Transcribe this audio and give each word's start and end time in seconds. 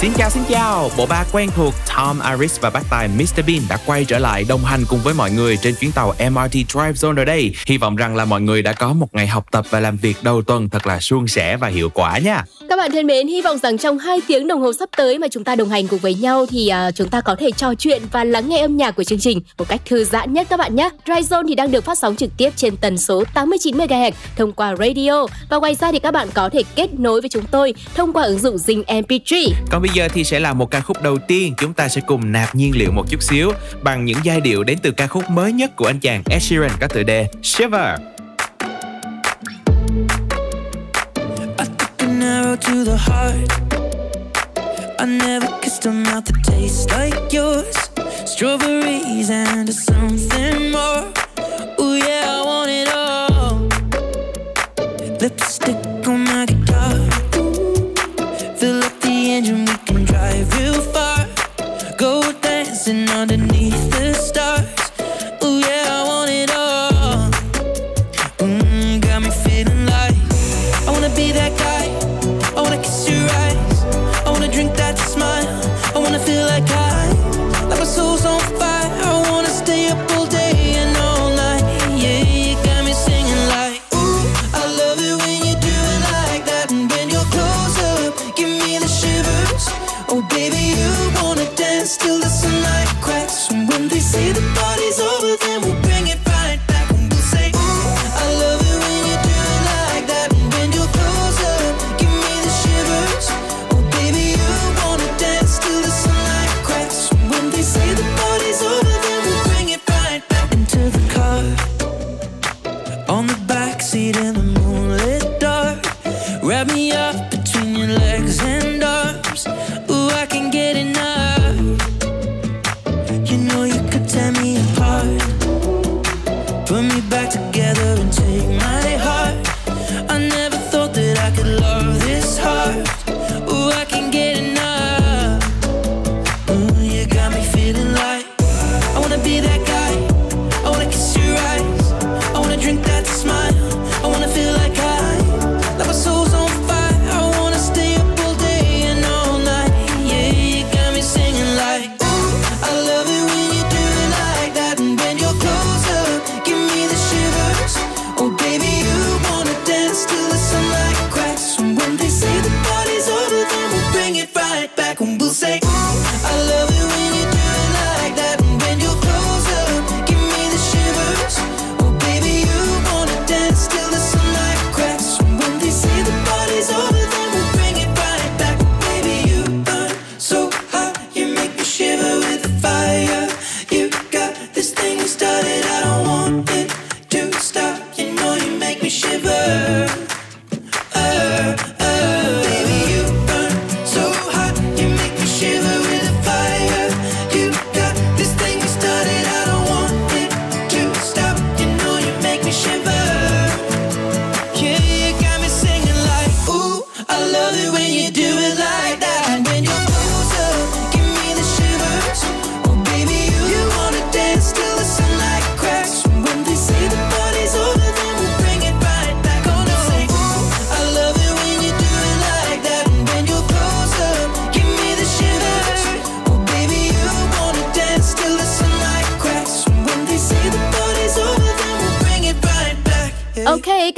Xin 0.00 0.12
chào 0.16 0.30
xin 0.30 0.42
chào, 0.48 0.90
bộ 0.96 1.06
ba 1.06 1.24
quen 1.32 1.50
thuộc 1.56 1.74
Tom 1.96 2.18
Aris 2.18 2.60
và 2.60 2.70
bác 2.70 2.80
tài 2.90 3.08
Mr 3.08 3.40
Bean 3.46 3.60
đã 3.68 3.78
quay 3.86 4.04
trở 4.04 4.18
lại 4.18 4.44
đồng 4.48 4.64
hành 4.64 4.80
cùng 4.88 4.98
với 5.04 5.14
mọi 5.14 5.30
người 5.30 5.56
trên 5.56 5.74
chuyến 5.80 5.92
tàu 5.92 6.14
MRT 6.30 6.52
Drive 6.52 6.92
Zone 6.92 7.16
ở 7.16 7.24
đây. 7.24 7.54
Hy 7.66 7.78
vọng 7.78 7.96
rằng 7.96 8.16
là 8.16 8.24
mọi 8.24 8.40
người 8.40 8.62
đã 8.62 8.72
có 8.72 8.92
một 8.92 9.06
ngày 9.12 9.26
học 9.26 9.46
tập 9.50 9.64
và 9.70 9.80
làm 9.80 9.96
việc 9.96 10.16
đầu 10.22 10.42
tuần 10.42 10.68
thật 10.68 10.86
là 10.86 11.00
suôn 11.00 11.26
sẻ 11.26 11.56
và 11.56 11.68
hiệu 11.68 11.90
quả 11.94 12.18
nha. 12.18 12.44
Các 12.68 12.76
bạn 12.76 12.92
thân 12.92 13.06
mến, 13.06 13.28
hy 13.28 13.42
vọng 13.42 13.58
rằng 13.58 13.78
trong 13.78 13.98
2 13.98 14.20
tiếng 14.26 14.48
đồng 14.48 14.60
hồ 14.60 14.72
sắp 14.72 14.88
tới 14.96 15.18
mà 15.18 15.28
chúng 15.30 15.44
ta 15.44 15.54
đồng 15.54 15.68
hành 15.68 15.88
cùng 15.88 15.98
với 15.98 16.14
nhau 16.14 16.46
thì 16.50 16.70
uh, 16.88 16.94
chúng 16.94 17.08
ta 17.08 17.20
có 17.20 17.34
thể 17.34 17.50
trò 17.50 17.74
chuyện 17.74 18.02
và 18.12 18.24
lắng 18.24 18.48
nghe 18.48 18.60
âm 18.60 18.76
nhạc 18.76 18.96
của 18.96 19.04
chương 19.04 19.18
trình 19.18 19.40
một 19.58 19.68
cách 19.68 19.80
thư 19.84 20.04
giãn 20.04 20.32
nhất 20.32 20.46
các 20.50 20.56
bạn 20.56 20.76
nhé. 20.76 20.90
Drive 21.04 21.20
Zone 21.20 21.48
thì 21.48 21.54
đang 21.54 21.70
được 21.70 21.84
phát 21.84 21.98
sóng 21.98 22.16
trực 22.16 22.30
tiếp 22.36 22.50
trên 22.56 22.76
tần 22.76 22.98
số 22.98 23.24
89 23.34 23.76
MHz 23.76 24.12
thông 24.36 24.52
qua 24.52 24.74
radio 24.76 25.26
và 25.50 25.56
ngoài 25.56 25.74
ra 25.74 25.92
thì 25.92 25.98
các 25.98 26.10
bạn 26.10 26.28
có 26.34 26.48
thể 26.48 26.62
kết 26.76 26.94
nối 26.98 27.20
với 27.20 27.30
chúng 27.30 27.44
tôi 27.50 27.74
thông 27.94 28.12
qua 28.12 28.24
ứng 28.24 28.38
dụng 28.38 28.56
Zing 28.56 28.84
MP3. 28.84 29.50
Còn 29.70 29.82
bây 29.82 29.89
bây 29.90 29.94
giờ 29.94 30.08
thì 30.08 30.24
sẽ 30.24 30.40
là 30.40 30.52
một 30.52 30.70
ca 30.70 30.80
khúc 30.80 31.02
đầu 31.02 31.18
tiên 31.18 31.54
chúng 31.58 31.74
ta 31.74 31.88
sẽ 31.88 32.00
cùng 32.06 32.32
nạp 32.32 32.54
nhiên 32.54 32.76
liệu 32.76 32.92
một 32.92 33.10
chút 33.10 33.22
xíu 33.22 33.52
bằng 33.82 34.04
những 34.04 34.18
giai 34.22 34.40
điệu 34.40 34.64
đến 34.64 34.78
từ 34.82 34.90
ca 34.90 35.06
khúc 35.06 35.30
mới 35.30 35.52
nhất 35.52 35.76
của 35.76 35.86
anh 35.86 36.00
chàng 36.00 36.22
Ed 36.30 36.42
Sheeran 36.42 36.70
có 36.80 36.86
tựa 36.86 37.02
đề 37.02 37.28
Shiver. 37.42 38.00
to 42.60 42.84
the 42.84 42.96
heart. 42.96 43.50
I 45.00 45.06
never 45.06 45.48
kissed 45.62 45.86
a 45.86 45.92
mouth 45.92 46.24
that 46.24 46.44
tastes 46.44 46.86
like 46.92 47.32
yours. 47.32 47.76
Strawberries 48.26 49.30
and 49.30 49.74
something 49.74 50.72
more. 50.72 51.04
Oh 51.78 51.94
yeah, 52.06 52.36
I 52.36 52.42
want 52.44 52.70
it 52.70 52.88
all. 52.94 53.68
Lipstick 55.20 55.89
dancing 62.90 63.16
underneath 63.16 63.90
the 63.90 64.12
stars. 64.14 64.79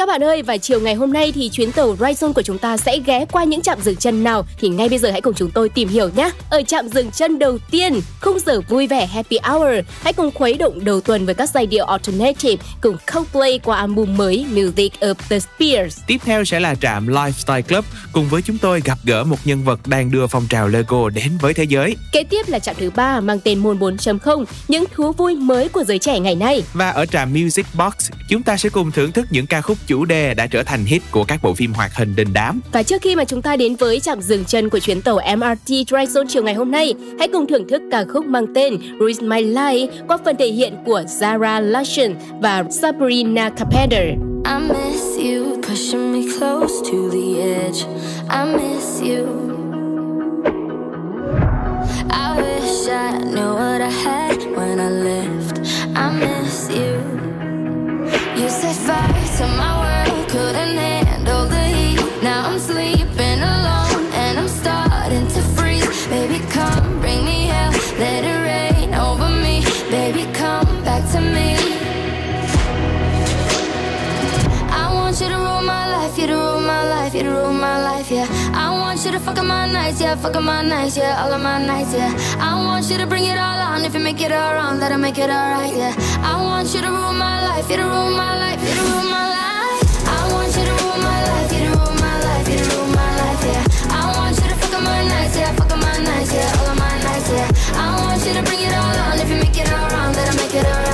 Bạn 0.07 0.25
ơi 0.25 0.43
và 0.43 0.57
chiều 0.57 0.81
ngày 0.81 0.95
hôm 0.95 1.13
nay 1.13 1.33
thì 1.33 1.49
chuyến 1.49 1.73
tàu 1.73 1.97
Ryzone 1.97 2.33
của 2.33 2.43
chúng 2.43 2.59
ta 2.59 2.77
sẽ 2.77 2.99
ghé 3.07 3.25
qua 3.33 3.45
những 3.45 3.63
trạm 3.63 3.81
dừng 3.81 3.97
chân 3.97 4.25
nào 4.25 4.47
thì 4.59 4.69
ngay 4.69 4.89
bây 4.89 4.99
giờ 4.99 5.11
hãy 5.11 5.21
cùng 5.21 5.35
chúng 5.35 5.51
tôi 5.51 5.69
tìm 5.69 5.89
hiểu 5.89 6.11
nhé. 6.17 6.31
Ở 6.51 6.63
trạm 6.63 6.89
dừng 6.89 7.11
chân 7.11 7.39
đầu 7.39 7.59
tiên, 7.71 8.01
khung 8.21 8.39
giờ 8.47 8.61
vui 8.69 8.87
vẻ 8.87 9.07
Happy 9.07 9.39
Hour, 9.43 9.85
hãy 10.03 10.13
cùng 10.13 10.31
khuấy 10.35 10.55
động 10.55 10.85
đầu 10.85 11.01
tuần 11.01 11.27
với 11.27 11.35
các 11.35 11.51
giai 11.51 11.67
điệu 11.67 11.85
alternative 11.85 12.65
cùng 12.81 12.97
Coldplay 13.15 13.61
qua 13.65 13.77
album 13.77 14.17
mới 14.17 14.47
Music 14.51 14.93
of 15.01 15.15
the 15.29 15.39
Spheres. 15.39 15.99
Tiếp 16.07 16.19
theo 16.25 16.45
sẽ 16.45 16.61
là 16.61 16.75
trạm 16.75 17.07
Lifestyle 17.07 17.63
Club 17.63 17.85
cùng 18.13 18.29
với 18.29 18.43
chúng 18.43 18.59
tôi 18.59 18.81
gặp 18.85 18.99
gỡ 19.05 19.25
một 19.25 19.37
nhân 19.45 19.65
vật 19.65 19.81
đang 19.87 20.11
đưa 20.11 20.27
phong 20.27 20.47
trào 20.49 20.69
Lego 20.69 21.09
đến 21.09 21.39
với 21.41 21.55
thế 21.55 21.65
giới. 21.65 21.97
Kế 22.13 22.25
tiếp 22.25 22.49
là 22.49 22.59
trạm 22.59 22.77
thứ 22.79 22.91
ba 22.91 23.21
mang 23.21 23.41
tên 23.41 23.59
môn 23.59 23.79
4.0, 23.79 24.45
những 24.69 24.85
thú 24.95 25.13
vui 25.13 25.35
mới 25.37 25.69
của 25.69 25.85
giới 25.85 25.99
trẻ 25.99 26.21
ngày 26.21 26.35
nay. 26.35 26.63
Và 26.73 26.91
ở 26.91 27.07
trạm 27.07 27.33
Music 27.33 27.67
Box, 27.75 28.11
chúng 28.29 28.43
ta 28.43 28.57
sẽ 28.57 28.69
cùng 28.69 28.93
thưởng 28.93 29.13
thức 29.13 29.27
những 29.31 29.47
ca 29.47 29.61
khúc 29.61 29.79
chủ 29.87 29.92
chủ 29.93 30.05
đề 30.05 30.35
đã 30.35 30.47
trở 30.47 30.63
thành 30.63 30.85
hit 30.85 31.03
của 31.11 31.25
các 31.25 31.43
bộ 31.43 31.55
phim 31.55 31.73
hoạt 31.73 31.95
hình 31.95 32.17
đình 32.17 32.29
đám. 32.33 32.61
Và 32.73 32.83
trước 32.83 33.03
khi 33.03 33.17
mà 33.17 33.25
chúng 33.25 33.43
ta 33.43 33.57
đến 33.57 33.77
với 33.77 34.01
chặng 34.01 34.23
dừng 34.23 34.45
chân 34.45 34.71
của 34.71 34.79
chuyến 34.79 35.03
tàu 35.03 35.21
MRT 35.37 35.67
Drive 35.67 36.23
chiều 36.29 36.43
ngày 36.43 36.55
hôm 36.55 36.71
nay, 36.71 36.95
hãy 37.19 37.29
cùng 37.33 37.47
thưởng 37.47 37.69
thức 37.69 37.83
ca 37.91 38.05
khúc 38.05 38.27
mang 38.27 38.47
tên 38.55 38.79
Risk 39.07 39.23
My 39.23 39.45
Life 39.45 39.87
qua 40.09 40.19
phần 40.25 40.37
thể 40.37 40.47
hiện 40.47 40.75
của 40.87 41.03
Zara 41.21 41.61
Larson 41.61 42.15
và 42.41 42.65
Sabrina 42.71 43.51
Carpenter. 43.51 44.05
I 44.45 44.69
miss 44.69 45.19
you 45.19 45.61
pushing 45.69 46.13
me 46.13 46.39
close 46.39 46.75
to 46.93 46.99
the 47.13 47.43
edge. 47.43 47.87
I 48.31 48.45
miss 48.45 49.03
you. 49.03 49.27
I 52.11 52.43
wish 52.43 52.89
I 52.89 53.19
knew 53.19 53.55
what 53.55 53.81
I 53.81 53.91
had 54.05 54.37
when 54.57 54.79
I 54.79 54.91
left. 54.91 55.61
I 55.95 56.11
miss 56.21 56.71
you. 56.71 57.32
You 58.43 58.51
set 58.51 58.75
fire 58.75 59.27
to 59.39 59.47
my 59.57 59.73
world, 59.83 60.29
couldn't 60.29 60.77
handle 60.77 61.47
the 61.47 61.63
heat. 61.63 62.23
Now 62.25 62.51
I'm 62.51 62.59
sleeping 62.59 63.39
alone 63.39 64.07
and 64.13 64.37
I'm 64.41 64.49
starting 64.49 65.29
to 65.29 65.41
freeze. 65.55 66.09
Baby, 66.09 66.41
come 66.51 66.99
bring 67.01 67.25
me 67.25 67.47
hell, 67.47 67.71
let 68.01 68.25
it 68.25 68.39
rain 68.51 68.95
over 68.95 69.29
me. 69.29 69.63
Baby, 69.93 70.27
come 70.35 70.67
back 70.83 71.09
to 71.13 71.21
me. 71.21 71.55
I 74.75 74.91
want 74.93 75.21
you 75.21 75.29
to 75.29 75.37
rule 75.37 75.63
my 75.63 75.87
life, 75.97 76.19
you 76.19 76.27
to 76.27 76.35
rule 76.35 76.61
my 76.61 76.83
life, 76.89 77.15
you 77.15 77.23
to 77.23 77.31
rule 77.31 77.53
my 77.53 77.81
life, 77.81 78.11
yeah. 78.11 78.27
You 79.13 79.19
to 79.19 79.25
fuck 79.27 79.37
up 79.37 79.45
my 79.45 79.71
nights, 79.71 80.01
yeah, 80.01 80.17
fuck 80.17 80.37
up 80.37 80.43
my 80.43 80.63
nights, 80.63 80.97
yeah, 80.97 81.23
all 81.23 81.31
of 81.31 81.43
my 81.43 81.63
nights, 81.63 81.93
yeah. 81.93 82.17
I 82.41 82.57
want 82.65 82.89
you 82.89 82.97
to 82.97 83.07
bring 83.07 83.27
it 83.27 83.37
all 83.37 83.61
on, 83.61 83.85
if 83.85 83.93
you 83.93 84.01
make 84.01 84.23
it 84.23 84.33
all 84.33 84.55
wrong, 84.55 84.79
that'll 84.79 84.97
make 84.97 85.19
it 85.19 85.29
alright, 85.29 85.77
yeah. 85.77 85.93
I 86.25 86.41
want 86.41 86.73
you 86.73 86.81
to 86.81 86.89
rule 86.89 87.13
my 87.13 87.45
life, 87.47 87.69
you 87.69 87.77
to 87.77 87.85
rule 87.85 88.09
my 88.09 88.33
life, 88.41 88.61
you 88.67 88.73
to 88.73 88.81
rule 88.81 89.05
my 89.13 89.29
life. 89.37 90.09
I 90.09 90.33
want 90.33 90.57
you 90.57 90.65
to 90.65 90.73
rule 90.81 90.97
my 90.97 91.19
life, 91.29 91.53
you 91.53 91.61
to 91.61 91.71
rule 91.77 91.95
my 92.01 92.17
life, 92.25 92.49
you 92.49 92.57
to 92.57 92.65
rule 92.73 92.89
my 92.89 93.11
life, 93.21 93.43
yeah. 93.53 94.01
I 94.01 94.17
want 94.17 94.35
you 94.41 94.49
to 94.49 94.57
fuck 94.57 94.73
up 94.81 94.83
my 94.83 95.05
nights, 95.05 95.37
yeah, 95.37 95.53
fuck 95.61 95.71
up 95.71 95.79
my 95.79 95.99
nights, 96.09 96.33
yeah, 96.33 96.57
all 96.57 96.73
of 96.73 96.79
my 96.81 96.97
nights, 97.05 97.29
yeah. 97.37 97.53
I 97.77 98.01
want 98.01 98.25
you 98.25 98.33
to 98.33 98.43
bring 98.49 98.65
it 98.65 98.73
all 98.73 98.97
on, 98.97 99.21
if 99.21 99.29
you 99.29 99.37
make 99.37 99.59
it 99.61 99.69
all 99.77 99.89
wrong, 99.93 100.13
that'll 100.17 100.41
make 100.41 100.55
it 100.57 100.65
alright, 100.65 100.92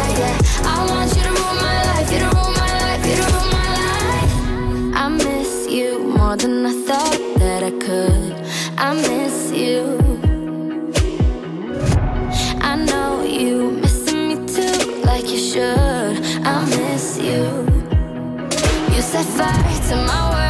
I 8.81 8.95
miss 8.95 9.51
you. 9.51 9.99
I 12.61 12.77
know 12.77 13.25
you 13.25 13.73
missing 13.73 14.29
me 14.29 14.37
too, 14.47 15.01
like 15.03 15.29
you 15.29 15.37
should. 15.37 16.23
I 16.47 16.65
miss 16.65 17.19
you. 17.19 17.67
You 18.95 19.03
set 19.03 19.27
fire 19.27 19.81
to 19.89 19.97
my 20.07 20.21
world, 20.31 20.48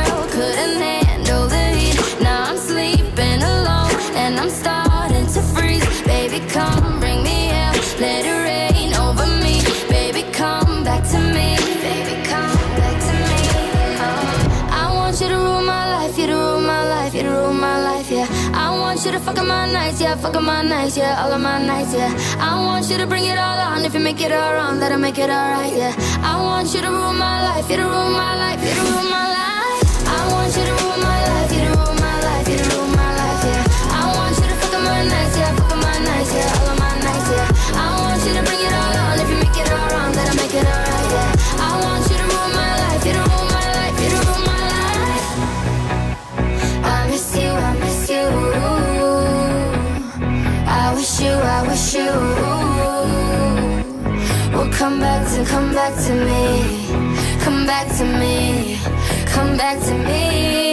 Wanna 19.19 19.33
fuck 19.33 19.39
up 19.39 19.49
my 19.49 19.73
nights, 19.73 20.01
yeah, 20.01 20.15
fuck 20.15 20.37
up 20.37 20.43
my 20.45 20.63
nights, 20.63 20.97
yeah, 20.97 21.25
all 21.25 21.33
of 21.33 21.41
my 21.41 21.61
nights, 21.61 21.93
yeah. 21.93 22.15
I 22.39 22.55
want 22.65 22.89
you 22.89 22.99
to 22.99 23.07
bring 23.07 23.25
it 23.25 23.37
all 23.37 23.59
on, 23.59 23.85
if 23.85 23.93
you 23.93 23.99
make 23.99 24.21
it 24.21 24.31
all 24.31 24.55
wrong, 24.55 24.79
that'll 24.79 24.97
make 24.99 25.19
it 25.19 25.29
alright, 25.29 25.73
yeah. 25.73 25.93
I 26.23 26.41
want 26.41 26.73
you 26.73 26.81
to 26.83 26.89
rule 26.89 27.13
my 27.13 27.43
life, 27.43 27.69
you 27.69 27.79
to 27.79 27.83
rule 27.83 28.11
my 28.11 28.37
life, 28.39 28.61
you 28.61 28.75
to 28.77 28.81
rule 28.81 29.11
my 29.11 29.29
life. 29.29 29.38
You, 51.95 52.11
I 54.51 54.53
will 54.53 54.71
come 54.73 55.01
back 55.01 55.27
to, 55.35 55.45
come 55.45 55.73
back 55.73 55.95
to 56.07 56.13
me, 56.13 56.89
come 57.41 57.67
back 57.67 57.87
to 57.99 58.05
me, 58.05 58.79
come 59.27 59.57
back 59.57 59.81
to 59.85 59.95
me. 59.95 60.68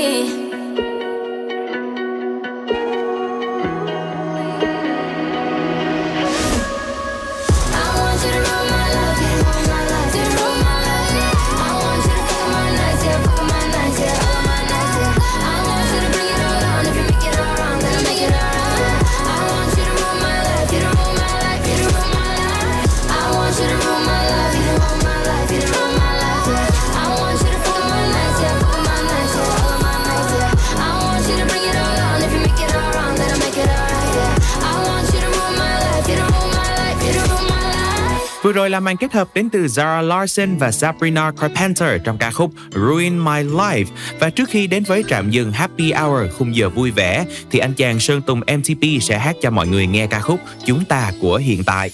Rồi 38.56 38.69
là 38.69 38.80
màn 38.80 38.98
kết 38.98 39.13
hợp 39.13 39.28
đến 39.34 39.50
từ 39.50 39.66
Zara 39.66 40.02
Larson 40.02 40.57
và 40.57 40.72
Sabrina 40.72 41.31
Carpenter 41.31 42.02
trong 42.04 42.18
ca 42.18 42.31
khúc 42.31 42.52
Ruin 42.72 43.18
My 43.18 43.44
Life. 43.44 43.86
Và 44.19 44.30
trước 44.30 44.50
khi 44.50 44.68
đến 44.68 44.84
với 44.84 45.04
trạm 45.07 45.30
dừng 45.30 45.52
Happy 45.52 45.92
Hour, 45.92 46.31
khung 46.38 46.56
giờ 46.56 46.69
vui 46.69 46.92
vẻ, 46.92 47.25
thì 47.52 47.60
anh 47.60 47.74
chàng 47.74 48.00
Sơn 48.00 48.22
Tùng 48.22 48.40
MTP 48.40 49.02
sẽ 49.02 49.19
hát 49.19 49.36
cho 49.42 49.52
mọi 49.52 49.68
người 49.68 49.88
nghe 49.88 50.07
ca 50.07 50.19
khúc 50.19 50.40
Chúng 50.66 50.86
ta 50.86 51.12
của 51.22 51.38
hiện 51.38 51.63
tại. 51.63 51.92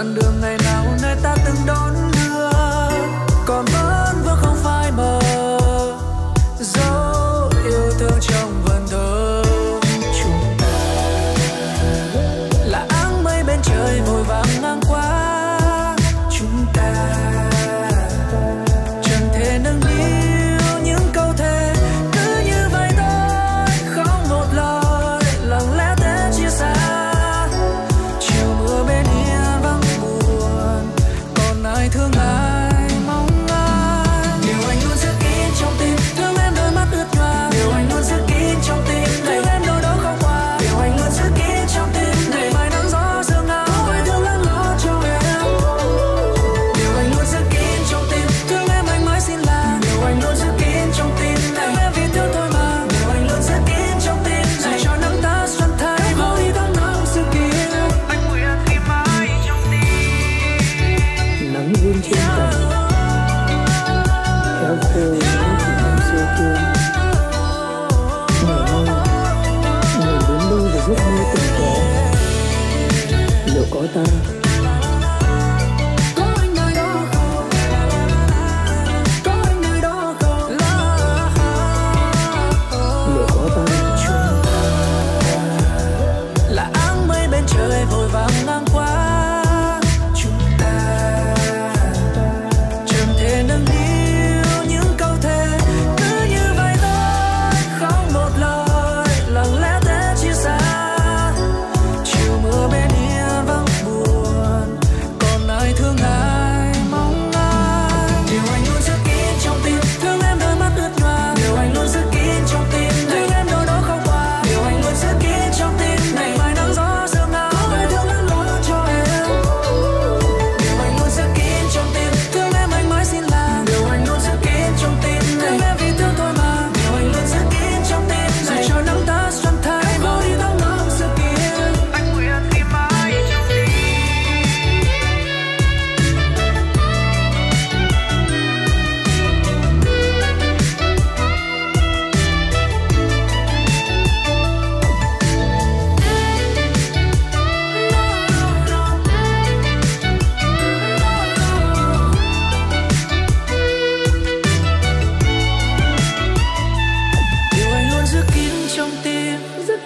Đoạn 0.00 0.14
đường 0.14 0.40
ngày 0.40 0.58
nào 0.64 0.86
nơi 1.02 1.16
ta 1.22 1.36
từng 1.44 1.66
đón? 1.66 1.79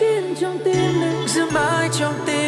kín 0.00 0.34
trong 0.40 0.58
tim 0.64 1.00
đừng 1.00 1.28
giữ 1.28 1.42
mãi 1.52 1.88
trong 1.98 2.14
tim. 2.26 2.43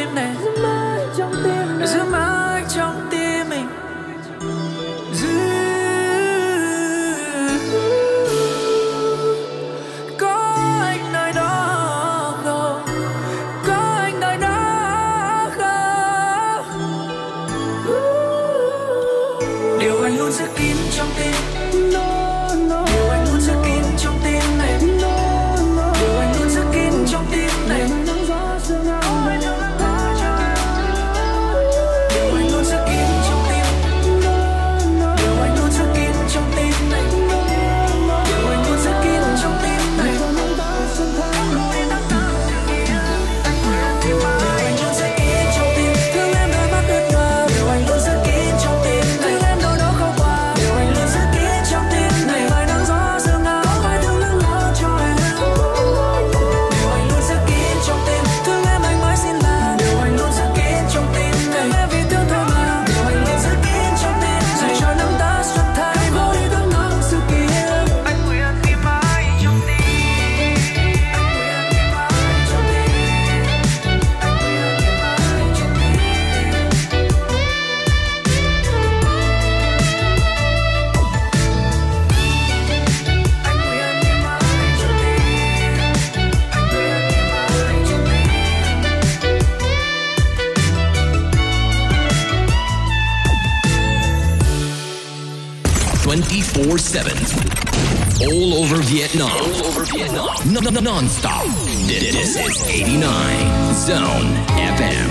Vietnam. 99.17 99.31
All 99.31 99.67
over 99.67 99.85
Vietnam. 99.95 100.29
No, 100.53 100.61
no, 100.61 100.71
no, 100.71 100.81
non-stop. 100.81 101.45
This, 101.89 102.13
this 102.13 102.37
is 102.37 102.63
89 102.63 103.01
Zone 103.73 104.29
FM. 104.77 105.09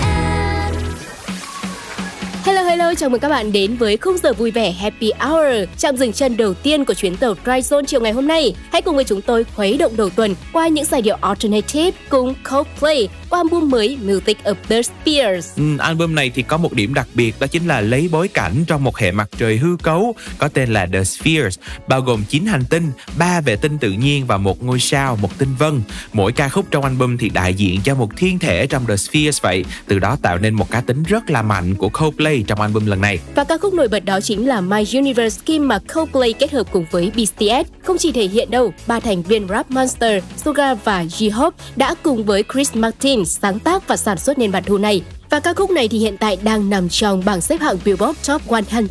Hello 2.44 2.62
hello, 2.62 2.94
chào 2.94 3.10
mừng 3.10 3.20
các 3.20 3.28
bạn 3.28 3.52
đến 3.52 3.76
với 3.76 3.96
khung 3.96 4.18
giờ 4.18 4.32
vui 4.32 4.50
vẻ 4.50 4.70
Happy 4.70 5.12
Hour, 5.20 5.68
Trạm 5.76 5.96
dừng 5.96 6.12
chân 6.12 6.36
đầu 6.36 6.54
tiên 6.54 6.84
của 6.84 6.94
chuyến 6.94 7.16
tàu 7.16 7.34
Dry 7.44 7.52
Zone 7.52 7.84
chiều 7.84 8.00
ngày 8.00 8.12
hôm 8.12 8.28
nay. 8.28 8.54
Hãy 8.72 8.82
cùng 8.82 8.94
với 8.94 9.04
chúng 9.04 9.22
tôi 9.22 9.44
khuấy 9.44 9.76
động 9.76 9.96
đầu 9.96 10.10
tuần 10.10 10.34
qua 10.52 10.68
những 10.68 10.84
giai 10.84 11.02
điệu 11.02 11.16
alternative 11.20 11.90
cùng 12.08 12.34
Coldplay 12.50 13.08
qua 13.30 13.38
album 13.38 13.70
mới 13.70 13.98
Music 14.02 14.38
of 14.44 14.54
the 14.68 14.82
Spheres. 14.82 15.56
Ừ, 15.56 15.62
album 15.78 16.14
này 16.14 16.30
thì 16.34 16.42
có 16.42 16.56
một 16.56 16.72
điểm 16.72 16.94
đặc 16.94 17.08
biệt 17.14 17.34
đó 17.40 17.46
chính 17.46 17.66
là 17.66 17.80
lấy 17.80 18.08
bối 18.12 18.28
cảnh 18.28 18.64
trong 18.66 18.84
một 18.84 18.98
hệ 18.98 19.12
mặt 19.12 19.28
trời 19.38 19.56
hư 19.56 19.76
cấu 19.82 20.14
có 20.38 20.48
tên 20.48 20.72
là 20.72 20.86
The 20.92 21.04
Spheres, 21.04 21.58
bao 21.88 22.00
gồm 22.00 22.24
9 22.28 22.46
hành 22.46 22.64
tinh, 22.70 22.90
3 23.18 23.40
vệ 23.40 23.56
tinh 23.56 23.78
tự 23.78 23.92
nhiên 23.92 24.26
và 24.26 24.36
một 24.36 24.64
ngôi 24.64 24.80
sao, 24.80 25.18
một 25.22 25.38
tinh 25.38 25.54
vân. 25.58 25.82
Mỗi 26.12 26.32
ca 26.32 26.48
khúc 26.48 26.66
trong 26.70 26.84
album 26.84 27.16
thì 27.16 27.28
đại 27.28 27.54
diện 27.54 27.80
cho 27.84 27.94
một 27.94 28.16
thiên 28.16 28.38
thể 28.38 28.66
trong 28.66 28.86
The 28.86 28.96
Spheres 28.96 29.42
vậy, 29.42 29.64
từ 29.86 29.98
đó 29.98 30.16
tạo 30.22 30.38
nên 30.38 30.54
một 30.54 30.70
cá 30.70 30.80
tính 30.80 31.02
rất 31.02 31.30
là 31.30 31.42
mạnh 31.42 31.74
của 31.74 31.88
Coldplay 31.88 32.44
trong 32.46 32.60
album 32.60 32.86
lần 32.86 33.00
này. 33.00 33.18
Và 33.34 33.44
ca 33.44 33.58
khúc 33.58 33.74
nổi 33.74 33.88
bật 33.88 34.04
đó 34.04 34.20
chính 34.20 34.46
là 34.46 34.60
My 34.60 34.84
Universe 34.94 35.42
khi 35.46 35.58
mà 35.58 35.78
Coldplay 35.94 36.32
kết 36.32 36.52
hợp 36.52 36.66
cùng 36.72 36.86
với 36.90 37.10
BTS. 37.10 37.70
Không 37.84 37.98
chỉ 37.98 38.12
thể 38.12 38.26
hiện 38.28 38.50
đâu, 38.50 38.72
ba 38.86 39.00
thành 39.00 39.22
viên 39.22 39.48
Rap 39.48 39.70
Monster, 39.70 40.24
Suga 40.44 40.74
và 40.74 41.04
J-Hope 41.04 41.50
đã 41.76 41.94
cùng 42.02 42.24
với 42.24 42.44
Chris 42.52 42.74
Martin 42.74 43.15
sáng 43.24 43.58
tác 43.58 43.88
và 43.88 43.96
sản 43.96 44.18
xuất 44.18 44.38
nên 44.38 44.52
bản 44.52 44.62
thu 44.66 44.78
này. 44.78 45.02
Và 45.30 45.40
ca 45.40 45.54
khúc 45.54 45.70
này 45.70 45.88
thì 45.88 45.98
hiện 45.98 46.16
tại 46.16 46.38
đang 46.42 46.70
nằm 46.70 46.88
trong 46.88 47.22
bảng 47.24 47.40
xếp 47.40 47.60
hạng 47.60 47.76
Billboard 47.84 48.28
Top 48.28 48.46
100 48.50 48.86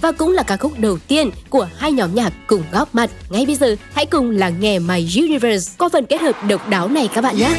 và 0.00 0.12
cũng 0.12 0.32
là 0.32 0.42
ca 0.42 0.56
khúc 0.56 0.78
đầu 0.78 0.98
tiên 1.08 1.30
của 1.50 1.68
hai 1.76 1.92
nhóm 1.92 2.14
nhạc 2.14 2.32
cùng 2.46 2.62
góp 2.72 2.94
mặt. 2.94 3.10
Ngay 3.30 3.46
bây 3.46 3.54
giờ, 3.54 3.76
hãy 3.92 4.06
cùng 4.06 4.30
lắng 4.30 4.54
nghe 4.60 4.78
My 4.78 5.08
Universe 5.16 5.74
qua 5.78 5.88
phần 5.92 6.06
kết 6.06 6.20
hợp 6.20 6.36
độc 6.48 6.68
đáo 6.68 6.88
này 6.88 7.08
các 7.14 7.20
bạn 7.20 7.36
nhé. 7.36 7.56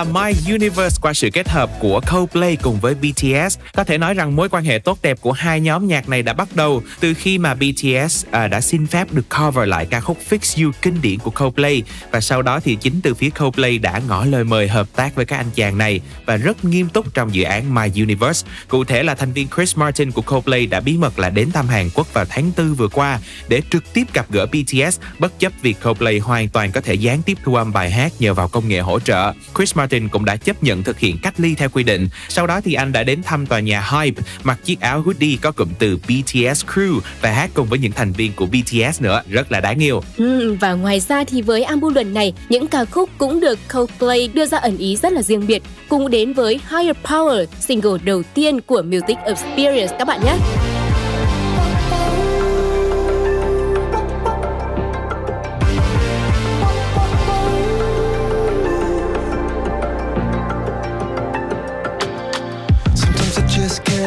là 0.00 0.04
My 0.04 0.52
Universe 0.52 0.98
qua 1.02 1.14
sự 1.14 1.28
kết 1.32 1.48
hợp 1.48 1.70
của 1.80 2.00
Coldplay 2.12 2.56
cùng 2.56 2.80
với 2.80 2.94
BTS. 2.94 3.58
Có 3.80 3.84
thể 3.84 3.98
nói 3.98 4.14
rằng 4.14 4.36
mối 4.36 4.48
quan 4.48 4.64
hệ 4.64 4.78
tốt 4.78 4.98
đẹp 5.02 5.18
của 5.20 5.32
hai 5.32 5.60
nhóm 5.60 5.86
nhạc 5.86 6.08
này 6.08 6.22
đã 6.22 6.32
bắt 6.32 6.48
đầu 6.54 6.82
từ 7.00 7.14
khi 7.14 7.38
mà 7.38 7.54
BTS 7.54 8.26
à, 8.30 8.48
đã 8.48 8.60
xin 8.60 8.86
phép 8.86 9.12
được 9.12 9.22
cover 9.38 9.68
lại 9.68 9.86
ca 9.86 10.00
khúc 10.00 10.18
Fix 10.30 10.64
You 10.64 10.72
kinh 10.82 11.02
điển 11.02 11.18
của 11.18 11.30
Coldplay 11.30 11.82
và 12.10 12.20
sau 12.20 12.42
đó 12.42 12.60
thì 12.60 12.76
chính 12.76 13.00
từ 13.00 13.14
phía 13.14 13.30
Coldplay 13.30 13.78
đã 13.78 14.00
ngỏ 14.08 14.24
lời 14.24 14.44
mời 14.44 14.68
hợp 14.68 14.86
tác 14.96 15.14
với 15.14 15.24
các 15.24 15.36
anh 15.36 15.50
chàng 15.54 15.78
này 15.78 16.00
và 16.26 16.36
rất 16.36 16.64
nghiêm 16.64 16.88
túc 16.88 17.14
trong 17.14 17.34
dự 17.34 17.42
án 17.42 17.74
My 17.74 18.02
Universe. 18.02 18.48
Cụ 18.68 18.84
thể 18.84 19.02
là 19.02 19.14
thành 19.14 19.32
viên 19.32 19.48
Chris 19.56 19.76
Martin 19.76 20.12
của 20.12 20.22
Coldplay 20.22 20.66
đã 20.66 20.80
bí 20.80 20.96
mật 20.96 21.18
là 21.18 21.30
đến 21.30 21.50
thăm 21.50 21.68
Hàn 21.68 21.90
Quốc 21.94 22.14
vào 22.14 22.24
tháng 22.24 22.50
4 22.56 22.74
vừa 22.74 22.88
qua 22.88 23.18
để 23.48 23.62
trực 23.70 23.92
tiếp 23.92 24.04
gặp 24.14 24.26
gỡ 24.30 24.46
BTS 24.46 25.00
bất 25.18 25.38
chấp 25.38 25.52
việc 25.62 25.76
Coldplay 25.82 26.18
hoàn 26.18 26.48
toàn 26.48 26.72
có 26.72 26.80
thể 26.80 26.94
gián 26.94 27.22
tiếp 27.22 27.38
thu 27.44 27.54
âm 27.54 27.72
bài 27.72 27.90
hát 27.90 28.12
nhờ 28.18 28.34
vào 28.34 28.48
công 28.48 28.68
nghệ 28.68 28.80
hỗ 28.80 29.00
trợ. 29.00 29.32
Chris 29.56 29.76
Martin 29.76 30.08
cũng 30.08 30.24
đã 30.24 30.36
chấp 30.36 30.62
nhận 30.62 30.82
thực 30.82 30.98
hiện 30.98 31.18
cách 31.22 31.40
ly 31.40 31.54
theo 31.54 31.68
quy 31.68 31.82
định. 31.82 32.08
Sau 32.28 32.46
đó 32.46 32.60
thì 32.60 32.74
anh 32.74 32.92
đã 32.92 33.02
đến 33.02 33.22
thăm 33.22 33.46
tòa 33.46 33.60
nhà 33.60 33.69
Hype, 33.78 34.22
mặc 34.42 34.58
chiếc 34.64 34.80
áo 34.80 35.02
hoodie 35.02 35.36
có 35.42 35.52
cụm 35.52 35.68
từ 35.78 35.96
BTS 35.96 36.64
Crew 36.64 37.00
và 37.22 37.30
hát 37.30 37.50
cùng 37.54 37.66
với 37.66 37.78
những 37.78 37.92
thành 37.92 38.12
viên 38.12 38.32
của 38.32 38.46
BTS 38.46 39.02
nữa, 39.02 39.22
rất 39.28 39.52
là 39.52 39.60
đáng 39.60 39.78
yêu. 39.78 40.02
Ừ, 40.16 40.56
và 40.60 40.72
ngoài 40.72 41.00
ra 41.00 41.24
thì 41.24 41.42
với 41.42 41.62
album 41.62 41.94
lần 41.94 42.14
này, 42.14 42.32
những 42.48 42.66
ca 42.66 42.84
khúc 42.84 43.10
cũng 43.18 43.40
được 43.40 43.58
Coldplay 43.72 44.28
đưa 44.34 44.46
ra 44.46 44.58
ẩn 44.58 44.78
ý 44.78 44.96
rất 44.96 45.12
là 45.12 45.22
riêng 45.22 45.46
biệt, 45.46 45.62
cùng 45.88 46.10
đến 46.10 46.32
với 46.32 46.60
Higher 46.70 46.96
Power, 47.04 47.46
single 47.60 47.98
đầu 48.04 48.22
tiên 48.34 48.60
của 48.60 48.82
Music 48.82 49.16
Experience 49.24 49.96
các 49.98 50.08
bạn 50.08 50.20
nhé. 50.24 50.36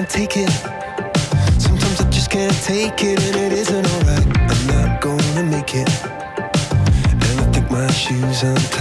Can't 0.04 0.30
take 0.30 0.38
it. 0.38 0.50
Sometimes 1.62 2.02
I 2.02 2.10
just 2.10 2.30
can't 2.30 2.54
take 2.64 3.04
it, 3.04 3.24
and 3.24 3.36
it 3.36 3.54
isn't 3.54 3.86
alright. 3.86 4.38
I'm 4.50 4.68
not 4.68 5.02
gonna 5.02 5.44
make 5.44 5.76
it. 5.76 5.90
And 6.04 7.40
I 7.40 7.52
think 7.52 7.72
my 7.72 7.90
shoes 7.92 8.44
untied. 8.44 8.73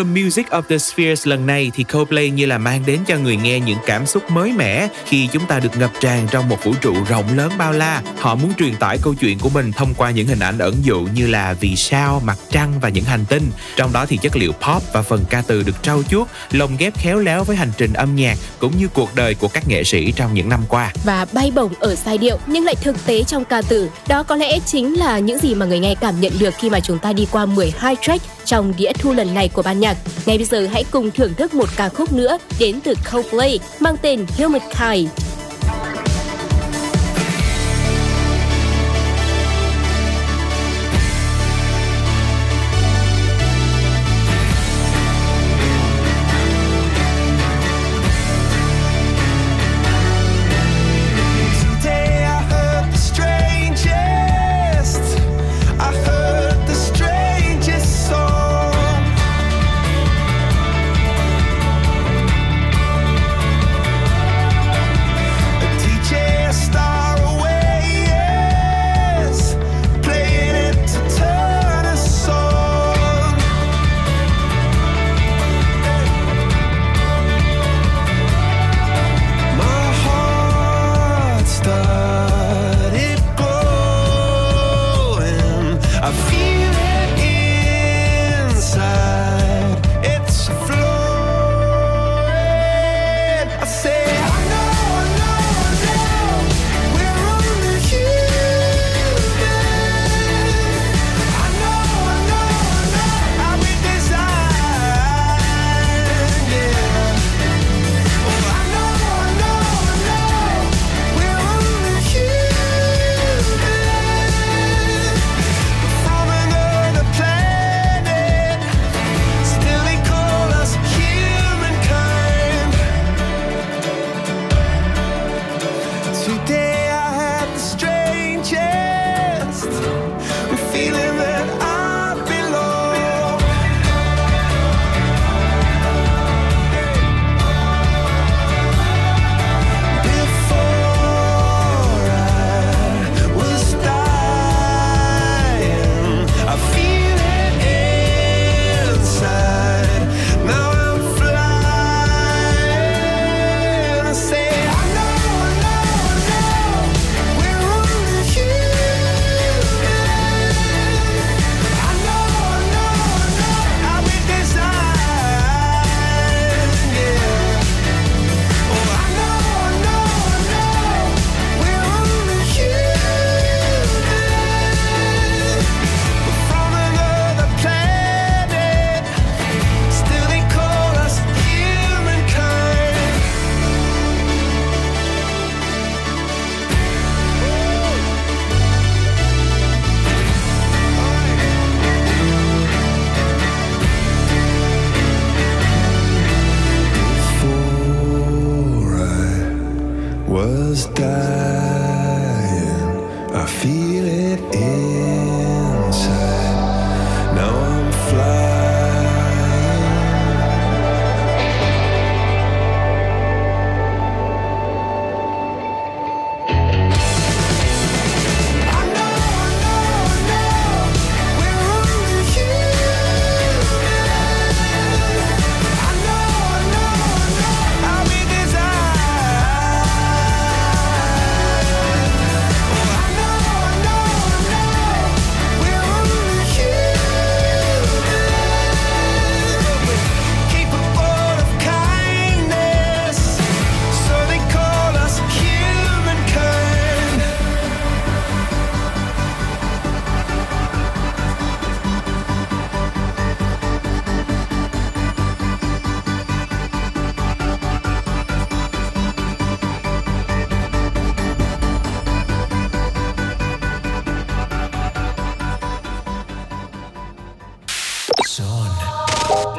Album 0.00 0.24
Music 0.24 0.46
of 0.50 0.62
the 0.68 0.78
Spheres 0.78 1.26
lần 1.26 1.46
này 1.46 1.70
thì 1.74 1.84
Coldplay 1.84 2.30
như 2.30 2.46
là 2.46 2.58
mang 2.58 2.82
đến 2.86 3.00
cho 3.06 3.18
người 3.18 3.36
nghe 3.36 3.60
những 3.60 3.78
cảm 3.86 4.06
xúc 4.06 4.30
mới 4.30 4.52
mẻ 4.52 4.88
khi 5.04 5.28
chúng 5.32 5.46
ta 5.46 5.60
được 5.60 5.76
ngập 5.76 5.90
tràn 6.00 6.26
trong 6.30 6.48
một 6.48 6.64
vũ 6.64 6.74
trụ 6.80 6.94
rộng 7.08 7.36
lớn 7.36 7.52
bao 7.58 7.72
la. 7.72 8.02
Họ 8.18 8.34
muốn 8.34 8.52
truyền 8.58 8.76
tải 8.76 8.98
câu 9.02 9.14
chuyện 9.14 9.38
của 9.38 9.48
mình 9.48 9.72
thông 9.72 9.94
qua 9.96 10.10
những 10.10 10.26
hình 10.26 10.38
ảnh 10.38 10.58
ẩn 10.58 10.74
dụ 10.82 11.00
như 11.14 11.26
là 11.26 11.52
vì 11.60 11.76
sao, 11.76 12.22
mặt 12.24 12.38
trăng 12.50 12.80
và 12.80 12.88
những 12.88 13.04
hành 13.04 13.24
tinh. 13.28 13.50
Trong 13.76 13.92
đó 13.92 14.06
thì 14.06 14.16
chất 14.16 14.36
liệu 14.36 14.52
pop 14.52 14.82
và 14.92 15.02
phần 15.02 15.24
ca 15.30 15.42
từ 15.46 15.62
được 15.62 15.82
trau 15.82 16.02
chuốt, 16.02 16.28
lồng 16.50 16.76
ghép 16.76 16.98
khéo 16.98 17.18
léo 17.18 17.44
với 17.44 17.56
hành 17.56 17.72
trình 17.76 17.92
âm 17.92 18.16
nhạc 18.16 18.38
cũng 18.60 18.72
như 18.78 18.88
cuộc 18.94 19.14
đời 19.14 19.34
của 19.34 19.48
các 19.48 19.68
nghệ 19.68 19.84
sĩ 19.84 20.12
trong 20.12 20.34
những 20.34 20.48
năm 20.48 20.60
qua. 20.68 20.92
và 21.04 21.26
bay 21.32 21.50
bổng 21.54 21.72
ở 21.80 21.94
giai 21.94 22.18
điệu 22.18 22.38
nhưng 22.46 22.64
lại 22.64 22.74
thực 22.74 23.06
tế 23.06 23.22
trong 23.22 23.44
ca 23.44 23.62
từ. 23.68 23.90
Đó 24.08 24.22
có 24.22 24.36
lẽ 24.36 24.58
chính 24.66 24.98
là 24.98 25.18
những 25.18 25.38
gì 25.38 25.54
mà 25.54 25.66
người 25.66 25.78
nghe 25.78 25.94
cảm 25.94 26.20
nhận 26.20 26.32
được 26.38 26.54
khi 26.58 26.70
mà 26.70 26.80
chúng 26.80 26.98
ta 26.98 27.12
đi 27.12 27.26
qua 27.32 27.46
12 27.46 27.96
track 28.02 28.24
trong 28.44 28.72
đĩa 28.76 28.92
thu 28.92 29.12
lần 29.12 29.34
này 29.34 29.48
của 29.48 29.62
ban 29.62 29.80
nhạc. 29.80 29.96
Ngay 30.26 30.38
bây 30.38 30.44
giờ 30.44 30.66
hãy 30.72 30.84
cùng 30.90 31.10
thưởng 31.10 31.34
thức 31.34 31.54
một 31.54 31.68
ca 31.76 31.88
khúc 31.88 32.12
nữa 32.12 32.38
đến 32.58 32.80
từ 32.80 32.94
Coldplay 33.12 33.58
mang 33.80 33.96
tên 34.02 34.26
Humankind. 34.38 35.08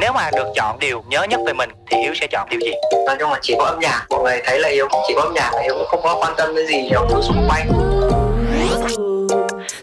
Nếu 0.02 0.12
mà 0.12 0.30
được 0.30 0.52
chọn 0.54 0.78
điều 0.78 1.02
nhớ 1.08 1.24
nhất 1.30 1.40
về 1.46 1.52
mình 1.52 1.70
thì 1.90 1.96
Hiếu 1.98 2.14
sẽ 2.20 2.26
chọn 2.26 2.48
điều 2.50 2.60
gì? 2.60 2.72
nói 3.06 3.16
chung 3.20 3.30
là 3.30 3.38
chỉ 3.42 3.54
có 3.58 3.64
âm 3.64 3.80
nhạc 3.80 4.06
mọi 4.10 4.22
người 4.22 4.40
thấy 4.44 4.58
là 4.58 4.68
yếu 4.68 4.88
chỉ 5.08 5.14
có 5.16 5.22
âm 5.22 5.34
nhạc 5.34 5.50
là 5.54 5.62
cũng 5.68 5.86
không 5.88 6.00
có 6.02 6.18
quan 6.20 6.34
tâm 6.36 6.54
đến 6.54 6.66
gì 6.66 6.82
nhiều 6.82 7.06
thứ 7.10 7.22
xung 7.22 7.48
quanh 7.48 7.68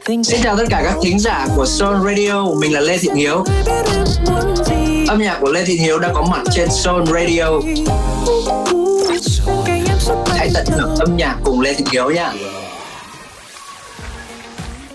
Xin 0.05 0.41
chào 0.43 0.57
tất 0.57 0.63
cả 0.69 0.81
các 0.83 0.93
thính 1.03 1.19
giả 1.19 1.47
của 1.55 1.65
Soul 1.65 1.97
Radio, 2.05 2.45
mình 2.61 2.73
là 2.73 2.79
Lê 2.79 2.97
Thiện 2.97 3.15
Hiếu. 3.15 3.43
Âm 5.07 5.21
nhạc 5.21 5.37
của 5.41 5.51
Lê 5.51 5.65
Thiện 5.65 5.77
Hiếu 5.81 5.99
đã 5.99 6.09
có 6.13 6.21
mặt 6.21 6.41
trên 6.51 6.69
Soul 6.69 7.03
Radio. 7.05 7.45
Hãy 10.37 10.49
tận 10.53 10.65
hưởng 10.69 10.95
âm 10.99 11.17
nhạc 11.17 11.35
cùng 11.43 11.61
Lê 11.61 11.73
Thiện 11.73 11.87
Hiếu 11.91 12.09
nha. 12.09 12.31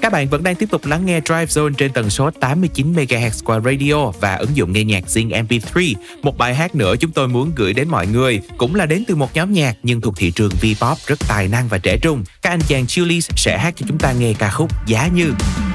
Các 0.04 0.12
bạn 0.12 0.28
vẫn 0.28 0.42
đang 0.42 0.54
tiếp 0.54 0.70
tục 0.70 0.86
lắng 0.86 1.06
nghe 1.06 1.20
Drive 1.20 1.44
Zone 1.44 1.74
trên 1.74 1.92
tần 1.92 2.10
số 2.10 2.30
89 2.30 2.92
MHz 2.92 3.44
qua 3.44 3.60
radio 3.60 4.10
và 4.20 4.34
ứng 4.34 4.56
dụng 4.56 4.72
nghe 4.72 4.84
nhạc 4.84 5.04
Zing 5.06 5.46
MP3. 5.46 5.94
Một 6.22 6.38
bài 6.38 6.54
hát 6.54 6.74
nữa 6.74 6.94
chúng 7.00 7.12
tôi 7.12 7.28
muốn 7.28 7.52
gửi 7.56 7.72
đến 7.72 7.88
mọi 7.88 8.06
người, 8.06 8.40
cũng 8.56 8.74
là 8.74 8.86
đến 8.86 9.04
từ 9.08 9.16
một 9.16 9.34
nhóm 9.34 9.52
nhạc 9.52 9.76
nhưng 9.82 10.00
thuộc 10.00 10.16
thị 10.16 10.30
trường 10.30 10.52
V-pop 10.60 10.96
rất 11.06 11.18
tài 11.28 11.48
năng 11.48 11.68
và 11.68 11.78
trẻ 11.78 11.98
trung. 12.02 12.24
Các 12.42 12.50
anh 12.50 12.60
chàng 12.68 12.86
Chillies 12.86 13.30
sẽ 13.36 13.58
hát 13.58 13.74
cho 13.76 13.86
chúng 13.88 13.98
ta 13.98 14.12
nghe 14.12 14.32
ca 14.38 14.50
khúc 14.50 14.86
Giá 14.86 15.08
Như. 15.14 15.24
Giá 15.24 15.68
Như. 15.68 15.73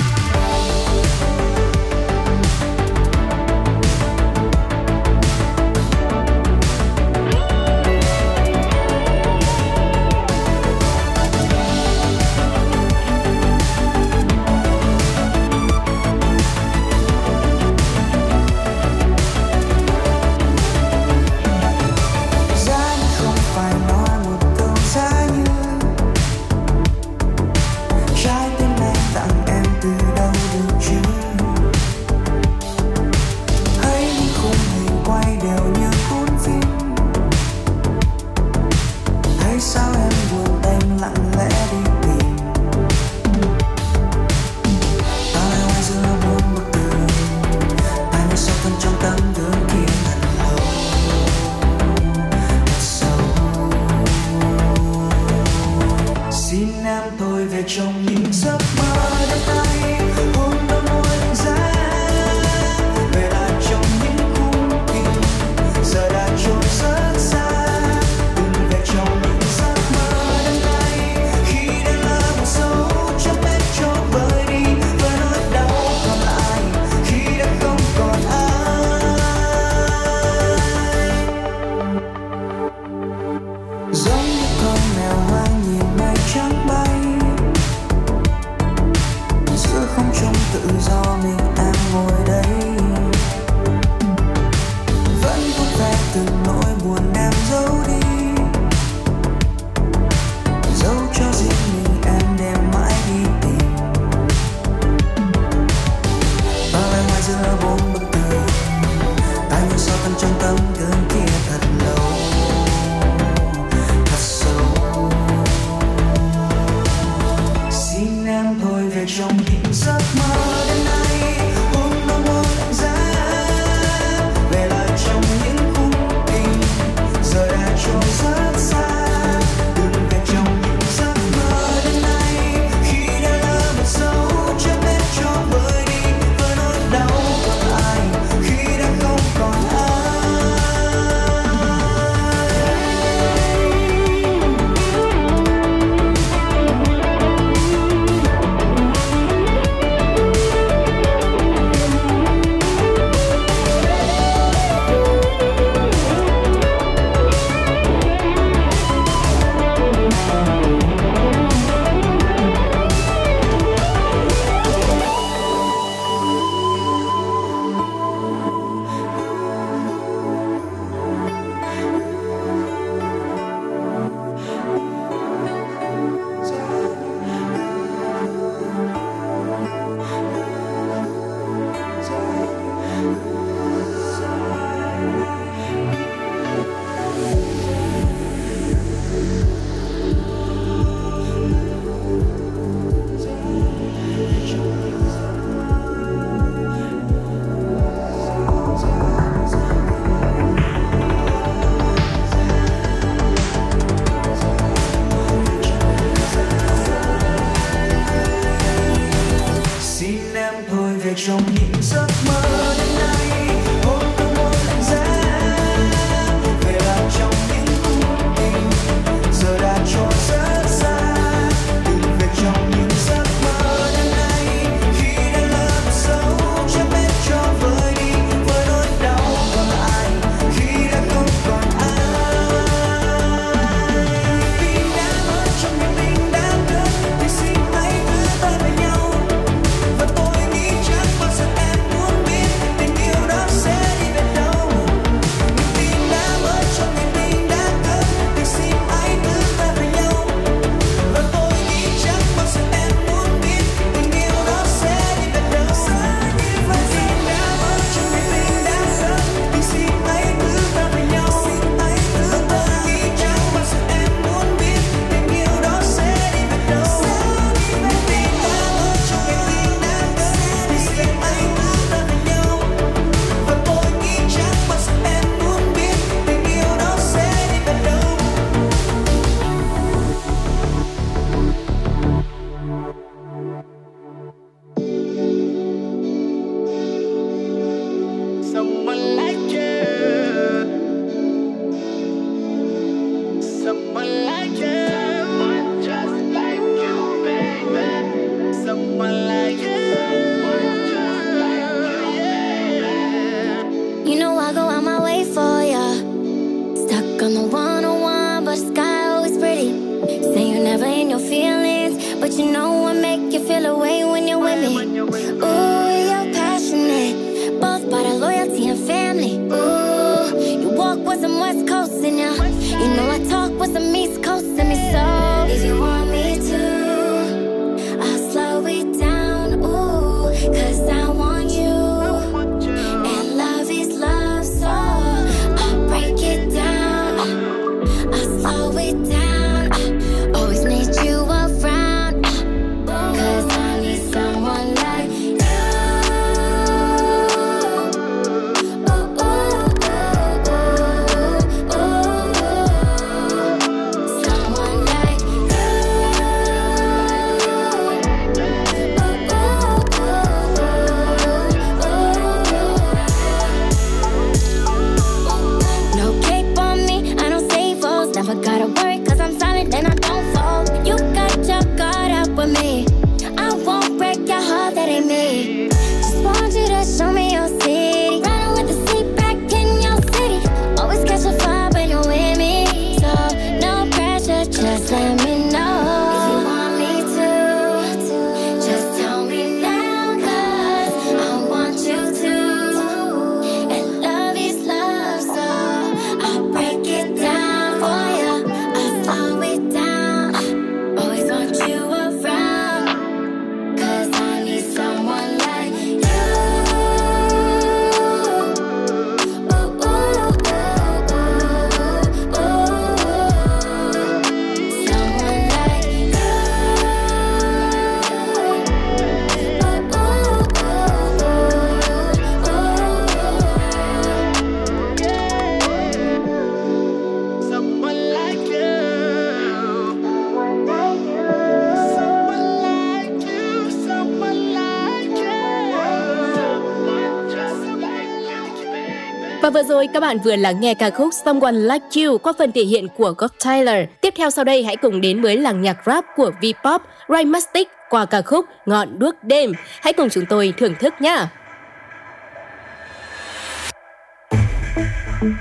Và 439.50 439.54
vừa 439.54 439.64
rồi 439.64 439.88
các 439.93 440.00
bạn 440.00 440.18
vừa 440.20 440.36
lắng 440.36 440.60
nghe 440.60 440.74
ca 440.74 440.89
khúc 440.89 441.10
Someone 441.26 441.52
Like 441.52 442.02
You 442.02 442.18
qua 442.18 442.34
phần 442.38 442.52
thể 442.52 442.64
hiện 442.64 442.88
của 442.97 443.14
God 443.18 443.32
Tyler. 443.45 443.86
Tiếp 444.02 444.14
theo 444.18 444.30
sau 444.30 444.45
đây 444.45 444.64
hãy 444.64 444.76
cùng 444.76 445.02
đến 445.02 445.22
với 445.22 445.38
làng 445.38 445.62
nhạc 445.62 445.78
rap 445.86 446.06
của 446.16 446.32
V-pop 446.41 446.80
Rhymastic 447.08 447.68
qua 447.89 448.06
ca 448.06 448.22
khúc 448.22 448.45
Ngọn 448.66 449.00
đuốc 449.00 449.16
đêm. 449.24 449.54
Hãy 449.82 449.93
cùng 449.93 450.10
chúng 450.10 450.26
tôi 450.26 450.54
thưởng 450.58 450.76
thức 450.80 450.93
nhé. 451.00 451.26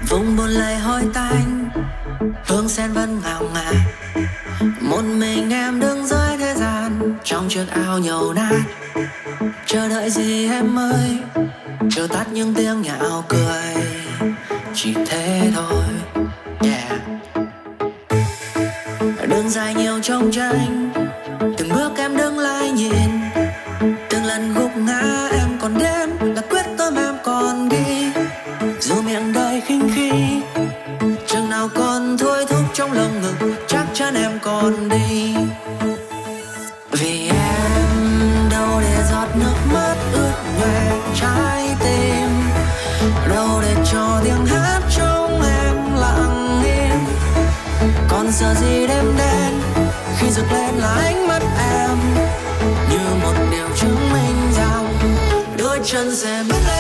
vùng 0.09 0.37
buồn 0.37 0.49
lại 0.49 0.79
hôi 0.79 1.03
tanh 1.15 1.71
hương 2.47 2.69
sen 2.69 2.93
vẫn 2.93 3.21
ngào 3.25 3.43
ngạt 3.55 3.75
một 4.81 5.03
mình 5.05 5.51
em 5.51 5.81
đứng 5.81 6.07
dưới 6.07 6.37
thế 6.39 6.55
gian, 6.89 7.15
trong 7.25 7.49
chiếc 7.49 7.65
ao 7.71 7.99
nhầu 7.99 8.33
nát 8.33 8.61
chờ 9.67 9.89
đợi 9.89 10.11
gì 10.11 10.49
em 10.49 10.79
ơi, 10.79 11.19
chờ 11.91 12.07
tắt 12.07 12.27
những 12.33 12.55
tiếng 12.55 12.83
nhạo 12.83 13.25
cười. 13.29 13.75
Chỉ 14.75 14.95
thế 15.07 15.51
thôi, 15.55 15.85
yeah. 16.63 17.01
Đường 19.29 19.51
dài 19.51 19.75
nhiều 19.75 20.01
trong 20.03 20.31
tranh, 20.33 20.91
từng 21.59 21.69
bước 21.69 21.93
em 21.97 22.17
đứng 22.17 22.39
lại 22.39 22.71
nhìn. 22.71 23.21
Từng 24.11 24.25
lần 24.25 24.55
gục 24.55 24.77
ngã 24.77 25.29
em 25.33 25.59
còn 25.61 25.79
đến 25.79 26.11
là 26.35 26.43
quyết 26.51 26.65
tâm 26.79 26.95
em 26.97 27.15
còn 27.25 27.69
đi 27.69 28.13
dù 28.81 29.03
miệng 29.03 29.33
đời 29.33 29.61
khinh 29.67 29.91
khi 29.95 30.11
chừng 31.27 31.51
nào 31.51 31.69
còn 31.75 32.19
thôi 32.19 32.45
thúc 32.49 32.65
trong 32.75 32.93
lồng 32.93 33.23
ngực, 33.23 33.55
chắc 33.67 33.87
chắn 33.95 34.15
em 34.15 34.39
còn 34.43 34.89
đi. 34.89 35.35
Giờ 48.39 48.55
gì 48.55 48.87
đêm 48.87 49.17
đen, 49.19 49.61
khi 50.19 50.31
rực 50.31 50.53
lên 50.53 50.75
là 50.75 50.89
ánh 50.89 51.29
mắt 51.29 51.43
em, 51.59 51.99
như 52.91 52.99
một 53.23 53.35
điều 53.51 53.69
chứng 53.77 54.13
minh 54.13 54.53
rằng 54.57 54.99
đôi 55.59 55.81
chân 55.85 56.17
sẽ 56.17 56.45
bước 56.49 56.59
lên 56.67 56.78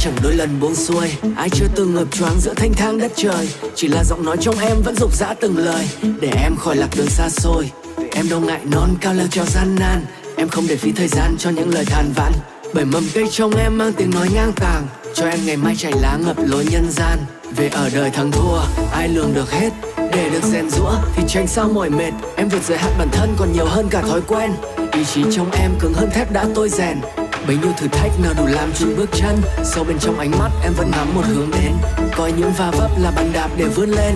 chẳng 0.00 0.14
đôi 0.22 0.34
lần 0.34 0.60
buông 0.60 0.74
xuôi. 0.74 1.08
Ai 1.36 1.50
chưa 1.50 1.66
từng 1.74 1.94
ngập 1.94 2.06
choáng 2.10 2.40
giữa 2.40 2.54
thanh 2.54 2.72
thang 2.72 2.98
đất 2.98 3.12
trời. 3.16 3.48
Chỉ 3.74 3.88
là 3.88 4.04
giọng 4.04 4.24
nói 4.24 4.36
trong 4.40 4.58
em 4.58 4.76
vẫn 4.84 4.94
rục 4.96 5.14
rã 5.14 5.34
từng 5.40 5.58
lời. 5.58 5.88
Để 6.20 6.32
em 6.42 6.56
khỏi 6.56 6.76
lạc 6.76 6.88
đường 6.96 7.10
xa 7.10 7.28
xôi. 7.28 7.70
Em 8.10 8.28
đâu 8.28 8.40
ngại 8.40 8.60
non 8.72 8.94
cao 9.00 9.14
leo 9.14 9.26
treo 9.26 9.44
gian 9.44 9.76
nan. 9.80 10.06
Em 10.36 10.48
không 10.48 10.64
để 10.68 10.76
phí 10.76 10.92
thời 10.92 11.08
gian 11.08 11.36
cho 11.38 11.50
những 11.50 11.74
lời 11.74 11.84
than 11.84 12.12
vãn. 12.16 12.32
Bởi 12.74 12.84
mầm 12.84 13.04
cây 13.14 13.24
trong 13.30 13.54
em 13.54 13.78
mang 13.78 13.92
tiếng 13.92 14.10
nói 14.10 14.28
ngang 14.34 14.52
tàng. 14.56 14.86
Cho 15.14 15.28
em 15.28 15.38
ngày 15.46 15.56
mai 15.56 15.76
chảy 15.76 15.92
lá 16.00 16.18
ngập 16.26 16.36
lối 16.46 16.64
nhân 16.70 16.90
gian. 16.90 17.18
Về 17.56 17.68
ở 17.68 17.90
đời 17.94 18.10
thắng 18.10 18.32
thua, 18.32 18.60
Ai 18.92 19.08
lường 19.08 19.34
được 19.34 19.50
hết. 19.50 19.70
Để 19.96 20.30
được 20.30 20.42
rèn 20.52 20.70
rũa 20.70 20.92
thì 21.14 21.22
tránh 21.28 21.46
sao 21.46 21.68
mỏi 21.68 21.90
mệt. 21.90 22.12
Em 22.36 22.48
vượt 22.48 22.62
giới 22.68 22.78
hạn 22.78 22.92
bản 22.98 23.08
thân 23.12 23.34
còn 23.38 23.52
nhiều 23.52 23.66
hơn 23.66 23.88
cả 23.90 24.02
thói 24.02 24.20
quen. 24.20 24.50
Ý 24.92 25.04
chí 25.04 25.24
trong 25.32 25.50
em 25.50 25.70
cứng 25.80 25.94
hơn 25.94 26.10
thép 26.14 26.32
đã 26.32 26.46
tôi 26.54 26.68
rèn. 26.68 26.98
Bấy 27.46 27.56
nhiêu 27.56 27.72
thử 27.78 27.88
thách 27.88 28.20
nào 28.20 28.34
đủ 28.36 28.46
làm 28.46 28.72
chùn 28.72 28.96
bước 28.96 29.10
chân. 29.12 29.42
Sâu 29.64 29.84
bên 29.84 29.98
trong 29.98 30.18
ánh 30.18 30.30
mắt 30.30 30.50
em 30.62 30.72
vẫn 30.72 30.90
nắm 30.90 31.14
một 31.14 31.22
hướng 31.26 31.50
đến. 31.50 31.72
Coi 32.16 32.32
những 32.32 32.52
va 32.58 32.70
vấp 32.70 32.90
là 32.98 33.10
bàn 33.10 33.30
đạp 33.32 33.48
để 33.56 33.64
vươn 33.64 33.90
lên. 33.90 34.14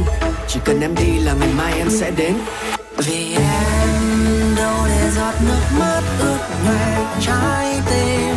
Chỉ 0.49 0.61
cần 0.65 0.81
em 0.81 0.95
đi 0.95 1.19
là 1.19 1.35
ngày 1.41 1.49
mai 1.59 1.73
em 1.79 1.91
sẽ 1.91 2.11
đến. 2.11 2.35
Vì 2.97 3.35
em 3.35 4.55
đâu 4.57 4.75
để 4.89 5.11
giọt 5.17 5.35
nước 5.49 5.79
mắt 5.79 6.01
ướt 6.19 6.39
nhòe 6.65 7.07
trái 7.21 7.81
tim. 7.91 8.35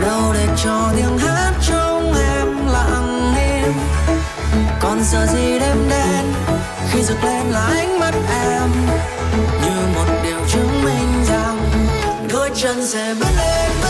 Đâu 0.00 0.34
để 0.34 0.46
cho 0.64 0.92
tiếng 0.96 1.18
hát 1.18 1.52
trong 1.68 2.14
em 2.14 2.66
lặng 2.72 3.34
im. 3.36 3.72
Còn 4.80 5.02
giờ 5.04 5.26
gì 5.26 5.58
đêm 5.58 5.76
đen 5.90 6.24
khi 6.90 7.02
rực 7.02 7.24
lên 7.24 7.46
là 7.46 7.60
ánh 7.60 7.98
mắt 7.98 8.14
em? 8.30 8.39
John 12.60 12.82
se 12.82 13.14
believe 13.14 13.89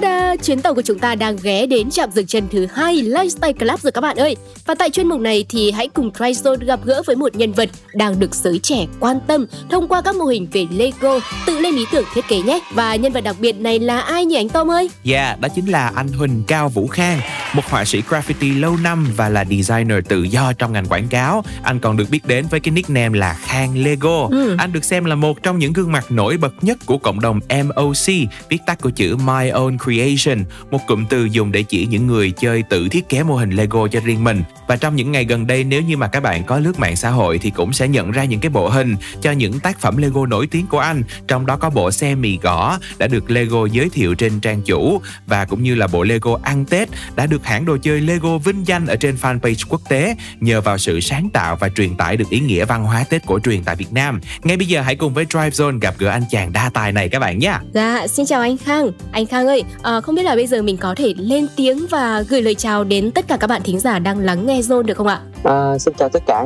Ta-da! 0.00 0.36
Chuyến 0.36 0.60
tàu 0.60 0.74
của 0.74 0.82
chúng 0.82 0.98
ta 0.98 1.14
đang 1.14 1.36
ghé 1.42 1.66
đến 1.66 1.90
trạm 1.90 2.10
dừng 2.10 2.26
chân 2.26 2.48
thứ 2.52 2.66
hai 2.74 2.94
Lifestyle 2.94 3.52
Club 3.52 3.80
rồi 3.80 3.92
các 3.92 4.00
bạn 4.00 4.16
ơi. 4.16 4.36
Và 4.66 4.74
tại 4.74 4.90
chuyên 4.90 5.08
mục 5.08 5.20
này 5.20 5.44
thì 5.48 5.70
hãy 5.70 5.88
cùng 5.88 6.10
Tryzone 6.10 6.66
gặp 6.66 6.80
gỡ 6.84 7.02
với 7.06 7.16
một 7.16 7.34
nhân 7.36 7.52
vật 7.52 7.70
đang 7.94 8.20
được 8.20 8.34
giới 8.34 8.58
trẻ 8.58 8.86
quan 9.00 9.20
tâm 9.26 9.46
thông 9.70 9.88
qua 9.88 10.02
các 10.02 10.16
mô 10.16 10.24
hình 10.24 10.46
về 10.52 10.66
Lego, 10.70 11.20
tự 11.46 11.58
lên 11.58 11.76
ý 11.76 11.84
tưởng 11.92 12.04
thiết 12.14 12.24
kế 12.28 12.42
nhé. 12.42 12.60
Và 12.74 12.96
nhân 12.96 13.12
vật 13.12 13.20
đặc 13.20 13.36
biệt 13.40 13.52
này 13.52 13.78
là 13.78 14.00
ai 14.00 14.26
nhỉ 14.26 14.36
anh 14.36 14.48
Tom 14.48 14.70
ơi? 14.70 14.90
Yeah, 15.04 15.40
đó 15.40 15.48
chính 15.54 15.66
là 15.66 15.92
anh 15.94 16.08
Huỳnh 16.08 16.42
Cao 16.46 16.68
Vũ 16.68 16.86
Khang, 16.86 17.20
một 17.52 17.62
họa 17.68 17.84
sĩ 17.84 18.02
graffiti 18.08 18.60
lâu 18.60 18.76
năm 18.82 19.06
và 19.16 19.28
là 19.28 19.44
designer 19.44 19.98
tự 20.08 20.22
do 20.22 20.52
trong 20.52 20.72
ngành 20.72 20.86
quảng 20.86 21.08
cáo. 21.08 21.44
Anh 21.62 21.80
còn 21.80 21.96
được 21.96 22.10
biết 22.10 22.26
đến 22.26 22.46
với 22.50 22.60
cái 22.60 22.72
nickname 22.72 23.18
là 23.18 23.34
Khang 23.34 23.84
Lego. 23.84 24.28
Ừ. 24.30 24.56
Anh 24.58 24.72
được 24.72 24.84
xem 24.84 25.04
là 25.04 25.14
một 25.14 25.42
trong 25.42 25.58
những 25.58 25.72
gương 25.72 25.92
mặt 25.92 26.04
nổi 26.10 26.36
bật 26.36 26.54
nhất 26.62 26.78
của 26.86 26.98
cộng 26.98 27.20
đồng 27.20 27.40
MOC, 27.64 28.06
viết 28.48 28.58
tắt 28.66 28.80
của 28.80 28.90
chữ 28.90 29.16
My 29.16 29.50
Own 29.50 29.78
Creation. 29.78 29.89
Creation, 29.90 30.44
một 30.70 30.80
cụm 30.86 31.04
từ 31.04 31.24
dùng 31.24 31.52
để 31.52 31.62
chỉ 31.62 31.86
những 31.86 32.06
người 32.06 32.30
chơi 32.30 32.62
tự 32.62 32.88
thiết 32.88 33.08
kế 33.08 33.22
mô 33.22 33.36
hình 33.36 33.50
Lego 33.50 33.88
cho 33.88 34.00
riêng 34.04 34.24
mình. 34.24 34.42
Và 34.68 34.76
trong 34.76 34.96
những 34.96 35.12
ngày 35.12 35.24
gần 35.24 35.46
đây 35.46 35.64
nếu 35.64 35.82
như 35.82 35.96
mà 35.96 36.08
các 36.08 36.22
bạn 36.22 36.44
có 36.44 36.58
lướt 36.58 36.78
mạng 36.78 36.96
xã 36.96 37.10
hội 37.10 37.38
thì 37.38 37.50
cũng 37.50 37.72
sẽ 37.72 37.88
nhận 37.88 38.10
ra 38.10 38.24
những 38.24 38.40
cái 38.40 38.50
bộ 38.50 38.68
hình 38.68 38.96
cho 39.22 39.32
những 39.32 39.60
tác 39.60 39.80
phẩm 39.80 39.96
Lego 39.96 40.26
nổi 40.26 40.46
tiếng 40.46 40.66
của 40.66 40.78
anh, 40.78 41.02
trong 41.28 41.46
đó 41.46 41.56
có 41.56 41.70
bộ 41.70 41.90
xe 41.90 42.14
mì 42.14 42.38
gõ 42.42 42.78
đã 42.98 43.06
được 43.06 43.30
Lego 43.30 43.66
giới 43.66 43.88
thiệu 43.88 44.14
trên 44.14 44.40
trang 44.40 44.62
chủ 44.62 45.00
và 45.26 45.44
cũng 45.44 45.62
như 45.62 45.74
là 45.74 45.86
bộ 45.86 46.02
Lego 46.02 46.38
ăn 46.42 46.64
Tết 46.64 46.88
đã 47.16 47.26
được 47.26 47.44
hãng 47.44 47.64
đồ 47.64 47.76
chơi 47.82 48.00
Lego 48.00 48.38
vinh 48.38 48.66
danh 48.66 48.86
ở 48.86 48.96
trên 48.96 49.16
fanpage 49.22 49.64
quốc 49.68 49.80
tế 49.88 50.14
nhờ 50.40 50.60
vào 50.60 50.78
sự 50.78 51.00
sáng 51.00 51.28
tạo 51.32 51.56
và 51.56 51.68
truyền 51.68 51.96
tải 51.96 52.16
được 52.16 52.30
ý 52.30 52.40
nghĩa 52.40 52.64
văn 52.64 52.84
hóa 52.84 53.04
Tết 53.10 53.26
cổ 53.26 53.38
truyền 53.38 53.64
tại 53.64 53.76
Việt 53.76 53.92
Nam. 53.92 54.20
Ngay 54.42 54.56
bây 54.56 54.66
giờ 54.66 54.82
hãy 54.82 54.96
cùng 54.96 55.14
với 55.14 55.26
Drive 55.30 55.50
Zone 55.50 55.78
gặp 55.78 55.94
gỡ 55.98 56.08
anh 56.10 56.22
chàng 56.30 56.52
đa 56.52 56.70
tài 56.74 56.92
này 56.92 57.08
các 57.08 57.18
bạn 57.18 57.38
nhé. 57.38 57.54
Dạ, 57.74 58.06
xin 58.06 58.26
chào 58.26 58.40
anh 58.40 58.56
Khang. 58.56 58.90
Anh 59.12 59.26
Khang 59.26 59.46
ơi, 59.46 59.62
à, 59.82 60.00
không 60.00 60.14
biết 60.14 60.22
là 60.22 60.34
bây 60.34 60.46
giờ 60.46 60.62
mình 60.62 60.76
có 60.76 60.94
thể 60.94 61.14
lên 61.16 61.46
tiếng 61.56 61.86
và 61.90 62.22
gửi 62.28 62.42
lời 62.42 62.54
chào 62.54 62.84
đến 62.84 63.10
tất 63.10 63.28
cả 63.28 63.36
các 63.36 63.46
bạn 63.46 63.62
thính 63.62 63.80
giả 63.80 63.98
đang 63.98 64.18
lắng 64.18 64.46
nghe 64.46 64.60
Zone 64.60 64.82
được 64.82 64.96
không 64.96 65.06
ạ? 65.06 65.20
À, 65.44 65.78
xin 65.78 65.94
chào 65.98 66.08
tất 66.08 66.22
cả 66.26 66.44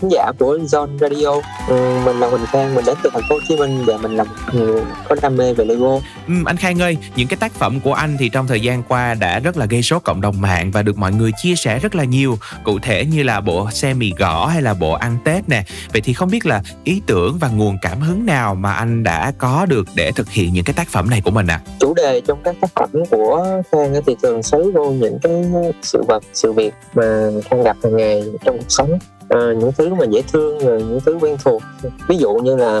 thính 0.00 0.10
giả 0.10 0.32
của 0.38 0.58
Zone 0.58 0.98
Radio. 0.98 1.40
Ừ, 1.68 1.98
mình 2.04 2.20
là 2.20 2.28
Huỳnh 2.28 2.46
Khang, 2.46 2.74
mình 2.74 2.84
đến 2.84 2.96
từ 3.02 3.10
thành 3.12 3.22
phố 3.28 3.34
Hồ 3.34 3.40
Chí 3.48 3.56
Minh 3.56 3.84
và 3.86 3.96
mình 3.96 4.16
là 4.16 4.24
một 4.24 4.34
người 4.52 4.82
có 5.08 5.16
đam 5.22 5.36
mê 5.36 5.54
về 5.54 5.64
Lego. 5.64 6.00
Ừ, 6.28 6.34
anh 6.44 6.56
Khang 6.56 6.82
ơi, 6.82 6.96
những 7.16 7.28
cái 7.28 7.36
tác 7.36 7.52
phẩm 7.52 7.80
của 7.80 7.92
anh 7.92 8.16
thì 8.18 8.28
trong 8.28 8.46
thời 8.46 8.60
gian 8.60 8.82
qua 8.88 9.14
đã 9.14 9.38
rất 9.38 9.56
là 9.56 9.66
gây 9.66 9.82
sốt 9.82 10.04
cộng 10.04 10.20
đồng 10.20 10.40
mạng 10.40 10.70
và 10.70 10.82
được 10.82 10.98
mọi 10.98 11.12
người 11.12 11.30
chia 11.42 11.54
sẻ 11.54 11.78
rất 11.78 11.94
là 11.94 12.04
nhiều. 12.04 12.38
Cụ 12.64 12.78
thể 12.78 13.04
như 13.04 13.22
là 13.22 13.40
bộ 13.40 13.70
xe 13.70 13.94
mì 13.94 14.12
gõ 14.18 14.46
hay 14.46 14.62
là 14.62 14.74
bộ 14.74 14.92
ăn 14.92 15.18
Tết 15.24 15.48
nè. 15.48 15.64
Vậy 15.92 16.00
thì 16.00 16.12
không 16.12 16.30
biết 16.30 16.46
là 16.46 16.62
ý 16.84 17.02
tưởng 17.06 17.38
và 17.40 17.48
nguồn 17.48 17.78
cảm 17.82 18.00
hứng 18.00 18.26
nào 18.26 18.54
mà 18.54 18.72
anh 18.72 19.02
đã 19.02 19.32
có 19.38 19.66
được 19.68 19.88
để 19.94 20.12
thực 20.12 20.30
hiện 20.30 20.52
những 20.52 20.64
cái 20.64 20.74
tác 20.74 20.88
phẩm 20.88 21.10
này 21.10 21.20
của 21.24 21.30
mình 21.30 21.46
ạ? 21.46 21.60
À? 21.64 21.72
Chủ 21.80 21.94
đề 21.94 22.22
trong 22.26 22.38
các 22.44 22.56
tác 22.66 22.90
phẩm 22.92 23.04
của 23.10 23.62
Khang 23.72 23.94
thì 24.06 24.16
thường 24.22 24.42
xoáy 24.42 24.62
vô 24.74 24.90
những 24.90 25.18
cái 25.22 25.44
sự 25.82 26.02
vật, 26.08 26.22
sự 26.32 26.52
việc 26.52 26.74
mà 26.94 27.30
Khang 27.44 27.62
gặp 27.62 27.76
hàng 27.82 27.96
ngày 27.96 28.24
trong 28.44 28.58
cuộc 28.58 28.64
sống. 28.68 28.98
À, 29.28 29.52
những 29.58 29.72
thứ 29.72 29.94
mà 29.94 30.04
dễ 30.04 30.22
thương 30.32 30.58
rồi 30.58 30.82
những 30.82 31.00
thứ 31.06 31.18
quen 31.20 31.36
thuộc. 31.44 31.62
Ví 32.08 32.16
dụ 32.16 32.34
như 32.34 32.56
là 32.56 32.80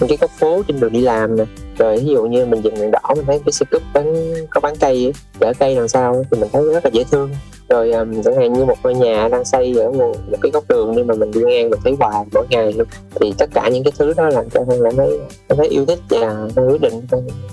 những 0.00 0.08
cái 0.08 0.18
góc 0.20 0.30
phố 0.38 0.62
trên 0.68 0.80
đường 0.80 0.92
đi 0.92 1.00
làm 1.00 1.36
nè 1.36 1.44
rồi 1.78 1.96
ví 1.96 2.12
dụ 2.12 2.26
như 2.26 2.46
mình 2.46 2.60
dừng 2.60 2.74
đèn 2.74 2.90
đỏ 2.90 3.00
mình 3.16 3.24
thấy 3.26 3.40
cái 3.46 3.52
xe 3.52 3.66
cúp 3.70 3.82
bán 3.94 4.34
có 4.50 4.60
bán 4.60 4.76
cây 4.80 5.12
chở 5.40 5.52
cây 5.58 5.74
đằng 5.74 5.88
sau 5.88 6.24
thì 6.30 6.40
mình 6.40 6.50
thấy 6.52 6.62
rất 6.72 6.84
là 6.84 6.90
dễ 6.90 7.04
thương. 7.10 7.30
Rồi 7.68 7.92
um, 7.92 8.22
chẳng 8.22 8.36
hạn 8.36 8.52
như 8.52 8.64
một 8.64 8.74
ngôi 8.82 8.94
nhà 8.94 9.28
đang 9.28 9.44
xây 9.44 9.74
ở 9.78 9.92
một, 9.92 10.16
một 10.30 10.38
cái 10.42 10.50
góc 10.52 10.64
đường 10.68 10.92
nhưng 10.96 11.06
mà 11.06 11.14
mình 11.14 11.30
đi 11.30 11.40
ngang 11.40 11.70
mình 11.70 11.80
thấy 11.84 11.94
hoài 11.98 12.24
mỗi 12.34 12.46
ngày 12.50 12.72
luôn. 12.72 12.86
Thì 13.20 13.32
tất 13.38 13.50
cả 13.54 13.68
những 13.68 13.84
cái 13.84 13.92
thứ 13.98 14.12
đó 14.16 14.28
làm 14.28 14.50
cho 14.50 14.60
hân 14.68 14.78
cảm 14.84 14.96
thấy 14.96 15.18
cảm 15.48 15.58
thấy 15.58 15.68
yêu 15.68 15.86
thích 15.86 15.98
và 16.08 16.48
quyết 16.56 16.80
định 16.80 17.02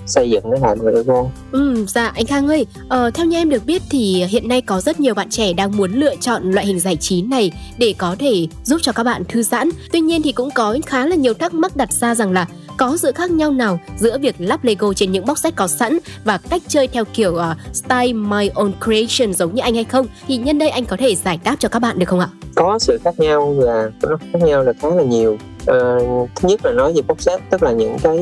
xây 0.06 0.30
dựng 0.30 0.50
nó 0.50 0.56
thành 0.60 0.78
một 0.78 1.02
vô. 1.06 1.30
Ừ, 1.52 1.84
dạ 1.88 2.12
anh 2.14 2.26
Khang 2.26 2.48
ơi, 2.48 2.66
ờ, 2.88 3.10
theo 3.14 3.26
như 3.26 3.36
em 3.36 3.50
được 3.50 3.66
biết 3.66 3.82
thì 3.90 4.24
hiện 4.28 4.48
nay 4.48 4.60
có 4.60 4.80
rất 4.80 5.00
nhiều 5.00 5.14
bạn 5.14 5.30
trẻ 5.30 5.52
đang 5.52 5.76
muốn 5.76 5.92
lựa 5.92 6.16
chọn 6.20 6.50
loại 6.50 6.66
hình 6.66 6.80
giải 6.80 6.96
trí 6.96 7.22
này 7.22 7.52
để 7.78 7.94
có 7.98 8.16
thể 8.18 8.46
giúp 8.64 8.78
cho 8.82 8.92
các 8.92 9.02
bạn 9.02 9.24
thư 9.28 9.42
giãn. 9.42 9.70
Tuy 9.92 10.00
nhiên 10.00 10.22
thì 10.22 10.32
cũng 10.32 10.48
có 10.54 10.76
khá 10.86 11.06
là 11.06 11.16
nhiều 11.16 11.34
thắc 11.34 11.54
mắc 11.54 11.76
đặt 11.76 11.92
ra 11.92 12.14
rằng 12.14 12.32
là 12.32 12.46
có 12.76 12.96
sự 12.96 13.12
khác 13.12 13.30
nhau 13.30 13.50
nào 13.50 13.78
giữa 13.96 14.18
việc 14.18 14.36
lắp 14.38 14.64
Lego 14.64 14.92
trên 14.92 15.12
những 15.12 15.26
box 15.26 15.38
set 15.38 15.56
có 15.56 15.66
sẵn 15.66 15.98
và 16.24 16.38
cách 16.50 16.62
chơi 16.68 16.88
theo 16.88 17.04
kiểu 17.04 17.32
uh, 17.32 17.74
style 17.76 18.12
my 18.12 18.48
own 18.48 18.72
creation 18.84 19.34
giống 19.34 19.54
như 19.54 19.62
anh 19.62 19.74
hay 19.74 19.84
không? 19.84 20.06
Thì 20.26 20.36
nhân 20.36 20.58
đây 20.58 20.68
anh 20.68 20.84
có 20.84 20.96
thể 20.96 21.14
giải 21.14 21.38
đáp 21.44 21.56
cho 21.58 21.68
các 21.68 21.78
bạn 21.78 21.98
được 21.98 22.06
không 22.08 22.20
ạ? 22.20 22.28
Có 22.54 22.78
sự 22.78 22.98
khác 23.04 23.20
nhau 23.20 23.56
là 23.58 23.90
nó 24.02 24.16
khác 24.32 24.38
nhau 24.42 24.62
là 24.62 24.72
khá 24.80 24.88
là 24.88 25.02
nhiều. 25.02 25.32
Uh, 25.32 26.30
thứ 26.36 26.48
nhất 26.48 26.60
là 26.64 26.72
nói 26.72 26.92
về 26.92 27.02
box 27.08 27.18
set 27.18 27.40
tức 27.50 27.62
là 27.62 27.72
những 27.72 27.98
cái 28.02 28.18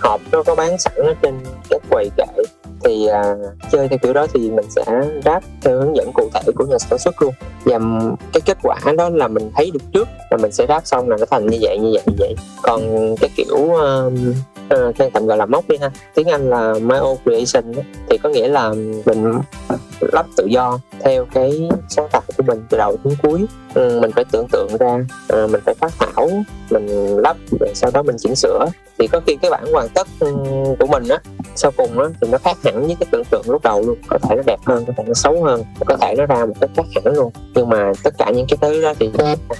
hộp 0.00 0.20
nó 0.32 0.42
có 0.42 0.54
bán 0.54 0.78
sẵn 0.78 0.94
ở 0.96 1.14
trên 1.22 1.34
các 1.70 1.82
quầy 1.90 2.10
kệ 2.16 2.42
thì 2.84 3.06
uh, 3.06 3.70
chơi 3.72 3.88
theo 3.88 3.98
kiểu 4.02 4.12
đó 4.12 4.26
thì 4.34 4.50
mình 4.50 4.70
sẽ 4.70 4.84
ráp 5.24 5.42
theo 5.62 5.80
hướng 5.80 5.96
dẫn 5.96 6.10
cụ 6.14 6.28
thể 6.34 6.40
của 6.54 6.66
nhà 6.66 6.78
sản 6.78 6.98
xuất 6.98 7.22
luôn 7.22 7.34
và 7.64 7.78
cái 8.32 8.40
kết 8.44 8.58
quả 8.62 8.78
đó 8.96 9.08
là 9.08 9.28
mình 9.28 9.50
thấy 9.54 9.70
được 9.70 9.92
trước 9.92 10.08
là 10.30 10.36
mình 10.36 10.52
sẽ 10.52 10.66
ráp 10.68 10.86
xong 10.86 11.08
là 11.08 11.16
nó 11.20 11.26
thành 11.30 11.46
như 11.46 11.58
vậy 11.60 11.78
như 11.78 11.90
vậy 11.92 12.02
như 12.06 12.14
vậy 12.18 12.36
còn 12.62 12.80
cái 13.20 13.30
kiểu 13.36 13.56
uh, 13.56 14.12
uh, 14.74 15.12
tạm 15.12 15.26
gọi 15.26 15.36
là 15.36 15.46
móc 15.46 15.68
đi 15.68 15.76
ha 15.76 15.90
tiếng 16.14 16.28
anh 16.28 16.50
là 16.50 16.74
myo 16.82 17.14
creation 17.24 17.72
đó. 17.76 17.82
thì 18.10 18.18
có 18.18 18.28
nghĩa 18.28 18.48
là 18.48 18.74
mình 19.06 19.32
lắp 20.00 20.26
tự 20.36 20.46
do 20.46 20.78
theo 21.00 21.26
cái 21.34 21.68
sáng 21.88 22.08
tạo 22.12 22.22
của 22.36 22.42
mình 22.46 22.62
từ 22.70 22.78
đầu 22.78 22.96
đến 23.04 23.14
cuối 23.22 23.46
Ừ, 23.74 23.98
mình 24.00 24.10
phải 24.14 24.24
tưởng 24.32 24.46
tượng 24.52 24.76
ra 24.80 24.98
ờ, 25.28 25.46
mình 25.46 25.60
phải 25.64 25.74
phát 25.80 25.92
thảo, 25.98 26.30
mình 26.70 26.86
lắp, 27.16 27.36
rồi 27.60 27.70
sau 27.74 27.90
đó 27.94 28.02
mình 28.02 28.16
chỉnh 28.18 28.36
sửa. 28.36 28.66
Thì 28.98 29.08
có 29.08 29.20
khi 29.26 29.36
cái 29.42 29.50
bản 29.50 29.64
hoàn 29.72 29.88
tất 29.88 30.08
ừ, 30.20 30.34
của 30.78 30.86
mình 30.86 31.08
á, 31.08 31.18
sau 31.54 31.70
cùng 31.76 31.98
á, 31.98 32.04
thì 32.20 32.28
nó 32.30 32.38
khác 32.38 32.56
hẳn 32.64 32.86
với 32.86 32.96
cái 33.00 33.06
tưởng 33.10 33.24
tượng 33.30 33.50
lúc 33.50 33.62
đầu 33.62 33.82
luôn. 33.86 33.98
Có 34.08 34.18
thể 34.18 34.36
nó 34.36 34.42
đẹp 34.46 34.56
hơn, 34.66 34.84
có 34.86 34.92
thể 34.96 35.04
nó 35.06 35.14
xấu 35.14 35.44
hơn, 35.44 35.64
có 35.86 35.96
thể 35.96 36.14
nó 36.18 36.26
ra 36.26 36.44
một 36.46 36.54
cách 36.60 36.70
khác 36.76 36.82
hẳn 36.94 37.14
luôn. 37.14 37.32
Nhưng 37.54 37.68
mà 37.68 37.92
tất 38.02 38.14
cả 38.18 38.30
những 38.34 38.46
cái 38.48 38.56
thứ 38.60 38.82
đó 38.82 38.94
thì 39.00 39.10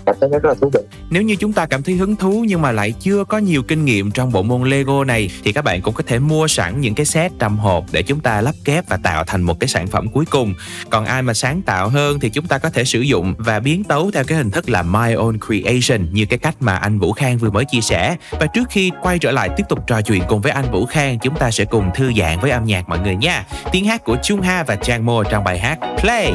cảm 0.06 0.16
thấy 0.20 0.30
rất 0.32 0.44
là 0.44 0.54
thú 0.54 0.70
vị. 0.72 0.80
Nếu 1.10 1.22
như 1.22 1.36
chúng 1.36 1.52
ta 1.52 1.66
cảm 1.66 1.82
thấy 1.82 1.94
hứng 1.94 2.16
thú 2.16 2.44
nhưng 2.48 2.62
mà 2.62 2.72
lại 2.72 2.92
chưa 3.00 3.24
có 3.24 3.38
nhiều 3.38 3.62
kinh 3.62 3.84
nghiệm 3.84 4.10
trong 4.10 4.32
bộ 4.32 4.42
môn 4.42 4.70
Lego 4.70 5.04
này, 5.04 5.30
thì 5.44 5.52
các 5.52 5.64
bạn 5.64 5.82
cũng 5.82 5.94
có 5.94 6.02
thể 6.06 6.18
mua 6.18 6.48
sẵn 6.48 6.80
những 6.80 6.94
cái 6.94 7.06
set 7.06 7.32
trăm 7.38 7.58
hộp 7.58 7.84
để 7.92 8.02
chúng 8.02 8.20
ta 8.20 8.40
lắp 8.40 8.54
ghép 8.64 8.88
và 8.88 8.98
tạo 9.02 9.24
thành 9.26 9.42
một 9.42 9.60
cái 9.60 9.68
sản 9.68 9.86
phẩm 9.86 10.08
cuối 10.12 10.24
cùng. 10.30 10.54
Còn 10.90 11.04
ai 11.04 11.22
mà 11.22 11.34
sáng 11.34 11.62
tạo 11.62 11.88
hơn 11.88 12.20
thì 12.20 12.30
chúng 12.30 12.46
ta 12.46 12.58
có 12.58 12.70
thể 12.70 12.84
sử 12.84 13.00
dụng 13.00 13.34
và 13.38 13.60
biến 13.60 13.84
tấu 13.84 14.01
theo 14.10 14.24
cái 14.24 14.38
hình 14.38 14.50
thức 14.50 14.68
là 14.68 14.82
my 14.82 15.14
own 15.14 15.38
creation, 15.46 16.08
như 16.12 16.26
cái 16.26 16.38
cách 16.38 16.54
mà 16.60 16.76
anh 16.76 16.98
Vũ 16.98 17.12
Khang 17.12 17.38
vừa 17.38 17.50
mới 17.50 17.64
chia 17.64 17.80
sẻ. 17.80 18.16
Và 18.30 18.46
trước 18.46 18.68
khi 18.70 18.90
quay 19.02 19.18
trở 19.18 19.30
lại 19.30 19.48
tiếp 19.56 19.64
tục 19.68 19.78
trò 19.86 20.00
chuyện 20.02 20.22
cùng 20.28 20.40
với 20.40 20.52
anh 20.52 20.70
Vũ 20.72 20.86
Khang, 20.86 21.18
chúng 21.18 21.36
ta 21.36 21.50
sẽ 21.50 21.64
cùng 21.64 21.90
thư 21.94 22.12
giãn 22.18 22.40
với 22.40 22.50
âm 22.50 22.64
nhạc 22.64 22.88
mọi 22.88 22.98
người 22.98 23.16
nha. 23.16 23.44
Tiếng 23.72 23.84
hát 23.84 24.04
của 24.04 24.16
Trung 24.22 24.40
Ha 24.40 24.64
và 24.66 24.76
Trang 24.76 25.06
Mo 25.06 25.22
trong 25.30 25.44
bài 25.44 25.58
hát 25.58 25.78
Play. 26.00 26.32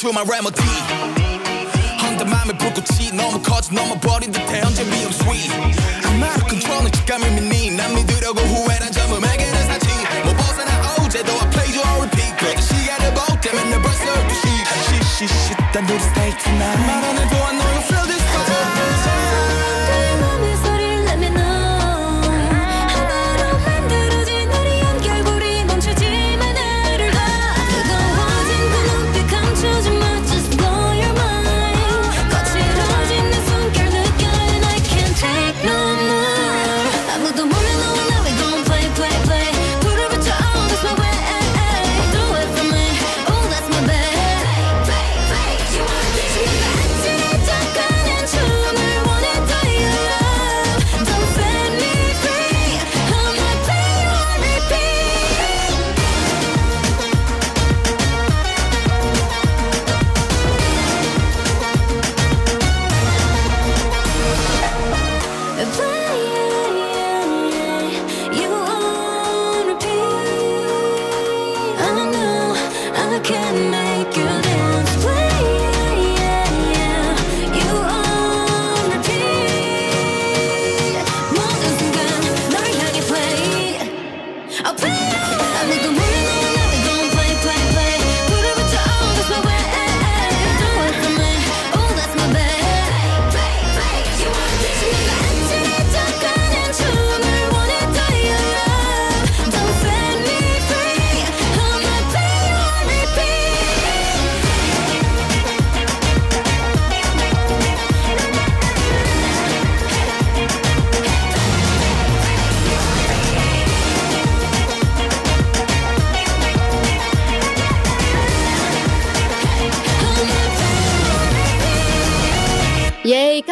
true 0.00 0.10
my 0.10 0.24
remedy 0.24 0.64
헌데 2.00 2.24
맘에 2.24 2.56
불꽃이 2.56 3.12
너무 3.12 3.40
커져 3.42 3.74
넘어버린 3.74 4.32
듯해 4.32 4.62
언제 4.62 4.82
be 4.84 5.04
I'm 5.04 5.12
sweet 5.12 5.52
아마도 6.06 6.46
컨트롤은 6.46 6.90
직감을 6.92 7.30
믿니 7.32 7.70
난 7.72 7.94
믿으려고 7.94 8.40
후회란 8.40 8.90
점음에게는 8.90 9.66
사치 9.66 9.88
뭐 10.24 10.32
벗어나 10.34 10.80
어제도 11.04 11.30
I 11.32 11.50
played 11.50 11.78
you 11.78 11.84
on 11.86 12.08
repeat 12.08 12.36
그래도 12.38 12.60
시간을 12.62 13.14
볼 13.14 13.40
때면 13.40 13.70
내 13.70 13.82
벌써 13.82 14.04
12시 14.04 15.18
시시시 15.18 15.54
단둘이 15.72 15.98
stay 15.98 16.38
tonight 16.38 16.86
말안 16.86 17.18
해도 17.18 17.36
I 17.36 17.52
know 17.52 17.68
you 17.68 17.82
feel 17.84 17.99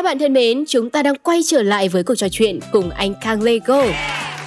bạn 0.09 0.19
thân 0.19 0.33
mến, 0.33 0.63
chúng 0.67 0.89
ta 0.89 1.03
đang 1.03 1.15
quay 1.23 1.41
trở 1.45 1.61
lại 1.61 1.89
với 1.89 2.03
cuộc 2.03 2.15
trò 2.15 2.27
chuyện 2.31 2.59
cùng 2.71 2.89
anh 2.89 3.13
Kang 3.21 3.43
Lego. 3.43 3.83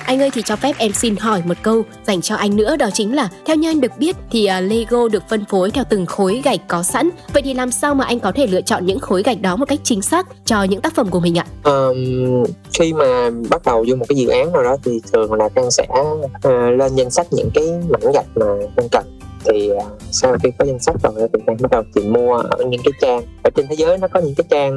Anh 0.05 0.23
ơi 0.23 0.31
thì 0.33 0.43
cho 0.43 0.57
phép 0.57 0.73
em 0.79 0.93
xin 0.93 1.17
hỏi 1.17 1.43
một 1.47 1.55
câu 1.63 1.83
dành 2.07 2.21
cho 2.21 2.35
anh 2.37 2.57
nữa 2.57 2.77
đó 2.77 2.89
chính 2.95 3.15
là 3.17 3.29
theo 3.45 3.57
như 3.57 3.71
anh 3.71 3.81
được 3.81 3.93
biết 3.99 4.17
thì 4.31 4.47
à, 4.47 4.61
Lego 4.61 5.09
được 5.09 5.23
phân 5.29 5.45
phối 5.45 5.71
theo 5.71 5.85
từng 5.91 6.07
khối 6.07 6.41
gạch 6.45 6.61
có 6.69 6.83
sẵn. 6.83 7.11
Vậy 7.33 7.43
thì 7.43 7.55
làm 7.55 7.71
sao 7.71 7.95
mà 7.95 8.05
anh 8.05 8.21
có 8.21 8.33
thể 8.33 8.47
lựa 8.47 8.61
chọn 8.61 8.87
những 8.87 8.99
khối 8.99 9.23
gạch 9.23 9.41
đó 9.41 9.57
một 9.57 9.69
cách 9.69 9.79
chính 9.85 10.03
xác 10.03 10.27
cho 10.45 10.63
những 10.63 10.81
tác 10.81 10.95
phẩm 10.95 11.09
của 11.11 11.21
mình 11.21 11.39
ạ? 11.39 11.47
Um, 11.65 12.45
khi 12.73 12.93
mà 12.93 13.31
bắt 13.51 13.63
đầu 13.65 13.85
vô 13.89 13.97
một 13.97 14.07
cái 14.09 14.17
dự 14.17 14.29
án 14.29 14.53
nào 14.53 14.63
đó 14.63 14.77
thì 14.85 15.01
thường 15.13 15.33
là 15.33 15.49
Trang 15.49 15.71
sẽ 15.71 15.87
uh, 16.01 16.51
lên 16.79 16.95
danh 16.95 17.11
sách 17.11 17.27
những 17.31 17.51
cái 17.55 17.65
mảnh 17.89 18.13
gạch 18.15 18.27
mà 18.35 18.47
Trang 18.77 18.89
cần 18.89 19.05
thì 19.45 19.71
à, 19.81 19.87
sau 20.11 20.37
khi 20.43 20.51
có 20.59 20.65
danh 20.65 20.79
sách 20.79 20.97
rồi 21.03 21.29
thì 21.33 21.41
Trang 21.47 21.57
bắt 21.61 21.71
đầu 21.71 21.83
tìm 21.95 22.13
mua 22.13 22.37
ở 22.37 22.65
những 22.65 22.81
cái 22.85 22.93
trang 23.01 23.23
ở 23.43 23.51
trên 23.55 23.67
thế 23.69 23.75
giới 23.79 23.99
nó 23.99 24.09
có 24.09 24.21
những 24.21 24.35
cái 24.35 24.45
trang 24.51 24.75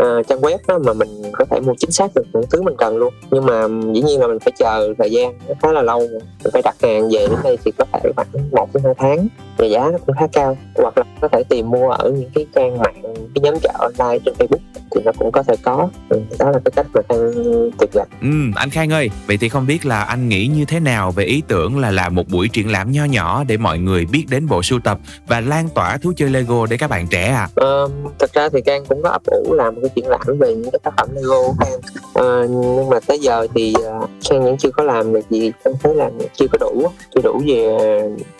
uh, 0.00 0.26
trang 0.28 0.40
web 0.40 0.58
đó 0.68 0.78
mà 0.78 0.92
mình 0.92 1.08
có 1.32 1.44
thể 1.50 1.60
mua 1.60 1.74
chính 1.78 1.90
xác 1.90 2.10
được 2.14 2.26
những 2.32 2.44
thứ 2.50 2.62
mình 2.62 2.74
cần 2.78 2.96
luôn. 2.96 3.14
Nhưng 3.30 3.46
mà 3.46 3.68
dĩ 3.94 4.02
nhiên 4.02 4.20
là 4.20 4.26
mình 4.26 4.38
phải 4.38 4.52
chờ 4.58 4.94
thời 4.98 5.10
gian 5.10 5.38
nó 5.48 5.54
khá 5.62 5.72
là 5.72 5.82
lâu 5.82 6.00
mình 6.44 6.52
phải 6.52 6.62
đặt 6.62 6.76
hàng 6.82 7.10
về 7.10 7.26
đến 7.26 7.38
đây 7.44 7.58
thì 7.64 7.72
có 7.78 7.84
thể 7.92 8.10
khoảng 8.16 8.28
một 8.52 8.68
đến 8.74 8.82
hai 8.84 8.94
tháng 8.98 9.28
và 9.58 9.66
giá 9.66 9.88
nó 9.92 9.98
cũng 10.06 10.16
khá 10.18 10.26
cao. 10.32 10.56
Hoặc 10.76 10.98
là 10.98 11.04
có 11.20 11.28
thể 11.28 11.42
tìm 11.48 11.70
mua 11.70 11.90
ở 11.90 12.10
những 12.10 12.30
cái 12.34 12.46
trang 12.54 12.78
mạng 12.78 13.02
cái 13.04 13.42
nhóm 13.42 13.54
chợ 13.62 13.72
online 13.78 14.18
trên 14.24 14.34
Facebook 14.38 14.80
thì 14.94 15.00
nó 15.04 15.12
cũng 15.18 15.32
có 15.32 15.42
thể 15.42 15.54
có. 15.62 15.88
Ừ, 16.08 16.20
đó 16.38 16.50
là 16.50 16.58
cái 16.64 16.72
cách 16.76 16.86
mà 16.94 17.00
anh 17.08 17.32
tuyệt 17.78 17.90
vời 17.92 18.04
Ừ, 18.22 18.28
anh 18.54 18.70
Khang 18.70 18.92
ơi, 18.92 19.10
vậy 19.26 19.36
thì 19.40 19.48
không 19.48 19.66
biết 19.66 19.86
là 19.86 20.02
anh 20.02 20.28
nghĩ 20.28 20.46
như 20.46 20.64
thế 20.64 20.80
nào 20.80 21.10
về 21.10 21.24
ý 21.24 21.42
tưởng 21.48 21.78
là 21.78 21.90
làm 21.90 22.14
một 22.14 22.28
buổi 22.28 22.48
triển 22.48 22.72
lãm 22.72 22.92
nho 22.92 23.04
nhỏ 23.04 23.44
để 23.48 23.56
mọi 23.56 23.78
người 23.80 24.06
biết 24.06 24.24
đến 24.28 24.46
bộ 24.46 24.62
sưu 24.62 24.80
tập 24.80 24.98
và 25.26 25.40
lan 25.40 25.68
tỏa 25.74 25.96
thú 25.96 26.12
chơi 26.16 26.30
Lego 26.30 26.66
để 26.66 26.76
các 26.76 26.90
bạn 26.90 27.06
trẻ 27.06 27.28
à? 27.28 27.48
Ờ, 27.54 27.88
thật 28.18 28.32
ra 28.34 28.48
thì 28.48 28.60
Can 28.60 28.84
cũng 28.88 29.02
có 29.02 29.08
ấp 29.08 29.22
ủ 29.26 29.54
làm 29.54 29.74
một 29.74 29.80
cái 29.82 29.90
triển 29.94 30.08
lãm 30.08 30.38
về 30.38 30.54
những 30.54 30.70
cái 30.70 30.80
tác 30.82 30.90
phẩm 30.96 31.08
Lego 31.14 31.42
của 31.42 31.54
Can 31.60 31.80
Ờ, 32.20 32.46
nhưng 32.50 32.88
mà 32.88 33.00
tới 33.00 33.18
giờ 33.18 33.46
thì 33.54 33.74
uh, 33.78 34.10
Can 34.30 34.44
vẫn 34.44 34.56
chưa 34.56 34.70
có 34.70 34.84
làm 34.84 35.12
được 35.12 35.30
gì. 35.30 35.52
Can 35.64 35.74
thấy 35.82 35.94
là 35.94 36.10
chưa 36.34 36.46
có 36.52 36.58
đủ 36.58 36.88
chưa 37.14 37.20
đủ 37.20 37.42
về 37.46 37.78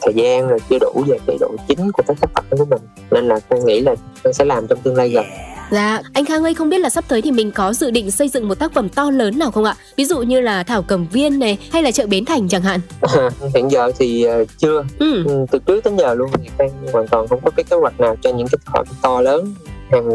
thời 0.00 0.14
gian 0.14 0.48
rồi 0.48 0.58
chưa 0.70 0.78
đủ 0.78 1.04
về 1.06 1.18
cái 1.26 1.36
độ 1.40 1.50
chính 1.68 1.92
của 1.92 2.02
các 2.06 2.16
tác 2.20 2.30
phẩm 2.34 2.44
của 2.58 2.64
mình. 2.64 2.82
Nên 3.10 3.28
là 3.28 3.40
Can 3.40 3.66
nghĩ 3.66 3.80
là 3.80 3.94
Can 4.24 4.32
sẽ 4.32 4.44
làm 4.44 4.66
trong 4.66 4.78
tương 4.78 4.96
lai 4.96 5.08
gần 5.08 5.24
Dạ, 5.70 6.00
anh 6.12 6.24
Khang 6.24 6.44
ơi 6.44 6.54
không 6.54 6.68
biết 6.68 6.78
là 6.80 6.90
sắp 6.90 7.04
tới 7.08 7.22
thì 7.22 7.30
mình 7.30 7.50
có 7.50 7.72
dự 7.72 7.90
định 7.90 8.10
xây 8.10 8.28
dựng 8.28 8.48
một 8.48 8.58
tác 8.58 8.72
phẩm 8.74 8.88
to 8.88 9.10
lớn 9.10 9.38
nào 9.38 9.50
không 9.50 9.64
ạ? 9.64 9.74
Ví 9.96 10.04
dụ 10.04 10.18
như 10.22 10.40
là 10.40 10.62
Thảo 10.62 10.82
Cầm 10.82 11.06
Viên 11.12 11.38
này 11.38 11.58
hay 11.72 11.82
là 11.82 11.90
chợ 11.90 12.06
Bến 12.06 12.24
Thành 12.24 12.48
chẳng 12.48 12.62
hạn. 12.62 12.80
hiện 13.54 13.70
giờ 13.70 13.92
thì 13.98 14.22
ờ, 14.24 14.44
chưa 14.58 14.84
Ừ. 14.98 15.24
Ừ, 15.26 15.46
từ 15.50 15.58
trước 15.58 15.84
đến 15.84 15.96
giờ 15.96 16.14
luôn 16.14 16.30
thì 16.42 16.48
Can 16.58 16.68
hoàn 16.92 17.08
toàn 17.08 17.28
không 17.28 17.40
có 17.44 17.50
cái 17.56 17.64
kế 17.64 17.76
hoạch 17.76 18.00
nào 18.00 18.16
cho 18.22 18.30
những 18.30 18.46
cái 18.48 18.58
tác 18.64 18.72
phẩm 18.72 18.86
to 19.02 19.20
lớn 19.20 19.54
hàng 19.92 20.08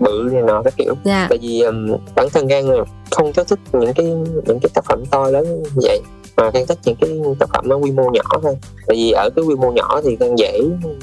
bự 0.00 0.28
này 0.32 0.42
nọ 0.42 0.62
các 0.62 0.74
kiểu 0.76 0.94
Dạ. 1.04 1.26
tại 1.28 1.38
vì 1.42 1.60
um, 1.60 1.86
bản 2.14 2.28
thân 2.32 2.46
Gan 2.46 2.64
không 3.10 3.32
có 3.32 3.44
thích 3.44 3.58
những 3.72 3.92
cái 3.94 4.06
những 4.46 4.60
cái 4.62 4.70
tác 4.74 4.84
phẩm 4.84 5.04
to 5.10 5.28
lớn 5.28 5.62
như 5.62 5.80
vậy 5.82 6.00
mà 6.38 6.50
Gan 6.50 6.66
thích 6.66 6.78
những 6.84 6.96
cái 7.00 7.10
tác 7.38 7.48
phẩm 7.52 7.68
ở 7.68 7.76
quy 7.76 7.90
mô 7.90 8.10
nhỏ 8.10 8.22
thôi 8.42 8.56
tại 8.86 8.96
vì 8.96 9.10
ở 9.10 9.30
cái 9.36 9.44
quy 9.44 9.54
mô 9.54 9.72
nhỏ 9.72 10.00
thì 10.04 10.16
Gan 10.20 10.36
dễ 10.36 10.60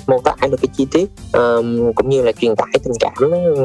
mô 0.08 0.22
tả 0.22 0.36
được 0.52 0.58
cái 0.62 0.70
chi 0.78 0.88
tiết 0.92 1.10
um, 1.34 1.94
cũng 1.94 2.10
như 2.10 2.22
là 2.22 2.32
truyền 2.32 2.56
tải 2.56 2.68
tình 2.74 2.94
cảm 3.00 3.14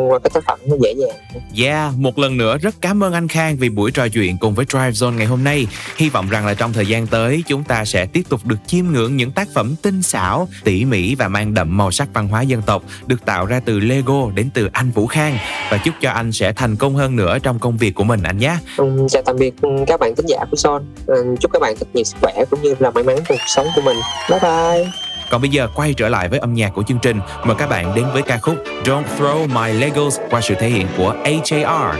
qua 0.08 0.18
cái 0.18 0.30
tác 0.34 0.44
phẩm 0.46 0.58
nó 0.66 0.76
dễ 0.80 0.92
dàng 0.92 1.16
Yeah, 1.62 1.98
một 1.98 2.18
lần 2.18 2.36
nữa 2.36 2.58
rất 2.58 2.74
cảm 2.80 3.04
ơn 3.04 3.12
anh 3.12 3.28
Khang 3.28 3.56
vì 3.56 3.68
buổi 3.68 3.90
trò 3.90 4.08
chuyện 4.08 4.36
cùng 4.40 4.54
với 4.54 4.66
Drive 4.68 4.90
Zone 4.90 5.16
ngày 5.16 5.26
hôm 5.26 5.44
nay. 5.44 5.66
Hy 5.96 6.08
vọng 6.08 6.28
rằng 6.30 6.46
là 6.46 6.54
trong 6.54 6.72
thời 6.72 6.86
gian 6.86 7.06
tới 7.06 7.42
chúng 7.46 7.64
ta 7.64 7.84
sẽ 7.84 8.06
tiếp 8.06 8.22
tục 8.28 8.40
được 8.44 8.56
chiêm 8.66 8.84
ngưỡng 8.92 9.16
những 9.16 9.30
tác 9.30 9.48
phẩm 9.54 9.74
tinh 9.82 10.02
xảo, 10.02 10.48
tỉ 10.64 10.84
mỉ 10.84 11.14
và 11.14 11.28
mang 11.28 11.54
đậm 11.54 11.76
màu 11.76 11.90
sắc 11.90 12.08
văn 12.14 12.28
hóa 12.28 12.42
dân 12.42 12.62
tộc 12.62 12.82
được 13.06 13.24
tạo 13.24 13.46
ra 13.46 13.60
từ 13.64 13.80
Lego 13.80 14.30
đến 14.34 14.50
từ 14.54 14.68
anh 14.72 14.90
Vũ 14.90 15.06
Khang 15.06 15.38
và 15.70 15.78
chúc 15.84 15.94
cho 16.00 16.10
anh 16.10 16.32
sẽ 16.32 16.52
thành 16.52 16.76
công 16.76 16.94
hơn 16.94 17.16
nữa 17.16 17.38
trong 17.42 17.58
công 17.58 17.76
việc 17.76 17.94
của 17.94 18.04
mình 18.04 18.22
anh 18.22 18.38
nhé. 18.38 18.56
chào 19.08 19.22
tạm 19.22 19.36
biệt 19.38 19.54
các 19.86 20.00
bạn 20.00 20.14
thính 20.16 20.26
giả 20.26 20.44
của 20.50 20.56
Son 20.56 20.84
um, 21.06 21.36
chúc 21.36 21.52
các 21.52 21.59
các 21.60 21.66
bạn 21.66 21.76
thật 21.76 21.86
nhiều 21.94 22.04
sức 22.04 22.16
khỏe 22.20 22.44
cũng 22.50 22.62
như 22.62 22.74
là 22.78 22.90
may 22.90 23.04
mắn 23.04 23.16
cuộc 23.28 23.40
sống 23.46 23.66
của 23.74 23.82
mình. 23.82 23.96
Bye 24.30 24.38
bye. 24.42 24.86
Còn 25.30 25.40
bây 25.40 25.50
giờ 25.50 25.68
quay 25.74 25.94
trở 25.94 26.08
lại 26.08 26.28
với 26.28 26.38
âm 26.38 26.54
nhạc 26.54 26.70
của 26.74 26.82
chương 26.82 26.98
trình, 27.02 27.20
mời 27.44 27.56
các 27.58 27.68
bạn 27.68 27.94
đến 27.94 28.04
với 28.12 28.22
ca 28.22 28.38
khúc 28.38 28.54
Don't 28.84 29.02
Throw 29.18 29.48
My 29.48 29.72
Legos 29.72 30.18
qua 30.30 30.40
sự 30.40 30.54
thể 30.54 30.68
hiện 30.68 30.86
của 30.96 31.14
HAR. 31.24 31.96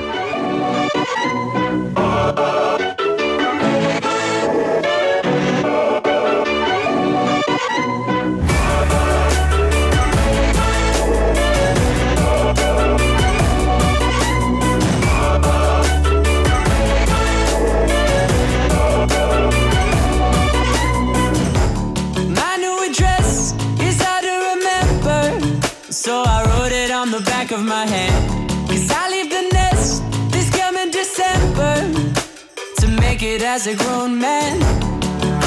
It 33.31 33.43
as 33.43 33.67
a 33.69 33.75
grown 33.77 34.19
man. 34.19 34.61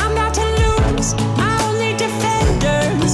I'm 0.01 0.15
not 0.15 0.33
to 0.35 0.45
lose, 0.61 1.13
my 1.37 1.53
only 1.67 1.91
defenders. 2.05 3.13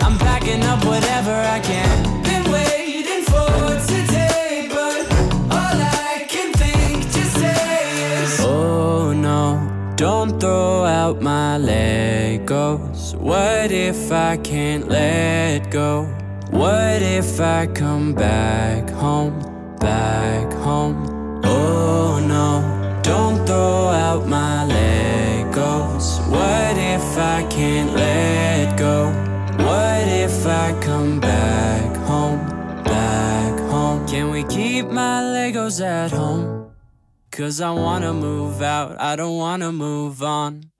I'm 0.00 0.16
packing 0.18 0.62
up 0.64 0.82
whatever 0.86 1.34
I 1.56 1.60
can. 1.60 2.22
Been 2.22 2.50
waiting 2.50 3.24
for 3.24 3.50
today, 3.92 4.68
but 4.70 5.02
all 5.56 5.78
I 6.12 6.24
can 6.28 6.50
think 6.54 7.02
to 7.12 7.22
say 7.40 8.22
is 8.22 8.40
Oh 8.40 9.12
no, 9.12 9.42
don't 9.96 10.40
throw 10.40 10.84
out 10.84 11.20
my 11.20 11.58
Legos. 11.58 13.14
What 13.14 13.70
if 13.70 14.10
I 14.10 14.38
can't 14.38 14.88
let 14.88 15.70
go? 15.70 16.04
What 16.50 17.02
if 17.02 17.38
I 17.38 17.66
come 17.66 18.14
back 18.14 18.88
home, 18.88 19.38
back 19.78 20.50
home? 20.54 20.96
Oh 21.44 22.18
no, 22.26 22.79
don't 23.10 23.44
throw 23.44 23.88
out 23.88 24.24
my 24.28 24.64
Legos. 24.76 26.06
What 26.30 26.74
if 26.94 27.06
I 27.18 27.44
can't 27.50 27.92
let 27.92 28.78
go? 28.78 28.98
What 29.66 30.06
if 30.26 30.46
I 30.46 30.68
come 30.80 31.18
back 31.18 31.96
home, 32.10 32.38
back 32.84 33.58
home? 33.72 34.06
Can 34.06 34.30
we 34.30 34.44
keep 34.44 34.86
my 34.86 35.16
Legos 35.36 35.80
at 35.84 36.12
home? 36.12 36.70
Cause 37.32 37.60
I 37.60 37.72
wanna 37.72 38.12
move 38.12 38.62
out, 38.62 39.00
I 39.00 39.16
don't 39.16 39.36
wanna 39.36 39.72
move 39.72 40.22
on. 40.22 40.70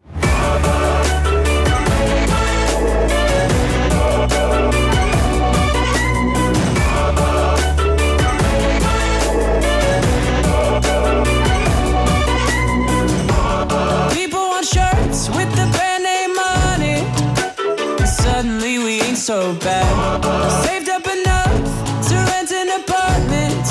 So 19.30 19.54
bad. 19.60 20.24
Saved 20.64 20.88
up 20.88 21.06
enough 21.06 21.62
to 22.08 22.14
rent 22.30 22.50
an 22.50 22.68
apartment 22.82 23.66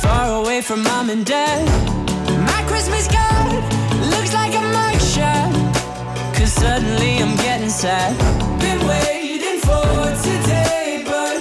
far 0.00 0.40
away 0.40 0.60
from 0.60 0.84
mom 0.84 1.10
and 1.10 1.26
dad. 1.26 1.62
My 2.50 2.62
Christmas 2.70 3.08
card 3.08 3.50
looks 4.12 4.32
like 4.32 4.54
a 4.62 4.64
mugshot. 4.76 5.52
Cause 6.36 6.52
suddenly 6.52 7.14
I'm 7.24 7.34
getting 7.38 7.70
sad. 7.70 8.12
Been 8.60 8.80
waiting 8.86 9.58
for 9.68 9.88
today, 10.28 11.02
but 11.12 11.38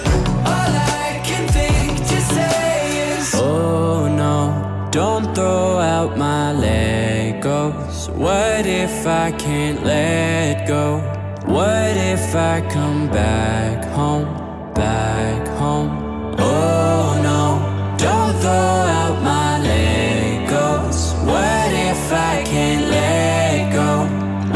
all 0.51 0.73
I 1.05 1.21
can 1.23 1.47
think 1.57 1.99
to 2.11 2.17
say 2.35 3.13
is 3.13 3.35
Oh 3.35 4.07
no, 4.23 4.89
don't 4.89 5.35
throw 5.35 5.77
out 5.77 6.17
my 6.17 6.53
Legos. 6.65 8.09
What 8.15 8.65
if 8.65 9.05
I 9.05 9.31
can't 9.33 9.83
let 9.83 10.67
go? 10.67 11.20
What 11.51 11.97
if 11.97 12.33
I 12.33 12.61
come 12.69 13.09
back 13.09 13.83
home, 13.83 14.73
back 14.73 15.45
home? 15.59 16.33
Oh 16.39 17.19
no, 17.21 17.97
don't 17.97 18.35
throw 18.39 18.51
out 18.99 19.21
my 19.21 19.59
Legos. 19.59 21.13
What 21.25 21.71
if 21.73 22.13
I 22.13 22.43
can't 22.45 22.87
let 22.87 23.73
go? 23.73 24.05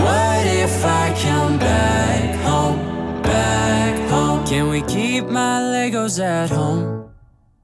What 0.01 0.45
if 0.47 0.85
I 0.85 1.13
come 1.21 1.59
back 1.59 2.39
home, 2.45 3.21
back 3.21 4.09
home? 4.09 4.45
Can 4.45 4.69
we 4.69 4.81
keep 4.83 5.25
my 5.25 5.59
Legos 5.59 6.23
at 6.23 6.49
home? 6.49 7.09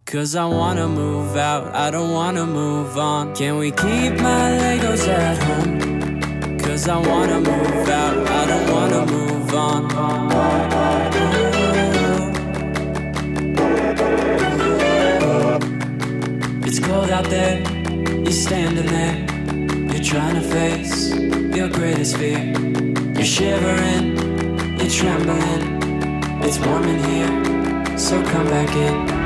Cause 0.06 0.36
I 0.36 0.44
wanna 0.44 0.90
move 0.90 1.38
out, 1.38 1.74
I 1.74 1.90
don't 1.90 2.12
wanna 2.12 2.46
move 2.46 2.98
on. 2.98 3.34
Can 3.34 3.60
we 3.60 3.72
keep 3.72 4.20
my 4.20 4.52
Legos 4.60 5.08
at 5.08 5.42
home? 5.42 5.81
Cause 6.72 6.88
I 6.88 6.98
wanna 7.00 7.42
move 7.42 7.90
out, 7.90 8.30
I 8.30 8.46
don't 8.48 8.72
wanna 8.72 9.06
move 9.06 9.54
on. 9.54 9.92
It's 16.64 16.80
cold 16.80 17.10
out 17.10 17.26
there, 17.26 17.60
you're 18.24 18.32
standing 18.32 18.86
there. 18.86 19.18
You're 19.92 20.02
trying 20.02 20.36
to 20.36 20.42
face 20.42 21.14
your 21.54 21.68
greatest 21.68 22.16
fear. 22.16 22.40
You're 23.16 23.26
shivering, 23.26 24.16
you're 24.80 24.90
trembling. 24.90 26.42
It's 26.42 26.58
warm 26.58 26.86
in 26.86 27.04
here, 27.04 27.98
so 27.98 28.24
come 28.24 28.48
back 28.48 28.74
in. 28.78 29.21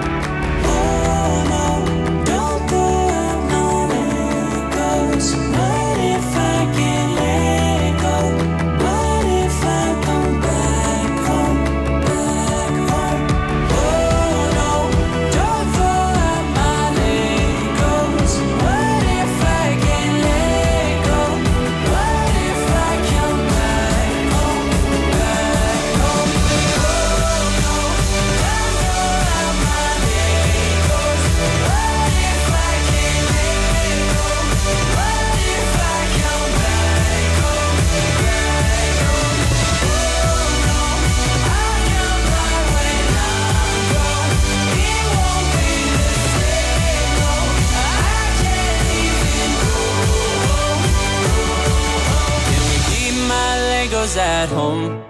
Legos 54.06 54.18
at 54.18 54.50
home? 54.50 55.04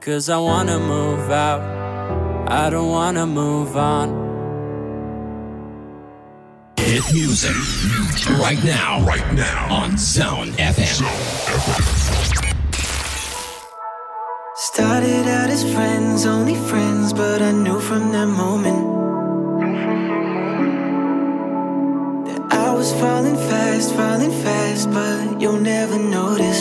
Cause 0.00 0.28
I 0.28 0.36
wanna 0.36 0.78
move 0.78 1.30
out. 1.30 1.62
I 2.48 2.70
don't 2.70 2.90
wanna 2.90 3.26
move 3.26 3.76
on. 3.76 4.08
Hit 6.76 7.02
music 7.12 7.56
right 8.44 8.62
now, 8.62 9.00
right 9.02 9.28
now 9.34 9.74
on 9.74 9.96
Zone 9.96 10.50
FM. 10.58 11.04
Started 14.56 15.26
out 15.38 15.50
as 15.50 15.64
friends, 15.74 16.26
only 16.26 16.56
friends, 16.70 17.12
but 17.12 17.40
I 17.42 17.52
knew 17.52 17.80
from 17.80 18.12
that 18.12 18.28
moment 18.44 18.84
that 22.26 22.40
I 22.52 22.72
was 22.72 22.92
falling 23.00 23.36
fast, 23.50 23.94
falling 23.94 24.34
fast, 24.44 24.90
but 24.90 25.40
you'll 25.40 25.60
never 25.60 25.98
noticed. 25.98 26.55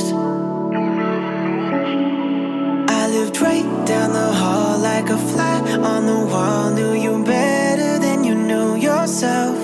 Like 4.95 5.09
a 5.09 5.17
fly 5.17 5.59
on 5.93 6.05
the 6.05 6.19
wall, 6.31 6.71
knew 6.71 6.93
you 6.93 7.13
better 7.25 7.99
than 8.05 8.23
you 8.23 8.33
knew 8.33 8.75
yourself. 8.75 9.57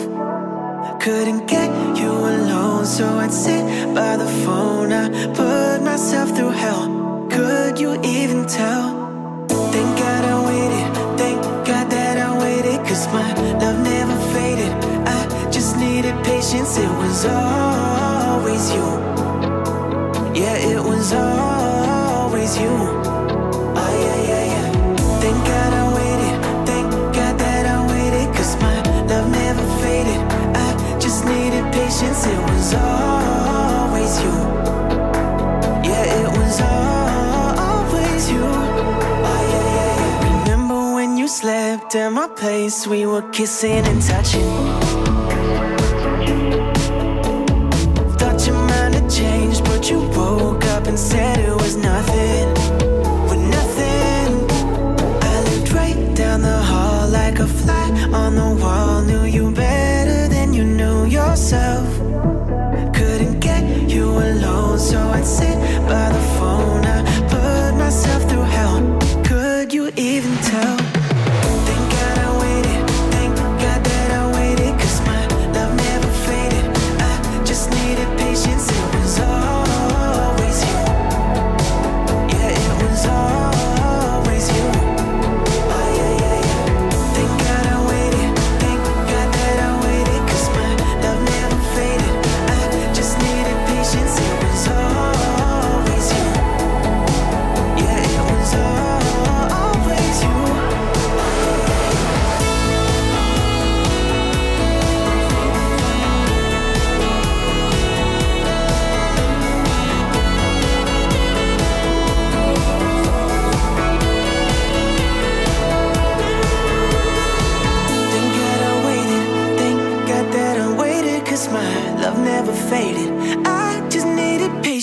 Couldn't 1.05 1.43
get 1.47 1.69
you 2.01 2.11
alone, 2.33 2.85
so 2.85 3.05
I'd 3.23 3.33
sit 3.45 3.63
by 3.95 4.17
the 4.17 4.29
phone. 4.43 4.91
I 4.91 5.05
put 5.39 5.77
myself 5.91 6.27
through 6.35 6.55
hell. 6.63 6.83
Could 7.35 7.79
you 7.79 7.91
even 8.03 8.45
tell? 8.45 8.87
Thank 9.73 9.91
God 10.03 10.23
I 10.33 10.35
waited. 10.49 10.87
Thank 11.21 11.39
God 11.69 11.85
that 11.95 12.15
I 12.27 12.29
waited. 12.43 12.79
Cause 12.87 13.03
my 13.15 13.29
love 13.63 13.79
never 13.91 14.17
faded. 14.33 14.71
I 15.17 15.19
just 15.55 15.77
needed 15.77 16.15
patience. 16.25 16.77
It 16.77 16.93
was 17.03 17.19
always 17.25 18.63
you. 18.75 18.87
Yeah, 20.41 20.57
it 20.73 20.83
was 20.91 21.13
always 21.13 22.51
you. 22.59 23.00
Place? 42.41 42.87
We 42.87 43.05
were 43.05 43.21
kissing 43.29 43.85
and 43.85 44.01
touching. 44.01 45.20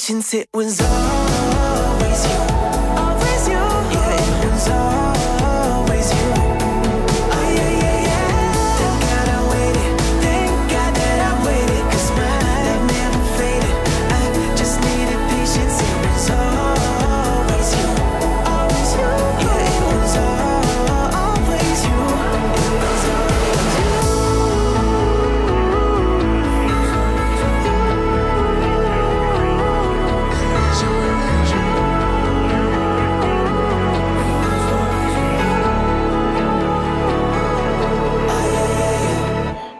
since 0.08 0.32
it 0.32 0.48
was 0.54 0.87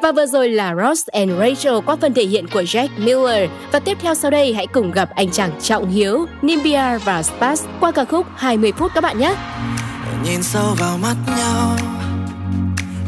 Và 0.09 0.13
vừa 0.13 0.27
rồi 0.27 0.49
là 0.49 0.75
Ross 0.75 1.09
and 1.09 1.31
Rachel 1.39 1.75
qua 1.87 1.97
phần 2.01 2.15
thể 2.15 2.25
hiện 2.25 2.47
của 2.49 2.63
Jack 2.63 2.89
Miller. 2.99 3.51
Và 3.73 3.79
tiếp 3.79 3.99
theo 4.01 4.15
sau 4.15 4.31
đây 4.31 4.55
hãy 4.55 4.67
cùng 4.67 4.91
gặp 4.91 5.11
anh 5.15 5.31
chàng 5.31 5.51
Trọng 5.63 5.91
Hiếu, 5.91 6.27
Nimbia 6.43 6.99
và 7.05 7.23
Spas 7.23 7.65
qua 7.81 7.93
ca 7.93 8.05
khúc 8.05 8.27
20 8.37 8.73
phút 8.73 8.93
các 8.95 9.01
bạn 9.01 9.19
nhé. 9.19 9.35
nhìn 10.25 10.43
sâu 10.43 10.75
vào 10.79 10.99
mắt 10.99 11.15
nhau 11.27 11.77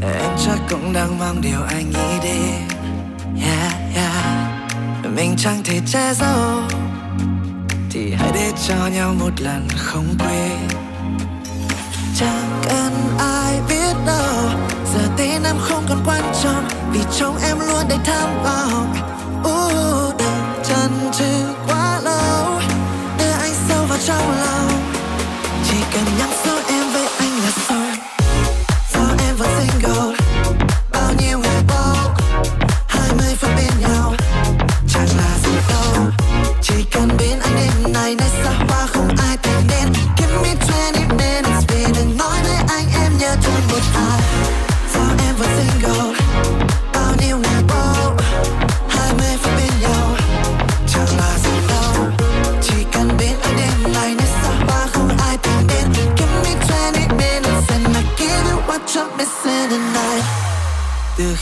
em 0.03 0.31
chắc 0.47 0.59
cũng 0.71 0.93
đang 0.93 1.19
mong 1.19 1.41
điều 1.43 1.63
anh 1.69 1.91
nghĩ 1.91 2.23
đi. 2.23 2.41
yeah, 3.45 3.73
yeah. 3.95 5.15
mình 5.17 5.35
chẳng 5.39 5.63
thể 5.65 5.81
che 5.93 6.15
giấu 6.15 6.63
thì 7.91 8.13
hãy 8.13 8.31
để 8.35 8.53
cho 8.69 8.87
nhau 8.95 9.15
một 9.21 9.41
lần 9.41 9.69
không 9.77 10.07
quên 10.19 10.59
chẳng 12.17 12.61
cần 12.69 12.93
ai 13.19 13.61
biết 13.69 13.95
đâu 14.07 14.40
tên 15.21 15.43
em 15.45 15.57
không 15.61 15.85
còn 15.89 15.99
quan 16.07 16.23
trọng 16.43 16.69
vì 16.93 17.01
trong 17.19 17.37
em 17.43 17.59
luôn 17.59 17.89
đầy 17.89 17.99
tham 18.05 18.43
vọng. 18.45 18.95
Uh, 19.41 20.19
đừng 20.19 20.65
chần 20.65 20.91
chừ 21.13 21.55
quá 21.67 22.01
lâu 22.05 22.61
đưa 23.19 23.33
anh 23.41 23.55
sâu 23.69 23.85
vào 23.89 23.99
trong 24.07 24.31
lòng. 24.41 24.83
Chỉ 25.69 25.77
cần 25.93 26.05
nhắc 26.19 26.29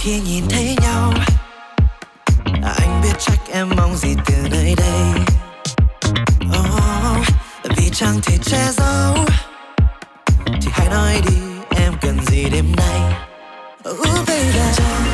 khi 0.08 0.20
nhìn 0.20 0.44
thấy 0.48 0.76
nhau. 0.82 1.12
À, 2.62 2.74
anh 2.78 3.00
biết 3.02 3.12
chắc 3.18 3.38
em 3.52 3.68
mong 3.76 3.96
gì 3.96 4.14
từ 4.26 4.34
nơi 4.50 4.74
đây. 4.76 5.24
Oh, 6.58 7.26
Vì 7.76 7.90
chẳng 7.92 8.20
thể 8.22 8.38
che 8.44 8.72
giấu. 8.72 9.16
Thì 10.46 10.70
hãy 10.72 10.88
nói 10.88 11.20
đi 11.28 11.36
em 11.70 11.92
cần 12.00 12.24
gì 12.26 12.44
đêm 12.52 12.76
nay? 12.76 13.00
Ooh, 13.84 14.26
baby. 14.26 15.07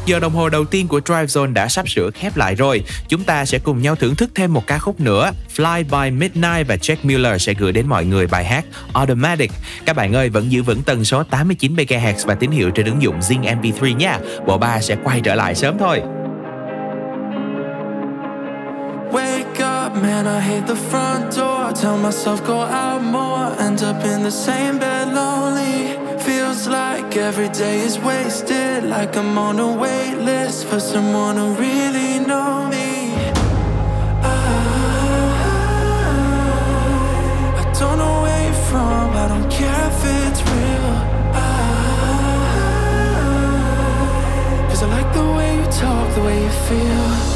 Một 0.00 0.06
giờ 0.06 0.20
đồng 0.20 0.32
hồ 0.32 0.48
đầu 0.48 0.64
tiên 0.64 0.88
của 0.88 1.00
Drive 1.06 1.24
Zone 1.24 1.52
đã 1.52 1.68
sắp 1.68 1.88
sửa 1.88 2.10
khép 2.10 2.36
lại 2.36 2.54
rồi. 2.54 2.82
Chúng 3.08 3.24
ta 3.24 3.44
sẽ 3.44 3.58
cùng 3.58 3.82
nhau 3.82 3.96
thưởng 3.96 4.16
thức 4.16 4.30
thêm 4.34 4.52
một 4.52 4.66
ca 4.66 4.78
khúc 4.78 5.00
nữa. 5.00 5.30
Fly 5.56 5.84
by 5.84 6.10
Midnight 6.10 6.68
và 6.68 6.76
Jack 6.76 6.96
Miller 7.02 7.42
sẽ 7.42 7.54
gửi 7.54 7.72
đến 7.72 7.86
mọi 7.86 8.04
người 8.04 8.26
bài 8.26 8.44
hát 8.44 8.64
Automatic. 8.92 9.52
Các 9.86 9.96
bạn 9.96 10.12
ơi 10.12 10.28
vẫn 10.28 10.52
giữ 10.52 10.62
vững 10.62 10.82
tần 10.82 11.04
số 11.04 11.22
89 11.22 11.76
MHz 11.76 12.26
và 12.26 12.34
tín 12.34 12.50
hiệu 12.50 12.70
trên 12.70 12.86
ứng 12.86 13.02
dụng 13.02 13.20
Zing 13.20 13.60
MP3 13.60 13.96
nha. 13.96 14.18
Bộ 14.46 14.58
ba 14.58 14.80
sẽ 14.80 14.96
quay 15.04 15.20
trở 15.20 15.34
lại 15.34 15.54
sớm 15.54 15.78
thôi. 15.78 16.02
Wake 19.12 19.86
up, 19.86 20.02
man, 20.02 20.24
I 20.24 20.40
hate 20.40 20.66
the 20.66 20.80
front 20.90 21.30
door. 21.30 21.82
Tell 21.82 21.96
myself 22.04 22.36
go 22.46 22.62
out 22.62 23.02
more. 23.02 23.64
End 23.64 23.84
up 23.84 23.96
in 24.04 24.22
the 24.22 24.30
same 24.30 24.78
bed, 24.78 25.08
lonely. 25.14 25.99
Feels 26.60 26.72
like 26.74 27.16
every 27.16 27.48
day 27.48 27.80
is 27.80 27.98
wasted. 27.98 28.84
Like 28.84 29.16
I'm 29.16 29.38
on 29.38 29.58
a 29.58 29.72
wait 29.72 30.16
list 30.16 30.66
for 30.66 30.78
someone 30.78 31.36
who 31.36 31.54
really 31.54 32.18
know 32.18 32.68
me. 32.68 33.14
I, 34.22 34.34
I 37.60 37.72
don't 37.78 37.96
know 37.96 38.22
where 38.24 38.44
you're 38.44 38.62
from. 38.68 39.16
I 39.16 39.28
don't 39.28 39.50
care 39.50 39.86
if 39.90 40.04
it's 40.04 40.42
real. 40.50 40.90
I, 41.32 41.46
Cause 44.68 44.82
I 44.82 44.86
like 44.86 45.12
the 45.14 45.24
way 45.36 45.56
you 45.60 45.64
talk, 45.64 46.14
the 46.14 46.20
way 46.22 46.42
you 46.42 46.50
feel. 46.50 47.29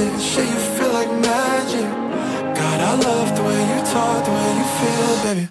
It. 0.00 0.20
Sure 0.20 0.44
you 0.44 0.60
feel 0.76 0.92
like 0.92 1.10
magic. 1.20 1.88
God, 2.58 2.80
I 2.80 2.94
love 3.08 3.36
the 3.36 3.42
way 3.42 3.60
you 3.72 3.80
talk, 3.92 4.24
the 4.24 4.30
way 4.30 4.50
you 4.58 4.66
feel, 4.78 5.12
baby. 5.24 5.48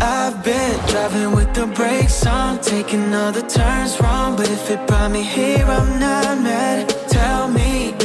I've 0.00 0.44
been 0.44 0.78
driving 0.86 1.32
with 1.34 1.54
the 1.54 1.66
brakes 1.66 2.26
on, 2.26 2.60
taking 2.60 3.14
all 3.14 3.32
the 3.32 3.42
turns 3.42 4.00
wrong. 4.00 4.36
But 4.36 4.48
if 4.50 4.70
it 4.70 4.86
brought 4.86 5.10
me 5.10 5.22
here, 5.22 5.64
I'm 5.64 5.98
not 5.98 6.38
mad. 6.42 6.97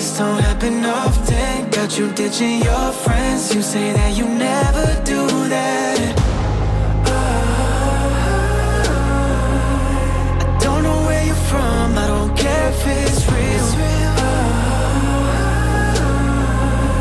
This 0.03 0.17
don't 0.17 0.41
happen 0.41 0.83
often. 0.83 1.69
Got 1.69 1.97
you 1.97 2.11
ditching 2.11 2.61
your 2.61 2.91
friends. 2.91 3.55
You 3.55 3.61
say 3.61 3.93
that 3.93 4.17
you 4.17 4.27
never 4.27 5.01
do 5.05 5.25
that. 5.47 5.99
Uh, 7.07 7.13
I 10.43 10.45
don't 10.59 10.83
know 10.83 10.99
where 11.07 11.23
you're 11.25 11.43
from. 11.51 11.97
I 12.03 12.07
don't 12.07 12.35
care 12.35 12.67
if 12.73 12.85
it's 12.85 13.23
real. 13.31 13.67
Uh, 14.19 14.33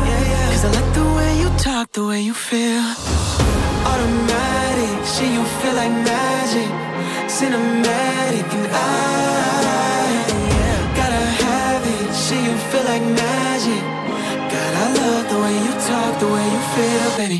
yeah. 0.07 0.51
Cause 0.51 0.63
I 0.63 0.69
like 0.79 0.91
the 0.95 1.07
way 1.17 1.31
you 1.41 1.49
talk, 1.57 1.91
the 1.91 2.05
way 2.07 2.21
you 2.21 2.33
feel. 2.33 2.85
Automatic, 3.91 5.05
see 5.05 5.29
you 5.37 5.43
feel 5.59 5.75
like 5.75 5.91
magic. 6.07 6.71
Cinematic, 7.27 8.47
and 8.55 8.67
I 8.71 9.52
feel 12.73 12.85
like 12.85 13.03
magic. 13.03 13.83
God, 14.51 14.73
I 14.83 14.87
love 14.97 15.25
the 15.29 15.39
way 15.43 15.55
you 15.65 15.73
talk, 15.89 16.11
the 16.19 16.29
way 16.35 16.45
you 16.53 16.61
feel, 16.73 17.09
baby. 17.21 17.39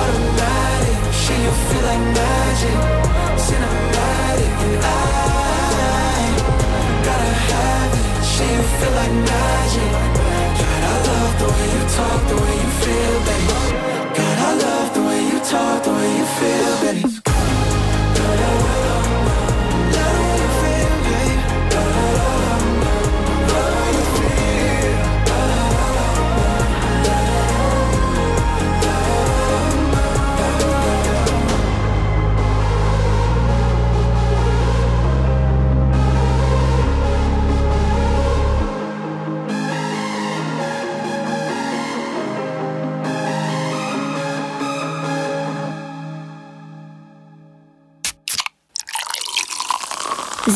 Automatic, 0.00 0.98
see 1.22 1.40
you 1.46 1.52
feel 1.68 1.84
like 1.90 2.04
magic. 2.20 2.78
Cinematic, 3.46 4.52
and 4.64 4.76
I 4.84 5.02
gotta 7.08 7.32
have 7.48 7.92
it. 8.00 8.04
See 8.32 8.52
you 8.56 8.64
feel 8.76 8.94
like 9.00 9.14
magic. 9.32 9.92
God, 10.60 10.82
I 10.92 10.96
love 11.08 11.34
the 11.42 11.48
way 11.54 11.66
you 11.76 11.82
talk, 11.96 12.20
the 12.30 12.36
way 12.44 12.56
you 12.64 12.70
feel, 12.82 13.16
baby. 13.28 13.56
God, 14.18 14.36
I 14.48 14.52
love 14.66 14.88
the 14.96 15.02
way 15.08 15.20
you 15.30 15.38
talk, 15.52 15.76
the 15.86 15.92
way 15.98 16.10
you 16.18 16.26
feel, 16.36 16.72
baby. 16.84 17.20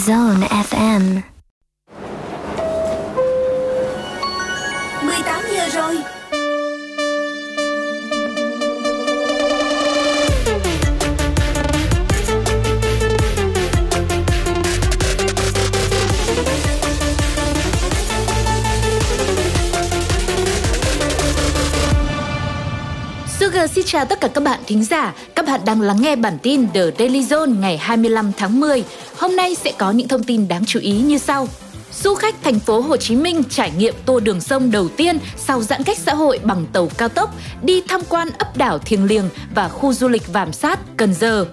Zone 0.06 0.48
FM. 0.48 1.02
18 5.02 5.42
giờ 5.52 5.68
rồi. 5.74 5.96
Sugar 23.38 23.70
xin 23.70 23.84
chào 23.86 24.04
tất 24.04 24.20
cả 24.20 24.28
các 24.28 24.44
bạn 24.44 24.60
thính 24.66 24.84
giả. 24.84 25.14
Các 25.34 25.46
bạn 25.46 25.60
đang 25.64 25.80
lắng 25.80 25.96
nghe 26.00 26.16
bản 26.16 26.38
tin 26.42 26.68
The 26.74 26.80
Daily 26.98 27.22
Zone 27.22 27.60
ngày 27.60 27.78
25 27.78 28.32
tháng 28.36 28.60
10. 28.60 28.84
Hôm 29.18 29.36
nay 29.36 29.54
sẽ 29.54 29.72
có 29.78 29.90
những 29.90 30.08
thông 30.08 30.24
tin 30.24 30.48
đáng 30.48 30.64
chú 30.64 30.80
ý 30.80 30.92
như 30.92 31.18
sau. 31.18 31.48
Du 32.02 32.14
khách 32.14 32.34
thành 32.42 32.58
phố 32.58 32.80
Hồ 32.80 32.96
Chí 32.96 33.16
Minh 33.16 33.42
trải 33.50 33.72
nghiệm 33.78 33.94
tour 34.06 34.24
đường 34.24 34.40
sông 34.40 34.70
đầu 34.70 34.88
tiên 34.88 35.18
sau 35.36 35.62
giãn 35.62 35.82
cách 35.82 35.98
xã 35.98 36.14
hội 36.14 36.40
bằng 36.42 36.66
tàu 36.72 36.90
cao 36.98 37.08
tốc 37.08 37.34
đi 37.62 37.82
tham 37.88 38.00
quan 38.08 38.28
ấp 38.38 38.56
đảo 38.56 38.78
Thiêng 38.78 39.04
Liêng 39.04 39.28
và 39.54 39.68
khu 39.68 39.92
du 39.92 40.08
lịch 40.08 40.32
Vàm 40.32 40.52
Sát, 40.52 40.78
Cần 40.96 41.14
Giờ. 41.14 41.46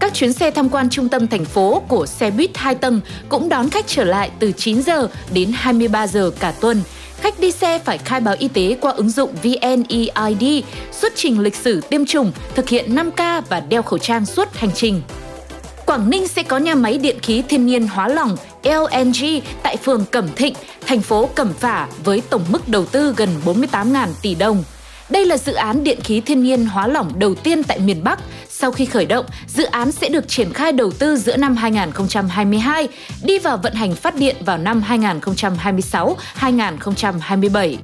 Các 0.00 0.14
chuyến 0.14 0.32
xe 0.32 0.50
tham 0.50 0.68
quan 0.68 0.90
trung 0.90 1.08
tâm 1.08 1.26
thành 1.26 1.44
phố 1.44 1.82
của 1.88 2.06
xe 2.06 2.30
buýt 2.30 2.50
2 2.56 2.74
tầng 2.74 3.00
cũng 3.28 3.48
đón 3.48 3.70
khách 3.70 3.86
trở 3.86 4.04
lại 4.04 4.30
từ 4.38 4.52
9 4.52 4.82
giờ 4.82 5.08
đến 5.32 5.52
23 5.54 6.06
giờ 6.06 6.30
cả 6.38 6.52
tuần. 6.60 6.82
Khách 7.20 7.40
đi 7.40 7.50
xe 7.50 7.78
phải 7.78 7.98
khai 7.98 8.20
báo 8.20 8.34
y 8.38 8.48
tế 8.48 8.76
qua 8.80 8.92
ứng 8.92 9.10
dụng 9.10 9.30
VNEID, 9.42 10.64
xuất 10.92 11.12
trình 11.16 11.40
lịch 11.40 11.56
sử 11.56 11.80
tiêm 11.80 12.06
chủng, 12.06 12.32
thực 12.54 12.68
hiện 12.68 12.94
5K 12.94 13.42
và 13.48 13.60
đeo 13.60 13.82
khẩu 13.82 13.98
trang 13.98 14.26
suốt 14.26 14.54
hành 14.54 14.70
trình. 14.74 15.02
Quảng 15.86 16.10
Ninh 16.10 16.28
sẽ 16.28 16.42
có 16.42 16.58
nhà 16.58 16.74
máy 16.74 16.98
điện 16.98 17.18
khí 17.22 17.42
thiên 17.48 17.66
nhiên 17.66 17.88
hóa 17.88 18.08
lỏng 18.08 18.36
LNG 18.62 19.24
tại 19.62 19.76
phường 19.76 20.04
Cẩm 20.10 20.28
Thịnh, 20.36 20.54
thành 20.86 21.00
phố 21.00 21.28
Cẩm 21.34 21.52
Phả 21.52 21.88
với 22.04 22.22
tổng 22.30 22.44
mức 22.48 22.68
đầu 22.68 22.86
tư 22.86 23.14
gần 23.16 23.28
48.000 23.44 24.08
tỷ 24.22 24.34
đồng. 24.34 24.64
Đây 25.10 25.26
là 25.26 25.36
dự 25.36 25.52
án 25.52 25.84
điện 25.84 25.98
khí 26.04 26.20
thiên 26.20 26.42
nhiên 26.42 26.66
hóa 26.66 26.86
lỏng 26.86 27.18
đầu 27.18 27.34
tiên 27.34 27.62
tại 27.62 27.78
miền 27.78 28.04
Bắc. 28.04 28.18
Sau 28.48 28.72
khi 28.72 28.84
khởi 28.84 29.06
động, 29.06 29.26
dự 29.46 29.64
án 29.64 29.92
sẽ 29.92 30.08
được 30.08 30.28
triển 30.28 30.52
khai 30.52 30.72
đầu 30.72 30.90
tư 30.90 31.16
giữa 31.16 31.36
năm 31.36 31.56
2022, 31.56 32.88
đi 33.24 33.38
vào 33.38 33.56
vận 33.56 33.74
hành 33.74 33.94
phát 33.94 34.14
điện 34.14 34.36
vào 34.40 34.58
năm 34.58 34.84
2026-2027. 34.88 37.76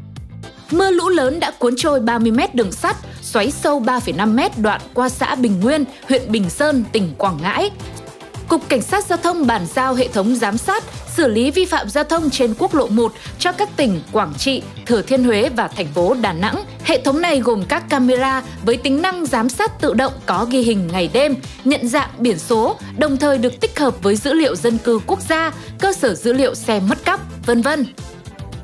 Mưa 0.70 0.90
lũ 0.90 1.08
lớn 1.08 1.40
đã 1.40 1.50
cuốn 1.50 1.74
trôi 1.76 2.00
30 2.00 2.32
mét 2.32 2.54
đường 2.54 2.72
sắt, 2.72 2.96
xoáy 3.22 3.50
sâu 3.50 3.80
3,5 3.80 4.34
mét 4.34 4.58
đoạn 4.58 4.80
qua 4.94 5.08
xã 5.08 5.34
Bình 5.34 5.60
Nguyên, 5.60 5.84
huyện 6.08 6.22
Bình 6.32 6.50
Sơn, 6.50 6.84
tỉnh 6.92 7.14
Quảng 7.18 7.38
Ngãi. 7.42 7.70
Cục 8.48 8.68
Cảnh 8.68 8.82
sát 8.82 9.06
Giao 9.06 9.18
thông 9.18 9.46
bàn 9.46 9.66
giao 9.74 9.94
hệ 9.94 10.08
thống 10.08 10.36
giám 10.36 10.58
sát, 10.58 10.84
xử 11.16 11.28
lý 11.28 11.50
vi 11.50 11.64
phạm 11.64 11.88
giao 11.88 12.04
thông 12.04 12.30
trên 12.30 12.54
quốc 12.58 12.74
lộ 12.74 12.86
1 12.86 13.12
cho 13.38 13.52
các 13.52 13.68
tỉnh 13.76 14.00
Quảng 14.12 14.32
Trị, 14.38 14.62
Thừa 14.86 15.02
Thiên 15.02 15.24
Huế 15.24 15.48
và 15.48 15.68
thành 15.68 15.86
phố 15.94 16.14
Đà 16.14 16.32
Nẵng. 16.32 16.64
Hệ 16.84 17.00
thống 17.02 17.20
này 17.20 17.40
gồm 17.40 17.64
các 17.68 17.84
camera 17.88 18.42
với 18.64 18.76
tính 18.76 19.02
năng 19.02 19.26
giám 19.26 19.48
sát 19.48 19.80
tự 19.80 19.94
động 19.94 20.12
có 20.26 20.46
ghi 20.50 20.60
hình 20.62 20.88
ngày 20.92 21.10
đêm, 21.12 21.36
nhận 21.64 21.88
dạng 21.88 22.10
biển 22.18 22.38
số, 22.38 22.76
đồng 22.98 23.16
thời 23.16 23.38
được 23.38 23.60
tích 23.60 23.78
hợp 23.78 24.02
với 24.02 24.16
dữ 24.16 24.32
liệu 24.32 24.56
dân 24.56 24.78
cư 24.78 25.00
quốc 25.06 25.20
gia, 25.28 25.52
cơ 25.78 25.92
sở 25.92 26.14
dữ 26.14 26.32
liệu 26.32 26.54
xe 26.54 26.80
mất 26.80 27.04
cắp, 27.04 27.20
vân 27.46 27.62
vân. 27.62 27.86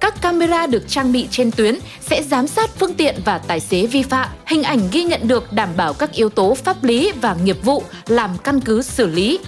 Các 0.01 0.23
camera 0.23 0.67
được 0.67 0.89
trang 0.89 1.13
bị 1.13 1.29
trên 1.31 1.51
tuyến 1.51 1.79
sẽ 2.01 2.23
giám 2.23 2.47
sát 2.47 2.71
phương 2.79 2.95
tiện 2.95 3.15
và 3.25 3.39
tài 3.39 3.61
xế 3.61 3.87
vi 3.87 4.03
phạm. 4.03 4.29
Hình 4.47 4.63
ảnh 4.63 4.81
ghi 4.93 5.05
nhận 5.05 5.29
được 5.29 5.53
đảm 5.53 5.69
bảo 5.77 5.93
các 5.93 6.13
yếu 6.13 6.29
tố 6.29 6.55
pháp 6.55 6.85
lý 6.85 7.13
và 7.21 7.37
nghiệp 7.45 7.65
vụ 7.65 7.83
làm 8.07 8.31
căn 8.45 8.61
cứ 8.61 8.83
xử 8.83 9.07
lý. 9.07 9.39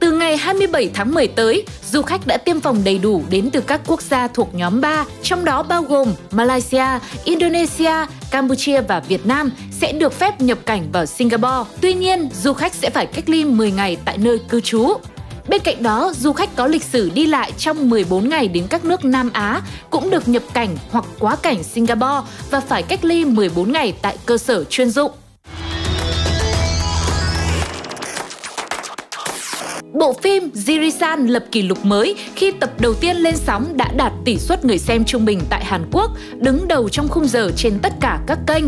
Từ 0.00 0.12
ngày 0.12 0.36
27 0.36 0.90
tháng 0.94 1.14
10 1.14 1.28
tới, 1.28 1.64
du 1.90 2.02
khách 2.02 2.26
đã 2.26 2.36
tiêm 2.36 2.60
phòng 2.60 2.84
đầy 2.84 2.98
đủ 2.98 3.22
đến 3.30 3.50
từ 3.50 3.60
các 3.60 3.80
quốc 3.86 4.02
gia 4.02 4.28
thuộc 4.28 4.54
nhóm 4.54 4.80
3, 4.80 5.04
trong 5.22 5.44
đó 5.44 5.62
bao 5.62 5.82
gồm 5.82 6.14
Malaysia, 6.30 6.86
Indonesia, 7.24 7.92
Campuchia 8.30 8.80
và 8.80 9.00
Việt 9.00 9.26
Nam 9.26 9.50
sẽ 9.80 9.92
được 9.92 10.12
phép 10.12 10.40
nhập 10.40 10.58
cảnh 10.66 10.88
vào 10.92 11.06
Singapore. 11.06 11.70
Tuy 11.80 11.94
nhiên, 11.94 12.28
du 12.42 12.52
khách 12.52 12.74
sẽ 12.74 12.90
phải 12.90 13.06
cách 13.06 13.28
ly 13.28 13.44
10 13.44 13.70
ngày 13.70 13.96
tại 14.04 14.18
nơi 14.18 14.38
cư 14.48 14.60
trú. 14.60 14.92
Bên 15.48 15.60
cạnh 15.64 15.82
đó, 15.82 16.12
du 16.16 16.32
khách 16.32 16.56
có 16.56 16.66
lịch 16.66 16.82
sử 16.82 17.10
đi 17.14 17.26
lại 17.26 17.52
trong 17.58 17.90
14 17.90 18.28
ngày 18.28 18.48
đến 18.48 18.66
các 18.70 18.84
nước 18.84 19.04
Nam 19.04 19.30
Á 19.32 19.60
cũng 19.90 20.10
được 20.10 20.28
nhập 20.28 20.42
cảnh 20.54 20.76
hoặc 20.90 21.04
quá 21.18 21.36
cảnh 21.36 21.62
Singapore 21.62 22.30
và 22.50 22.60
phải 22.60 22.82
cách 22.82 23.04
ly 23.04 23.24
14 23.24 23.72
ngày 23.72 23.94
tại 24.02 24.16
cơ 24.26 24.38
sở 24.38 24.64
chuyên 24.64 24.90
dụng. 24.90 25.12
Bộ 29.92 30.12
phim 30.12 30.50
Jirisan 30.54 31.28
lập 31.28 31.44
kỷ 31.52 31.62
lục 31.62 31.84
mới 31.84 32.16
khi 32.34 32.50
tập 32.50 32.70
đầu 32.80 32.94
tiên 32.94 33.16
lên 33.16 33.36
sóng 33.36 33.76
đã 33.76 33.90
đạt 33.96 34.12
tỷ 34.24 34.38
suất 34.38 34.64
người 34.64 34.78
xem 34.78 35.04
trung 35.04 35.24
bình 35.24 35.40
tại 35.50 35.64
Hàn 35.64 35.84
Quốc, 35.92 36.10
đứng 36.36 36.68
đầu 36.68 36.88
trong 36.88 37.08
khung 37.08 37.26
giờ 37.26 37.50
trên 37.56 37.78
tất 37.82 37.92
cả 38.00 38.20
các 38.26 38.38
kênh. 38.46 38.64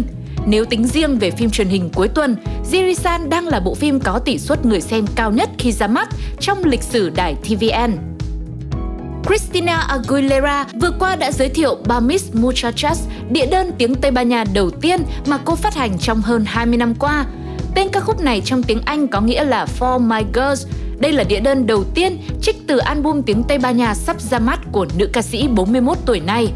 Nếu 0.46 0.64
tính 0.64 0.86
riêng 0.86 1.18
về 1.18 1.30
phim 1.30 1.50
truyền 1.50 1.68
hình 1.68 1.90
cuối 1.94 2.08
tuần, 2.08 2.36
Jirisan 2.70 3.28
đang 3.28 3.46
là 3.46 3.60
bộ 3.60 3.74
phim 3.74 4.00
có 4.00 4.18
tỷ 4.18 4.38
suất 4.38 4.66
người 4.66 4.80
xem 4.80 5.06
cao 5.14 5.32
nhất 5.32 5.50
khi 5.58 5.72
ra 5.72 5.86
mắt 5.86 6.08
trong 6.40 6.64
lịch 6.64 6.82
sử 6.82 7.10
đài 7.10 7.34
TVN. 7.34 7.96
Christina 9.26 9.76
Aguilera 9.76 10.66
vừa 10.80 10.90
qua 10.98 11.16
đã 11.16 11.32
giới 11.32 11.48
thiệu 11.48 11.76
Bamis 11.86 12.34
Muchachas, 12.34 13.00
địa 13.30 13.46
đơn 13.46 13.72
tiếng 13.78 13.94
Tây 13.94 14.10
Ban 14.10 14.28
Nha 14.28 14.44
đầu 14.54 14.70
tiên 14.70 15.00
mà 15.26 15.38
cô 15.44 15.54
phát 15.54 15.74
hành 15.74 15.98
trong 15.98 16.22
hơn 16.22 16.44
20 16.46 16.76
năm 16.76 16.94
qua. 16.94 17.26
Tên 17.74 17.88
ca 17.88 18.00
khúc 18.00 18.20
này 18.20 18.42
trong 18.44 18.62
tiếng 18.62 18.80
Anh 18.84 19.08
có 19.08 19.20
nghĩa 19.20 19.44
là 19.44 19.66
For 19.78 19.98
My 19.98 20.20
Girls. 20.34 20.66
Đây 20.98 21.12
là 21.12 21.24
địa 21.24 21.40
đơn 21.40 21.66
đầu 21.66 21.84
tiên 21.84 22.18
trích 22.42 22.56
từ 22.66 22.78
album 22.78 23.22
tiếng 23.22 23.42
Tây 23.42 23.58
Ban 23.58 23.76
Nha 23.76 23.94
sắp 23.94 24.20
ra 24.20 24.38
mắt 24.38 24.60
của 24.72 24.86
nữ 24.96 25.06
ca 25.12 25.22
sĩ 25.22 25.48
41 25.48 25.98
tuổi 26.06 26.20
này. 26.20 26.52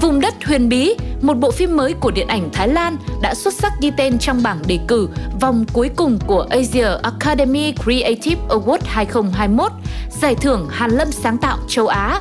Vùng 0.00 0.20
đất 0.20 0.34
huyền 0.44 0.68
bí, 0.68 0.94
một 1.20 1.34
bộ 1.34 1.50
phim 1.50 1.76
mới 1.76 1.92
của 1.92 2.10
điện 2.10 2.26
ảnh 2.28 2.48
Thái 2.52 2.68
Lan 2.68 2.96
đã 3.22 3.34
xuất 3.34 3.54
sắc 3.54 3.72
ghi 3.80 3.90
tên 3.96 4.18
trong 4.18 4.42
bảng 4.42 4.58
đề 4.66 4.78
cử 4.88 5.08
vòng 5.40 5.64
cuối 5.72 5.90
cùng 5.96 6.18
của 6.26 6.46
Asia 6.50 6.88
Academy 7.02 7.72
Creative 7.84 8.40
Award 8.48 8.78
2021, 8.84 9.72
giải 10.20 10.34
thưởng 10.34 10.68
Hàn 10.70 10.90
Lâm 10.90 11.12
sáng 11.12 11.38
tạo 11.38 11.58
châu 11.68 11.86
Á. 11.86 12.20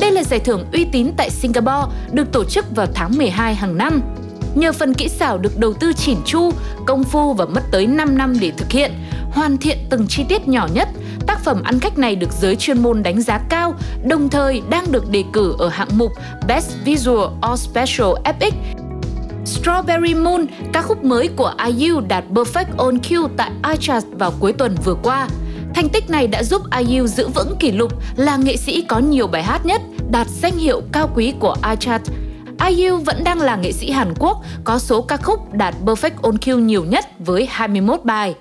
Đây 0.00 0.12
là 0.12 0.22
giải 0.24 0.40
thưởng 0.40 0.66
uy 0.72 0.84
tín 0.84 1.12
tại 1.16 1.30
Singapore, 1.30 1.94
được 2.12 2.32
tổ 2.32 2.44
chức 2.44 2.76
vào 2.76 2.86
tháng 2.94 3.18
12 3.18 3.54
hàng 3.54 3.76
năm. 3.76 4.02
Nhờ 4.54 4.72
phần 4.72 4.94
kỹ 4.94 5.08
xảo 5.08 5.38
được 5.38 5.58
đầu 5.58 5.72
tư 5.72 5.92
chỉn 5.92 6.16
chu, 6.26 6.50
công 6.86 7.04
phu 7.04 7.32
và 7.34 7.44
mất 7.44 7.62
tới 7.70 7.86
5 7.86 8.18
năm 8.18 8.40
để 8.40 8.52
thực 8.56 8.70
hiện, 8.70 8.92
hoàn 9.32 9.58
thiện 9.58 9.78
từng 9.90 10.06
chi 10.08 10.24
tiết 10.28 10.48
nhỏ 10.48 10.68
nhất, 10.72 10.88
tác 11.26 11.44
phẩm 11.44 11.62
ăn 11.62 11.80
khách 11.80 11.98
này 11.98 12.16
được 12.16 12.32
giới 12.40 12.56
chuyên 12.56 12.82
môn 12.82 13.02
đánh 13.02 13.22
giá 13.22 13.40
cao, 13.48 13.74
đồng 14.04 14.28
thời 14.28 14.62
đang 14.70 14.92
được 14.92 15.10
đề 15.10 15.24
cử 15.32 15.54
ở 15.58 15.68
hạng 15.68 15.98
mục 15.98 16.12
Best 16.48 16.70
Visual 16.84 17.30
or 17.52 17.60
Special 17.60 18.08
FX. 18.24 18.52
Strawberry 19.44 20.22
Moon, 20.22 20.46
ca 20.72 20.82
khúc 20.82 21.04
mới 21.04 21.28
của 21.36 21.54
IU 21.66 22.00
đạt 22.00 22.24
Perfect 22.30 22.76
on 22.76 22.98
Cue 22.98 23.28
tại 23.36 23.50
iChart 23.72 24.06
vào 24.18 24.32
cuối 24.40 24.52
tuần 24.52 24.76
vừa 24.84 24.96
qua. 25.02 25.28
Thành 25.74 25.88
tích 25.88 26.10
này 26.10 26.26
đã 26.26 26.42
giúp 26.42 26.62
IU 26.78 27.06
giữ 27.06 27.28
vững 27.28 27.56
kỷ 27.58 27.72
lục 27.72 27.92
là 28.16 28.36
nghệ 28.36 28.56
sĩ 28.56 28.82
có 28.88 28.98
nhiều 28.98 29.26
bài 29.26 29.42
hát 29.42 29.66
nhất 29.66 29.82
đạt 30.10 30.26
danh 30.28 30.58
hiệu 30.58 30.82
cao 30.92 31.10
quý 31.14 31.34
của 31.38 31.56
iChart. 31.70 32.02
IU 32.66 32.96
vẫn 32.96 33.24
đang 33.24 33.40
là 33.40 33.56
nghệ 33.56 33.72
sĩ 33.72 33.90
Hàn 33.90 34.14
Quốc 34.18 34.44
có 34.64 34.78
số 34.78 35.02
ca 35.02 35.16
khúc 35.16 35.52
đạt 35.52 35.74
Perfect 35.84 36.10
on 36.22 36.38
Cue 36.38 36.54
nhiều 36.54 36.84
nhất 36.84 37.04
với 37.18 37.46
21 37.50 38.00
bài. 38.04 38.34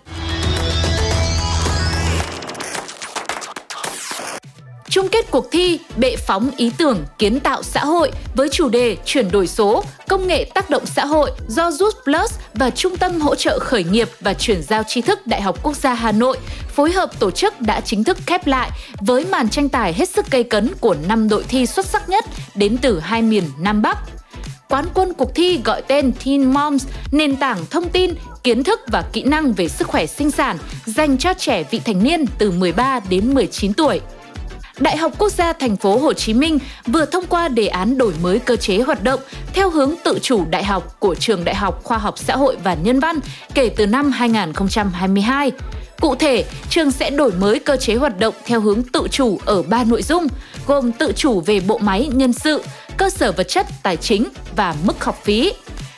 Chung 4.91 5.07
kết 5.09 5.31
cuộc 5.31 5.51
thi 5.51 5.79
Bệ 5.97 6.15
phóng 6.15 6.51
ý 6.57 6.71
tưởng 6.77 7.05
kiến 7.17 7.39
tạo 7.39 7.63
xã 7.63 7.85
hội 7.85 8.11
với 8.35 8.49
chủ 8.49 8.69
đề 8.69 8.97
chuyển 9.05 9.31
đổi 9.31 9.47
số, 9.47 9.83
công 10.07 10.27
nghệ 10.27 10.51
tác 10.53 10.69
động 10.69 10.85
xã 10.85 11.05
hội 11.05 11.31
do 11.47 11.69
Just 11.69 11.91
Plus 12.03 12.33
và 12.53 12.69
Trung 12.69 12.97
tâm 12.97 13.21
hỗ 13.21 13.35
trợ 13.35 13.59
khởi 13.59 13.83
nghiệp 13.83 14.09
và 14.19 14.33
chuyển 14.33 14.61
giao 14.61 14.83
tri 14.83 15.01
thức 15.01 15.27
Đại 15.27 15.41
học 15.41 15.63
Quốc 15.63 15.75
gia 15.75 15.93
Hà 15.93 16.11
Nội 16.11 16.37
phối 16.67 16.91
hợp 16.91 17.19
tổ 17.19 17.31
chức 17.31 17.61
đã 17.61 17.81
chính 17.81 18.03
thức 18.03 18.17
khép 18.25 18.47
lại 18.47 18.69
với 18.99 19.25
màn 19.25 19.49
tranh 19.49 19.69
tài 19.69 19.93
hết 19.93 20.09
sức 20.09 20.31
gây 20.31 20.43
cấn 20.43 20.69
của 20.79 20.95
năm 21.07 21.29
đội 21.29 21.43
thi 21.43 21.65
xuất 21.65 21.85
sắc 21.85 22.09
nhất 22.09 22.25
đến 22.55 22.77
từ 22.81 22.99
hai 22.99 23.21
miền 23.21 23.43
Nam 23.59 23.81
Bắc. 23.81 23.97
Quán 24.69 24.85
quân 24.93 25.13
cuộc 25.13 25.35
thi 25.35 25.59
gọi 25.65 25.81
tên 25.81 26.11
Teen 26.25 26.53
Moms, 26.53 26.87
nền 27.11 27.35
tảng 27.35 27.65
thông 27.69 27.89
tin, 27.89 28.13
kiến 28.43 28.63
thức 28.63 28.79
và 28.87 29.03
kỹ 29.13 29.23
năng 29.23 29.53
về 29.53 29.67
sức 29.67 29.87
khỏe 29.87 30.05
sinh 30.05 30.31
sản 30.31 30.57
dành 30.85 31.17
cho 31.17 31.33
trẻ 31.33 31.63
vị 31.71 31.81
thành 31.85 32.03
niên 32.03 32.25
từ 32.37 32.51
13 32.51 32.99
đến 33.09 33.33
19 33.33 33.73
tuổi. 33.73 34.01
Đại 34.81 34.97
học 34.97 35.11
Quốc 35.17 35.31
gia 35.31 35.53
Thành 35.53 35.77
phố 35.77 35.97
Hồ 35.97 36.13
Chí 36.13 36.33
Minh 36.33 36.59
vừa 36.87 37.05
thông 37.05 37.25
qua 37.29 37.47
đề 37.47 37.67
án 37.67 37.97
đổi 37.97 38.13
mới 38.21 38.39
cơ 38.39 38.55
chế 38.55 38.79
hoạt 38.79 39.03
động 39.03 39.19
theo 39.53 39.69
hướng 39.69 39.95
tự 40.03 40.19
chủ 40.21 40.45
đại 40.49 40.63
học 40.63 40.95
của 40.99 41.15
Trường 41.15 41.45
Đại 41.45 41.55
học 41.55 41.83
Khoa 41.83 41.97
học 41.97 42.19
Xã 42.19 42.35
hội 42.35 42.57
và 42.63 42.73
Nhân 42.73 42.99
văn 42.99 43.19
kể 43.53 43.69
từ 43.69 43.85
năm 43.85 44.11
2022. 44.11 45.51
Cụ 45.99 46.15
thể, 46.15 46.45
trường 46.69 46.91
sẽ 46.91 47.09
đổi 47.09 47.31
mới 47.31 47.59
cơ 47.59 47.77
chế 47.77 47.95
hoạt 47.95 48.19
động 48.19 48.33
theo 48.45 48.61
hướng 48.61 48.83
tự 48.83 49.07
chủ 49.11 49.39
ở 49.45 49.63
3 49.63 49.83
nội 49.83 50.03
dung, 50.03 50.27
gồm 50.67 50.91
tự 50.91 51.11
chủ 51.15 51.41
về 51.41 51.59
bộ 51.59 51.77
máy 51.77 52.09
nhân 52.13 52.33
sự, 52.33 52.63
cơ 52.97 53.09
sở 53.09 53.31
vật 53.31 53.47
chất, 53.47 53.67
tài 53.83 53.97
chính 53.97 54.27
và 54.55 54.75
mức 54.83 55.03
học 55.03 55.19
phí. 55.23 55.53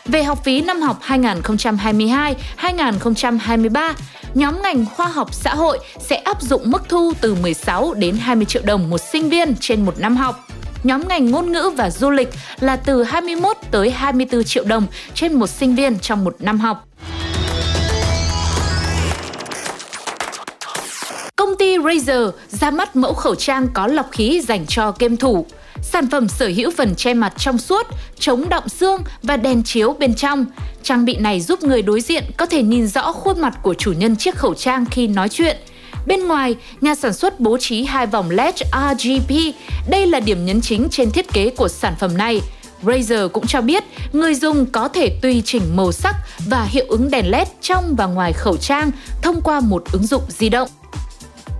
Về 0.06 0.24
học 0.24 0.44
phí 0.44 0.62
năm 0.62 0.82
học 0.82 1.00
2022-2023, 1.08 3.94
nhóm 4.34 4.62
ngành 4.62 4.86
khoa 4.86 5.08
học 5.08 5.34
xã 5.34 5.56
hội 5.56 5.80
sẽ 6.00 6.16
áp 6.16 6.42
dụng 6.42 6.72
mức 6.72 6.84
thu 6.90 7.14
từ 7.22 7.36
16 7.36 7.94
đến 7.94 8.18
20 8.18 8.46
triệu 8.46 8.62
đồng 8.66 8.90
một 8.90 8.98
sinh 8.98 9.30
viên 9.30 9.56
trên 9.60 9.86
một 9.86 10.00
năm 10.00 10.18
học. 10.18 10.48
Nhóm 10.84 11.08
ngành 11.08 11.32
ngôn 11.32 11.52
ngữ 11.52 11.72
và 11.78 11.90
du 11.90 12.10
lịch 12.10 12.30
là 12.60 12.76
từ 12.76 13.04
21 13.04 13.58
tới 13.72 13.92
24 13.92 14.44
triệu 14.44 14.64
đồng 14.64 14.88
trên 15.14 15.34
một 15.34 15.48
sinh 15.48 15.76
viên 15.76 16.00
trong 16.00 16.24
một 16.24 16.36
năm 16.40 16.60
học. 16.60 16.88
Công 21.36 21.56
ty 21.60 21.78
Razer 21.78 22.32
ra 22.48 22.72
mắt 22.72 22.96
mẫu 22.96 23.14
khẩu 23.14 23.36
trang 23.36 23.68
có 23.74 23.88
lọc 23.88 24.12
khí 24.12 24.42
dành 24.42 24.66
cho 24.68 24.94
game 25.00 25.16
thủ. 25.16 25.46
Sản 25.84 26.10
phẩm 26.10 26.28
sở 26.28 26.52
hữu 26.56 26.72
phần 26.78 26.96
che 26.96 27.14
mặt 27.14 27.34
trong 27.38 27.58
suốt, 27.58 27.88
chống 28.20 28.50
động 28.50 28.70
xương 28.70 29.04
và 29.24 29.38
đèn 29.38 29.64
chiếu 29.64 29.94
bên 30.00 30.16
trong. 30.16 30.46
Trang 30.84 31.06
bị 31.06 31.16
này 31.16 31.42
giúp 31.42 31.64
người 31.64 31.82
đối 31.82 32.02
diện 32.02 32.24
có 32.38 32.46
thể 32.46 32.64
nhìn 32.64 32.88
rõ 32.88 33.12
khuôn 33.12 33.42
mặt 33.42 33.54
của 33.62 33.74
chủ 33.74 33.92
nhân 33.92 34.16
chiếc 34.16 34.36
khẩu 34.36 34.54
trang 34.54 34.86
khi 34.86 35.08
nói 35.08 35.30
chuyện. 35.30 35.58
Bên 36.08 36.28
ngoài, 36.28 36.56
nhà 36.82 36.96
sản 36.96 37.14
xuất 37.14 37.40
bố 37.40 37.58
trí 37.58 37.84
hai 37.84 38.06
vòng 38.06 38.30
LED 38.30 38.56
RGB. 38.56 39.32
Đây 39.90 40.08
là 40.08 40.20
điểm 40.20 40.46
nhấn 40.46 40.62
chính 40.62 40.88
trên 40.92 41.12
thiết 41.12 41.34
kế 41.34 41.50
của 41.50 41.68
sản 41.68 41.94
phẩm 42.00 42.18
này. 42.18 42.42
Razer 42.84 43.30
cũng 43.30 43.48
cho 43.48 43.62
biết 43.62 43.84
người 44.14 44.36
dùng 44.36 44.66
có 44.66 44.88
thể 44.88 45.20
tùy 45.22 45.42
chỉnh 45.46 45.76
màu 45.76 45.92
sắc 45.92 46.16
và 46.48 46.64
hiệu 46.64 46.86
ứng 46.90 47.12
đèn 47.12 47.32
LED 47.32 47.48
trong 47.62 47.96
và 47.96 48.06
ngoài 48.06 48.34
khẩu 48.34 48.58
trang 48.58 48.92
thông 49.22 49.42
qua 49.42 49.60
một 49.60 49.84
ứng 49.92 50.08
dụng 50.08 50.24
di 50.28 50.50
động. 50.50 50.70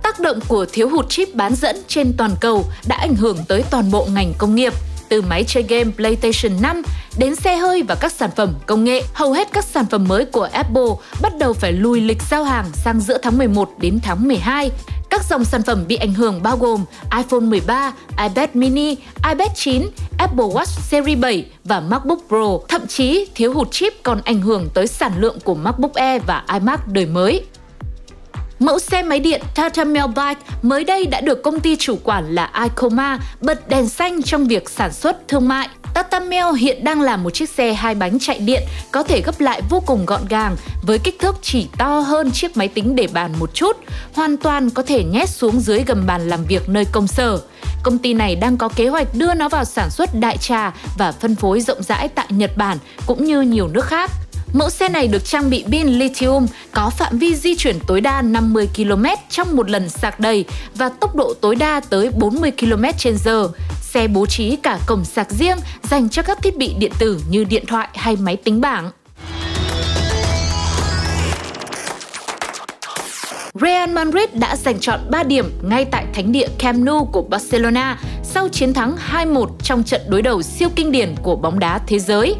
Tác 0.04 0.20
động 0.20 0.38
của 0.48 0.66
thiếu 0.72 0.88
hụt 0.88 1.08
chip 1.08 1.34
bán 1.34 1.54
dẫn 1.54 1.76
trên 1.88 2.12
toàn 2.16 2.30
cầu 2.40 2.64
đã 2.86 2.96
ảnh 2.96 3.14
hưởng 3.14 3.38
tới 3.48 3.64
toàn 3.70 3.90
bộ 3.90 4.06
ngành 4.14 4.32
công 4.38 4.54
nghiệp. 4.54 4.72
Từ 5.08 5.22
máy 5.22 5.44
chơi 5.46 5.62
game 5.62 5.90
PlayStation 5.96 6.62
5 6.62 6.82
đến 7.18 7.36
xe 7.36 7.56
hơi 7.56 7.82
và 7.82 7.94
các 7.94 8.12
sản 8.12 8.30
phẩm 8.36 8.54
công 8.66 8.84
nghệ, 8.84 9.02
hầu 9.12 9.32
hết 9.32 9.48
các 9.52 9.64
sản 9.64 9.86
phẩm 9.90 10.08
mới 10.08 10.24
của 10.24 10.48
Apple 10.52 10.90
bắt 11.22 11.32
đầu 11.38 11.52
phải 11.52 11.72
lùi 11.72 12.00
lịch 12.00 12.22
giao 12.30 12.44
hàng 12.44 12.64
sang 12.74 13.00
giữa 13.00 13.18
tháng 13.22 13.38
11 13.38 13.70
đến 13.78 13.98
tháng 14.02 14.28
12. 14.28 14.70
Các 15.10 15.24
dòng 15.30 15.44
sản 15.44 15.62
phẩm 15.62 15.84
bị 15.88 15.96
ảnh 15.96 16.14
hưởng 16.14 16.42
bao 16.42 16.56
gồm 16.56 16.84
iPhone 17.16 17.40
13, 17.40 17.92
iPad 18.22 18.50
mini, 18.54 18.96
iPad 19.30 19.50
9, 19.54 19.82
Apple 20.18 20.46
Watch 20.46 20.80
Series 20.90 21.18
7 21.18 21.46
và 21.64 21.80
MacBook 21.80 22.18
Pro. 22.28 22.58
Thậm 22.68 22.86
chí, 22.86 23.26
thiếu 23.34 23.54
hụt 23.54 23.68
chip 23.70 23.92
còn 24.02 24.20
ảnh 24.24 24.40
hưởng 24.40 24.68
tới 24.74 24.86
sản 24.86 25.12
lượng 25.20 25.38
của 25.44 25.54
MacBook 25.54 25.94
Air 25.94 26.22
và 26.26 26.44
iMac 26.52 26.88
đời 26.88 27.06
mới. 27.06 27.44
Mẫu 28.58 28.78
xe 28.78 29.02
máy 29.02 29.20
điện 29.20 29.42
Tata 29.54 29.84
Bike 29.84 30.40
mới 30.62 30.84
đây 30.84 31.06
đã 31.06 31.20
được 31.20 31.42
công 31.42 31.60
ty 31.60 31.76
chủ 31.76 31.98
quản 32.04 32.34
là 32.34 32.50
Icoma 32.62 33.18
bật 33.40 33.68
đèn 33.68 33.88
xanh 33.88 34.22
trong 34.22 34.46
việc 34.46 34.70
sản 34.70 34.92
xuất 34.92 35.28
thương 35.28 35.48
mại. 35.48 35.68
Tata 35.94 36.20
Mel 36.20 36.44
hiện 36.58 36.84
đang 36.84 37.00
là 37.00 37.16
một 37.16 37.30
chiếc 37.30 37.50
xe 37.50 37.72
hai 37.72 37.94
bánh 37.94 38.18
chạy 38.18 38.38
điện 38.38 38.62
có 38.90 39.02
thể 39.02 39.20
gấp 39.20 39.40
lại 39.40 39.62
vô 39.70 39.82
cùng 39.86 40.06
gọn 40.06 40.20
gàng 40.28 40.56
với 40.82 40.98
kích 40.98 41.18
thước 41.18 41.36
chỉ 41.42 41.68
to 41.78 41.98
hơn 41.98 42.30
chiếc 42.30 42.56
máy 42.56 42.68
tính 42.68 42.96
để 42.96 43.08
bàn 43.12 43.32
một 43.38 43.54
chút, 43.54 43.76
hoàn 44.14 44.36
toàn 44.36 44.70
có 44.70 44.82
thể 44.82 45.04
nhét 45.04 45.28
xuống 45.28 45.60
dưới 45.60 45.82
gầm 45.86 46.06
bàn 46.06 46.28
làm 46.28 46.44
việc 46.44 46.68
nơi 46.68 46.84
công 46.92 47.06
sở. 47.06 47.40
Công 47.82 47.98
ty 47.98 48.14
này 48.14 48.36
đang 48.36 48.56
có 48.56 48.68
kế 48.68 48.88
hoạch 48.88 49.14
đưa 49.14 49.34
nó 49.34 49.48
vào 49.48 49.64
sản 49.64 49.90
xuất 49.90 50.10
đại 50.20 50.36
trà 50.36 50.72
và 50.98 51.12
phân 51.12 51.34
phối 51.34 51.60
rộng 51.60 51.82
rãi 51.82 52.08
tại 52.08 52.26
Nhật 52.28 52.56
Bản 52.56 52.78
cũng 53.06 53.24
như 53.24 53.40
nhiều 53.40 53.68
nước 53.68 53.84
khác. 53.84 54.10
Mẫu 54.54 54.70
xe 54.70 54.88
này 54.88 55.08
được 55.08 55.24
trang 55.24 55.50
bị 55.50 55.64
pin 55.70 55.86
lithium, 55.86 56.46
có 56.72 56.90
phạm 56.90 57.18
vi 57.18 57.34
di 57.34 57.54
chuyển 57.56 57.78
tối 57.86 58.00
đa 58.00 58.22
50 58.22 58.68
km 58.76 59.04
trong 59.30 59.56
một 59.56 59.70
lần 59.70 59.88
sạc 59.88 60.20
đầy 60.20 60.44
và 60.74 60.88
tốc 60.88 61.16
độ 61.16 61.34
tối 61.40 61.56
đa 61.56 61.80
tới 61.90 62.10
40 62.10 62.52
km 62.60 62.84
h 63.24 63.28
Xe 63.82 64.08
bố 64.08 64.26
trí 64.26 64.56
cả 64.56 64.78
cổng 64.86 65.04
sạc 65.04 65.30
riêng 65.30 65.56
dành 65.82 66.08
cho 66.08 66.22
các 66.22 66.42
thiết 66.42 66.56
bị 66.56 66.74
điện 66.78 66.92
tử 66.98 67.20
như 67.30 67.44
điện 67.44 67.64
thoại 67.66 67.88
hay 67.94 68.16
máy 68.16 68.36
tính 68.36 68.60
bảng. 68.60 68.90
Real 73.54 73.90
Madrid 73.90 74.28
đã 74.32 74.56
giành 74.56 74.80
chọn 74.80 75.00
3 75.10 75.22
điểm 75.22 75.52
ngay 75.62 75.84
tại 75.84 76.06
thánh 76.14 76.32
địa 76.32 76.48
Camp 76.58 76.84
Nou 76.84 77.08
của 77.12 77.22
Barcelona 77.22 77.98
sau 78.22 78.48
chiến 78.48 78.74
thắng 78.74 78.96
2-1 79.12 79.46
trong 79.62 79.84
trận 79.84 80.00
đối 80.08 80.22
đầu 80.22 80.42
siêu 80.42 80.68
kinh 80.76 80.92
điển 80.92 81.14
của 81.22 81.36
bóng 81.36 81.58
đá 81.58 81.80
thế 81.86 81.98
giới. 81.98 82.36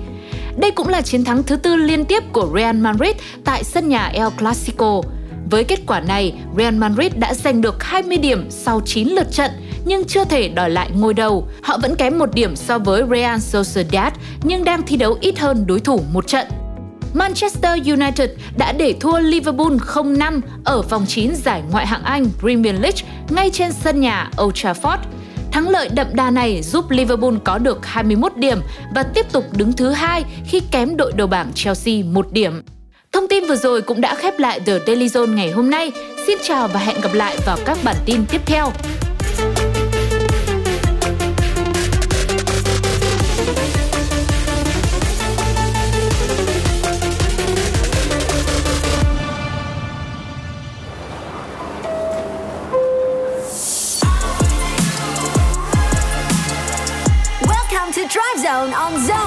Đây 0.57 0.71
cũng 0.71 0.89
là 0.89 1.03
chiến 1.03 1.25
thắng 1.25 1.43
thứ 1.43 1.57
tư 1.57 1.77
liên 1.77 2.05
tiếp 2.05 2.23
của 2.33 2.51
Real 2.55 2.77
Madrid 2.77 3.17
tại 3.45 3.65
sân 3.65 3.89
nhà 3.89 4.07
El 4.07 4.29
Clasico. 4.39 5.01
Với 5.51 5.65
kết 5.65 5.81
quả 5.87 6.01
này, 6.01 6.35
Real 6.59 6.75
Madrid 6.75 7.13
đã 7.17 7.35
giành 7.35 7.61
được 7.61 7.83
20 7.83 8.17
điểm 8.17 8.47
sau 8.51 8.81
9 8.85 9.09
lượt 9.09 9.33
trận 9.33 9.51
nhưng 9.85 10.05
chưa 10.05 10.25
thể 10.25 10.49
đòi 10.49 10.71
lại 10.71 10.91
ngôi 10.95 11.15
đầu. 11.15 11.49
Họ 11.63 11.79
vẫn 11.83 11.97
kém 11.97 12.19
một 12.19 12.35
điểm 12.35 12.57
so 12.57 12.79
với 12.79 13.03
Real 13.11 13.39
Sociedad 13.39 14.13
nhưng 14.43 14.65
đang 14.65 14.83
thi 14.83 14.97
đấu 14.97 15.17
ít 15.21 15.39
hơn 15.39 15.67
đối 15.67 15.81
thủ 15.81 16.01
một 16.13 16.27
trận. 16.27 16.47
Manchester 17.15 17.89
United 17.89 18.31
đã 18.57 18.73
để 18.73 18.95
thua 19.01 19.19
Liverpool 19.21 19.77
0-5 19.77 20.41
ở 20.65 20.83
vòng 20.83 21.07
9 21.09 21.35
giải 21.35 21.63
ngoại 21.71 21.87
hạng 21.87 22.03
Anh 22.05 22.27
Premier 22.41 22.81
League 22.81 23.01
ngay 23.31 23.51
trên 23.51 23.73
sân 23.73 24.01
nhà 24.01 24.31
Old 24.43 24.55
Trafford. 24.55 24.99
Thắng 25.55 25.69
lợi 25.69 25.89
đậm 25.95 26.07
đà 26.13 26.31
này 26.31 26.63
giúp 26.63 26.91
Liverpool 26.91 27.35
có 27.45 27.59
được 27.59 27.87
21 27.87 28.37
điểm 28.37 28.59
và 28.95 29.03
tiếp 29.03 29.33
tục 29.33 29.45
đứng 29.57 29.73
thứ 29.73 29.91
hai 29.91 30.25
khi 30.47 30.61
kém 30.71 30.97
đội 30.97 31.13
đầu 31.13 31.27
bảng 31.27 31.53
Chelsea 31.55 31.95
một 32.05 32.33
điểm. 32.33 32.63
Thông 33.13 33.29
tin 33.29 33.45
vừa 33.49 33.57
rồi 33.57 33.83
cũng 33.83 34.01
đã 34.01 34.15
khép 34.15 34.39
lại 34.39 34.61
The 34.61 34.79
Daily 34.87 35.07
Zone 35.07 35.35
ngày 35.35 35.51
hôm 35.51 35.71
nay. 35.71 35.93
Xin 36.27 36.39
chào 36.43 36.69
và 36.69 36.81
hẹn 36.81 37.01
gặp 37.01 37.15
lại 37.15 37.37
vào 37.47 37.59
các 37.65 37.79
bản 37.85 37.97
tin 38.07 38.25
tiếp 38.31 38.41
theo. 38.47 38.73
Zone 58.45 58.75
on 58.75 59.01
Zone 59.07 59.24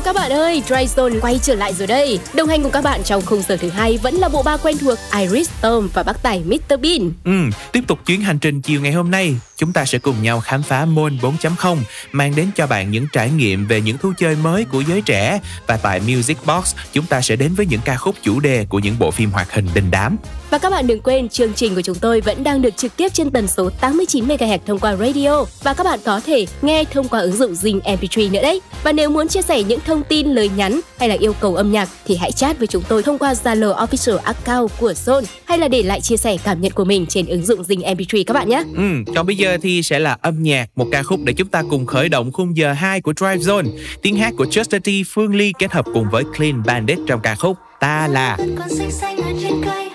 Hello 0.00 0.12
các 0.12 0.20
bạn 0.20 0.32
ơi, 0.32 0.62
Dry 0.66 0.86
Zone 0.96 1.20
quay 1.20 1.40
trở 1.42 1.54
lại 1.54 1.74
rồi 1.74 1.86
đây. 1.86 2.18
Đồng 2.34 2.48
hành 2.48 2.62
cùng 2.62 2.72
các 2.72 2.84
bạn 2.84 3.02
trong 3.04 3.22
khung 3.22 3.42
giờ 3.48 3.56
thứ 3.56 3.68
hai 3.68 3.98
vẫn 3.98 4.14
là 4.14 4.28
bộ 4.28 4.42
ba 4.42 4.56
quen 4.56 4.78
thuộc 4.78 4.98
Iris 5.18 5.50
Tom 5.60 5.88
và 5.94 6.02
bác 6.02 6.22
tài 6.22 6.42
Mr 6.46 6.80
Bean. 6.82 7.12
Ừ, 7.24 7.56
tiếp 7.72 7.80
tục 7.86 7.98
chuyến 8.06 8.20
hành 8.20 8.38
trình 8.38 8.62
chiều 8.62 8.80
ngày 8.80 8.92
hôm 8.92 9.10
nay, 9.10 9.36
chúng 9.56 9.72
ta 9.72 9.84
sẽ 9.84 9.98
cùng 9.98 10.22
nhau 10.22 10.40
khám 10.40 10.62
phá 10.62 10.84
Môn 10.84 11.18
4.0 11.22 11.76
mang 12.12 12.32
đến 12.36 12.50
cho 12.56 12.66
bạn 12.66 12.90
những 12.90 13.06
trải 13.12 13.30
nghiệm 13.30 13.66
về 13.66 13.80
những 13.80 13.98
thú 13.98 14.12
chơi 14.18 14.36
mới 14.36 14.64
của 14.64 14.80
giới 14.80 15.02
trẻ 15.02 15.40
và 15.66 15.76
tại 15.76 16.00
Music 16.00 16.38
Box 16.46 16.74
chúng 16.92 17.06
ta 17.06 17.20
sẽ 17.20 17.36
đến 17.36 17.54
với 17.54 17.66
những 17.66 17.80
ca 17.84 17.96
khúc 17.96 18.14
chủ 18.22 18.40
đề 18.40 18.66
của 18.68 18.78
những 18.78 18.98
bộ 18.98 19.10
phim 19.10 19.30
hoạt 19.30 19.52
hình 19.52 19.68
đình 19.74 19.90
đám. 19.90 20.16
Và 20.50 20.58
các 20.58 20.70
bạn 20.70 20.86
đừng 20.86 21.00
quên, 21.00 21.28
chương 21.28 21.52
trình 21.52 21.74
của 21.74 21.82
chúng 21.82 21.98
tôi 21.98 22.20
vẫn 22.20 22.44
đang 22.44 22.62
được 22.62 22.76
trực 22.76 22.96
tiếp 22.96 23.08
trên 23.12 23.30
tần 23.30 23.48
số 23.48 23.70
89 23.80 24.28
MHz 24.28 24.58
thông 24.66 24.78
qua 24.78 24.96
radio 24.96 25.44
và 25.62 25.74
các 25.74 25.84
bạn 25.84 25.98
có 26.04 26.20
thể 26.20 26.46
nghe 26.62 26.84
thông 26.84 27.08
qua 27.08 27.20
ứng 27.20 27.36
dụng 27.36 27.52
Zing 27.52 27.80
MP3 27.80 28.30
nữa 28.30 28.42
đấy. 28.42 28.60
Và 28.82 28.92
nếu 28.92 29.10
muốn 29.10 29.28
chia 29.28 29.42
sẻ 29.42 29.62
những 29.62 29.80
thông 29.86 29.89
tin, 30.08 30.26
lời 30.26 30.50
nhắn 30.56 30.80
hay 30.98 31.08
là 31.08 31.14
yêu 31.14 31.32
cầu 31.40 31.56
âm 31.56 31.72
nhạc 31.72 31.88
thì 32.06 32.16
hãy 32.16 32.32
chat 32.32 32.58
với 32.58 32.66
chúng 32.66 32.82
tôi 32.88 33.02
thông 33.02 33.18
qua 33.18 33.32
Zalo 33.32 33.86
official 33.86 34.18
account 34.18 34.70
của 34.78 34.92
Zone 34.92 35.24
hay 35.44 35.58
là 35.58 35.68
để 35.68 35.82
lại 35.82 36.00
chia 36.00 36.16
sẻ 36.16 36.36
cảm 36.44 36.60
nhận 36.60 36.72
của 36.72 36.84
mình 36.84 37.06
trên 37.06 37.26
ứng 37.26 37.44
dụng 37.44 37.62
Zing 37.62 37.96
MP3 37.96 38.24
các 38.26 38.34
bạn 38.34 38.48
nhé. 38.48 38.62
Ừ, 38.76 39.12
còn 39.16 39.26
bây 39.26 39.36
giờ 39.36 39.58
thì 39.62 39.82
sẽ 39.82 39.98
là 39.98 40.16
âm 40.22 40.42
nhạc, 40.42 40.66
một 40.76 40.86
ca 40.92 41.02
khúc 41.02 41.20
để 41.24 41.32
chúng 41.32 41.48
ta 41.48 41.62
cùng 41.70 41.86
khởi 41.86 42.08
động 42.08 42.32
khung 42.32 42.56
giờ 42.56 42.72
2 42.72 43.00
của 43.00 43.12
Drive 43.16 43.36
Zone. 43.36 43.66
Tiếng 44.02 44.16
hát 44.16 44.32
của 44.36 44.44
Justin 44.44 44.80
T, 44.80 45.08
Phương 45.08 45.34
Ly 45.34 45.52
kết 45.58 45.72
hợp 45.72 45.84
cùng 45.94 46.06
với 46.10 46.24
Clean 46.36 46.62
Bandit 46.66 46.98
trong 47.06 47.20
ca 47.20 47.34
khúc 47.34 47.56
Ta 47.80 48.08
là. 48.08 48.36
còn 48.58 48.68
xanh 48.68 48.90
xanh 48.90 49.16
ở 49.16 49.32
trên 49.42 49.52
cây 49.64 49.90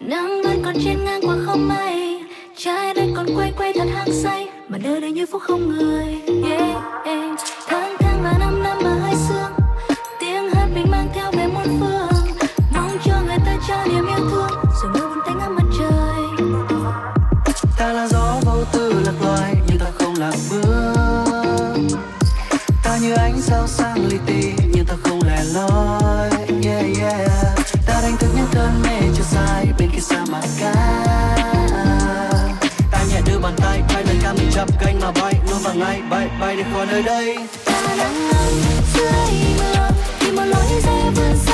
nắng 0.00 0.42
vẫn 0.44 0.62
còn 0.64 0.74
trên 0.84 1.04
ngang 1.04 1.20
qua 1.22 1.36
không 1.46 1.68
mây 1.68 2.20
trái 2.56 2.94
đất 2.94 3.06
còn 3.16 3.26
quay 3.36 3.52
quay 3.58 3.72
thật 3.72 3.88
hăng 3.94 4.12
say 4.12 4.46
mà 4.68 4.78
nơi 4.78 5.00
đây 5.00 5.12
như 5.12 5.26
phút 5.32 5.42
không 5.42 5.68
người 5.68 6.04
yeah, 6.48 7.04
yeah. 7.04 7.38
Niềm 13.92 14.06
yêu 14.06 14.28
thương 14.30 14.50
rồi 14.82 14.90
mưa 14.92 15.08
buồn 15.08 15.18
tanh 15.26 15.38
ngắm 15.38 15.54
mặt 15.56 15.64
trời. 15.78 16.48
Ta 17.78 17.92
là 17.92 18.08
gió 18.08 18.36
vô 18.44 18.64
tư 18.72 19.02
lạc 19.06 19.12
loài 19.22 19.56
nhưng 19.66 19.78
ta 19.78 19.86
không 19.98 20.14
lạc 20.18 20.34
bước 20.50 21.76
ta 22.82 22.96
như 22.96 23.14
ánh 23.14 23.40
sao 23.40 23.66
sang 23.66 24.06
li 24.06 24.18
ti 24.26 24.52
nhưng 24.74 24.84
ta 24.84 24.94
không 25.04 25.20
lẻ 25.26 25.44
loi. 25.54 26.30
Yeah 26.64 26.86
yeah. 27.00 27.30
Ta 27.86 28.00
đánh 28.02 28.16
thức 28.16 28.28
những 28.36 28.46
cơn 28.52 28.82
mê 28.82 29.00
chưa 29.16 29.22
sai 29.22 29.66
bên 29.78 29.90
kia 29.90 30.00
sa 30.00 30.24
mạc 30.30 30.46
ca 30.60 30.74
ta 32.90 32.98
nhẹ 33.10 33.20
đưa 33.26 33.38
bàn 33.38 33.54
tay 33.56 33.82
bay 33.94 34.04
lên 34.04 34.16
cao 34.22 34.34
mình 34.34 34.50
chập 34.54 34.68
cánh 34.80 35.00
mà 35.00 35.10
bay. 35.10 35.34
Luôn 35.50 35.58
vào 35.62 35.74
ngay 35.74 36.02
bay 36.10 36.28
bay 36.40 36.56
đi 36.56 36.62
khỏi 36.72 36.86
nơi 36.86 37.02
đây. 37.02 37.36
Ta 37.64 37.94
đang 37.98 38.28
ngắm 38.28 38.52
dưới 38.94 39.32
mưa 39.58 39.90
khi 40.20 40.32
một 40.32 40.44
lối 40.44 40.80
rẽ 40.84 41.10
vươn 41.16 41.36
xa 41.36 41.52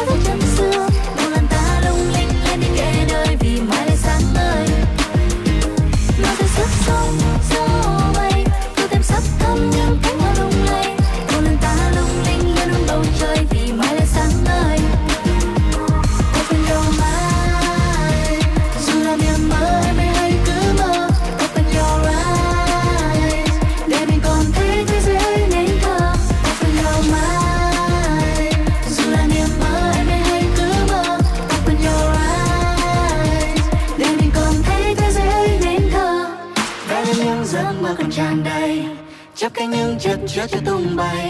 chứa 40.28 40.46
cho 40.46 40.58
tung 40.66 40.96
bay. 40.96 41.28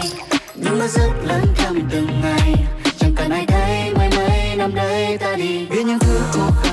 Nhưng 0.55 0.79
mơ 0.79 0.87
giấc 0.87 1.09
lớn 1.25 1.45
trong 1.57 1.79
từng 1.91 2.21
ngày. 2.21 2.55
Chẳng 2.99 3.13
cần 3.15 3.31
ai 3.31 3.45
thấy 3.47 3.93
mấy 3.93 4.09
mấy 4.15 4.55
năm 4.55 4.75
đây 4.75 5.17
ta 5.17 5.35
đi. 5.35 5.65
Biết 5.69 5.83
những 5.85 5.99
thứ 5.99 6.19
cũ 6.33 6.68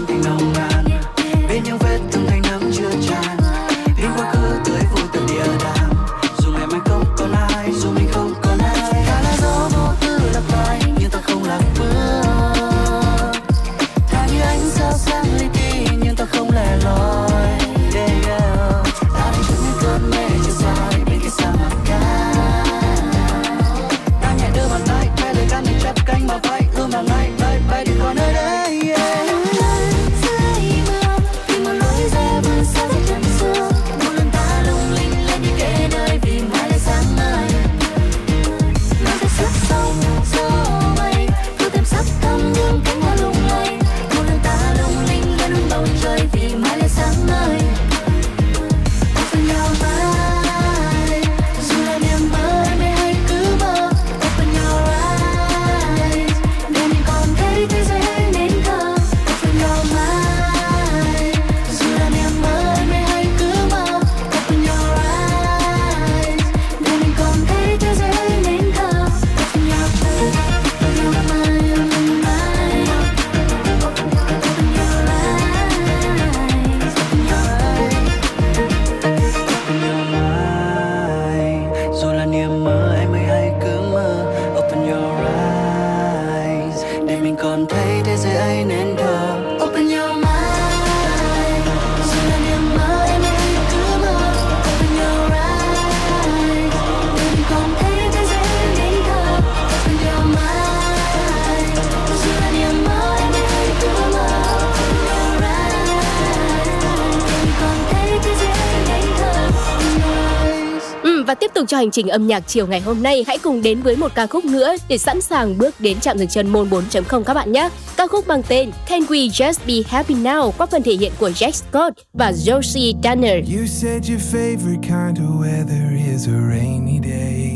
dành 111.67 111.71
cho 111.71 111.77
hành 111.77 111.91
trình 111.91 112.09
âm 112.09 112.27
nhạc 112.27 112.41
chiều 112.41 112.67
ngày 112.67 112.81
hôm 112.81 113.03
nay, 113.03 113.25
hãy 113.27 113.39
cùng 113.39 113.63
đến 113.63 113.83
với 113.83 113.97
một 113.97 114.13
ca 114.15 114.27
khúc 114.27 114.45
nữa 114.45 114.75
để 114.89 114.99
sẵn 114.99 115.21
sàng 115.21 115.59
bước 115.59 115.81
đến 115.81 116.01
trạm 116.01 116.19
dừng 116.19 116.29
chân 116.29 116.49
môn 116.49 116.69
4.0 116.69 117.23
các 117.23 117.35
bạn 117.35 117.53
nhé. 117.53 117.69
Ca 117.97 118.07
khúc 118.07 118.29
mang 118.29 118.43
tên 118.49 118.71
Can 118.89 119.01
We 119.01 119.29
Just 119.29 119.67
Be 119.67 119.75
Happy 119.89 120.15
Now 120.15 120.51
qua 120.59 120.67
phần 120.67 120.83
thể 120.83 120.93
hiện 120.93 121.13
của 121.19 121.29
Jack 121.29 121.51
Scott 121.51 121.95
và 122.13 122.33
Josie 122.33 123.01
Danner. 123.03 123.35
You 123.57 123.67
said 123.67 124.11
your 124.11 124.21
favorite 124.35 124.83
kind 124.83 125.19
of 125.19 125.41
weather 125.41 126.13
is 126.15 126.29
a 126.29 126.41
rainy 126.51 127.01
day, 127.03 127.51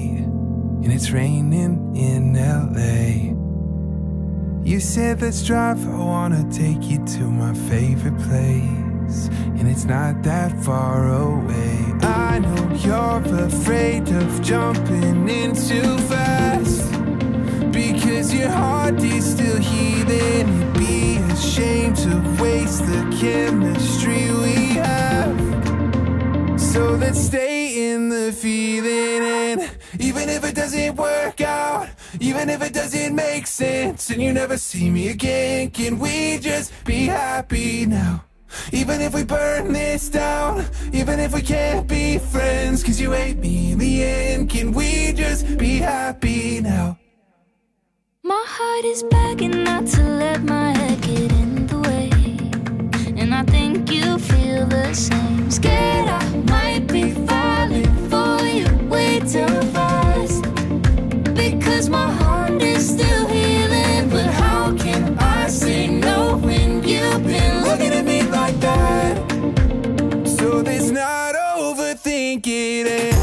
and 0.82 0.93
it's 0.93 1.15
raining 1.15 1.78
in 1.95 2.35
LA. 2.35 3.31
You 4.65 4.81
said 4.81 5.23
let's 5.23 5.47
drive, 5.47 5.78
I 5.87 6.05
wanna 6.05 6.43
take 6.53 6.91
you 6.91 6.99
to 7.19 7.24
my 7.24 7.55
favorite 7.70 8.19
place, 8.28 8.89
and 9.11 9.69
it's 9.69 9.85
not 9.85 10.23
that 10.23 10.53
far 10.65 11.09
away. 11.09 11.85
I 12.03 12.39
know 12.39 12.74
you're 12.77 13.45
afraid 13.45 14.09
of 14.09 14.43
jumping 14.43 15.28
in 15.28 15.55
too 15.55 15.99
fast. 16.11 16.91
Because 17.73 18.32
your 18.32 18.49
heart 18.49 19.03
is 19.03 19.32
still 19.32 19.59
healing, 19.59 20.47
you'd 20.59 20.74
be 20.74 21.16
ashamed 21.32 21.97
to 21.99 22.15
waste 22.41 22.87
the 22.87 23.03
chemistry 23.20 24.31
we 24.45 24.74
have. 24.74 26.61
So 26.61 26.93
let's 26.93 27.20
stay 27.20 27.93
in 27.93 28.09
the 28.09 28.32
feeling 28.32 29.23
and 29.24 29.70
even 29.99 30.28
if 30.28 30.45
it 30.45 30.55
doesn't 30.55 30.97
work 30.97 31.41
out, 31.41 31.89
even 32.20 32.49
if 32.49 32.62
it 32.62 32.73
doesn't 32.73 33.15
make 33.15 33.47
sense 33.47 34.11
and 34.11 34.23
you 34.23 34.32
never 34.32 34.57
see 34.57 34.89
me 34.89 35.09
again, 35.09 35.70
can 35.70 35.99
we 35.99 36.39
just 36.39 36.73
be 36.85 37.07
happy 37.07 37.87
now? 37.87 38.24
Even 38.72 39.01
if 39.01 39.14
we 39.14 39.24
burn 39.24 39.72
this 39.72 40.09
down, 40.09 40.64
even 40.93 41.20
if 41.20 41.35
we 41.35 41.43
can't 41.43 41.86
be 41.86 42.18
friends, 42.18 42.82
cause 42.82 43.01
you 43.01 43.12
hate 43.12 43.39
me 43.39 43.72
in 43.72 43.78
the 43.78 44.05
end, 44.05 44.51
can 44.51 44.72
we 44.72 45.12
just 45.12 45.59
be 45.59 45.78
happy 45.78 46.60
now? 46.60 46.98
My 48.22 48.44
heart 48.47 48.85
is 48.85 49.02
begging 49.05 49.64
not 49.64 49.86
to 49.89 50.02
let 50.02 50.43
my 50.43 50.72
head 50.77 51.01
get 51.01 51.32
in 51.32 51.66
the 51.66 51.78
way. 51.81 52.10
And 53.16 53.35
I 53.35 53.43
think 53.44 53.90
you 53.90 54.18
feel 54.18 54.66
the 54.66 54.94
same. 54.94 55.51
Scared 55.51 56.09
I 56.09 56.22
might 56.55 56.86
be 56.86 57.10
falling 57.27 57.93
for 58.09 58.40
you 58.47 58.66
way 58.89 59.20
too 59.20 59.48
fast. 59.72 60.43
Because 61.35 61.89
my 61.89 62.10
heart 62.12 62.62
is 62.62 62.90
still 62.94 63.27
healing. 63.27 64.10
But 64.10 64.27
how 64.27 64.77
can 64.77 65.18
I 65.18 65.48
say 65.48 65.89
overthinking 72.31 72.86
it. 72.86 73.15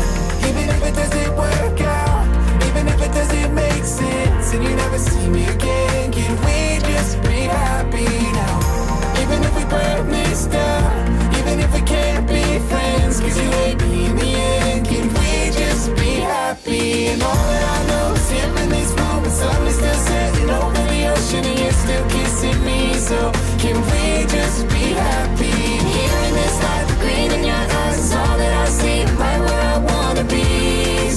Even 0.48 0.70
if 0.70 0.84
it 0.84 0.96
doesn't 0.96 1.36
work 1.36 1.82
out, 1.82 2.28
even 2.68 2.88
if 2.88 3.02
it 3.02 3.12
doesn't 3.14 3.54
make 3.54 3.84
sense, 3.84 4.54
and 4.54 4.64
you 4.64 4.76
never 4.76 4.98
see 4.98 5.30
me 5.30 5.46
again, 5.46 6.12
can 6.12 6.36
we 6.46 6.80
just 6.88 7.22
be 7.24 7.48
happy 7.48 8.06
now? 8.34 9.22
Even 9.22 9.44
if 9.44 9.56
we 9.56 9.64
burn 9.66 10.10
this 10.10 10.48
down, 10.48 11.08
even 11.40 11.60
if 11.60 11.74
we 11.74 11.82
can't 11.82 12.28
be 12.28 12.60
friends, 12.68 13.20
cause 13.20 13.38
you 13.38 13.50
hate 13.64 13.82
me 13.82 14.06
in 14.08 14.16
the 14.16 14.26
end, 14.26 14.88
can 14.88 15.08
we 15.08 15.52
just 15.52 15.96
be 15.96 16.20
happy? 16.20 17.08
And 17.08 17.22
all 17.22 17.36
that 17.36 17.64
I 17.64 17.88
know 17.88 18.14
is 18.14 18.30
him 18.30 18.58
in 18.58 18.70
these 18.70 18.96
moments, 18.96 19.38
sun 19.38 19.68
is 19.68 19.76
still 19.76 19.94
setting 19.94 20.50
over 20.50 20.84
the 20.92 21.08
ocean, 21.14 21.46
and 21.46 21.60
you're 21.60 21.72
still 21.72 22.06
kissing 22.10 22.64
me. 22.66 22.94
So 22.94 23.32
can 23.60 23.76
we 23.76 24.26
just 24.28 24.68
be 24.70 24.94
happy? 24.94 25.77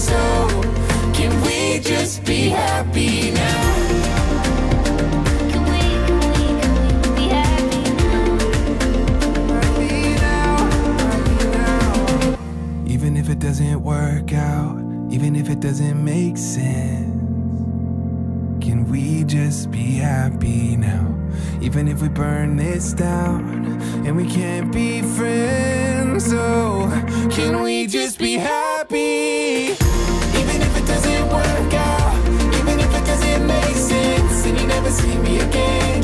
So 0.01 0.17
can 1.13 1.31
we 1.43 1.79
just 1.81 2.25
be 2.25 2.49
happy 2.49 3.33
now? 3.33 3.91
Even 12.87 13.19
if 13.19 13.29
it 13.29 13.41
doesn't 13.41 13.83
work 13.83 14.33
out, 14.33 14.79
even 15.11 15.37
if 15.37 15.51
it 15.51 15.61
doesn't 15.61 16.03
make 16.03 16.39
sense, 16.39 17.07
can 18.65 18.89
we 18.91 19.25
just 19.25 19.71
be 19.71 19.97
happy 19.97 20.77
now? 20.77 21.15
Even 21.61 21.87
if 21.89 22.01
we 22.01 22.09
burn 22.09 22.57
this 22.57 22.95
down 22.95 23.83
and 24.07 24.17
we 24.17 24.27
can't 24.27 24.73
be 24.73 25.03
friends, 25.03 26.33
oh, 26.33 26.89
can 27.31 27.63
we 27.63 27.87
just 27.87 28.19
be 28.19 28.33
happy? 28.33 29.90
Work 31.31 31.75
out, 31.75 32.15
even 32.59 32.81
if 32.81 32.91
it 32.99 33.05
doesn't 33.07 33.47
make 33.47 33.77
sense, 33.77 34.47
and 34.47 34.61
you 34.61 34.67
never 34.67 34.91
see 34.91 35.17
me 35.19 35.39
again, 35.41 36.03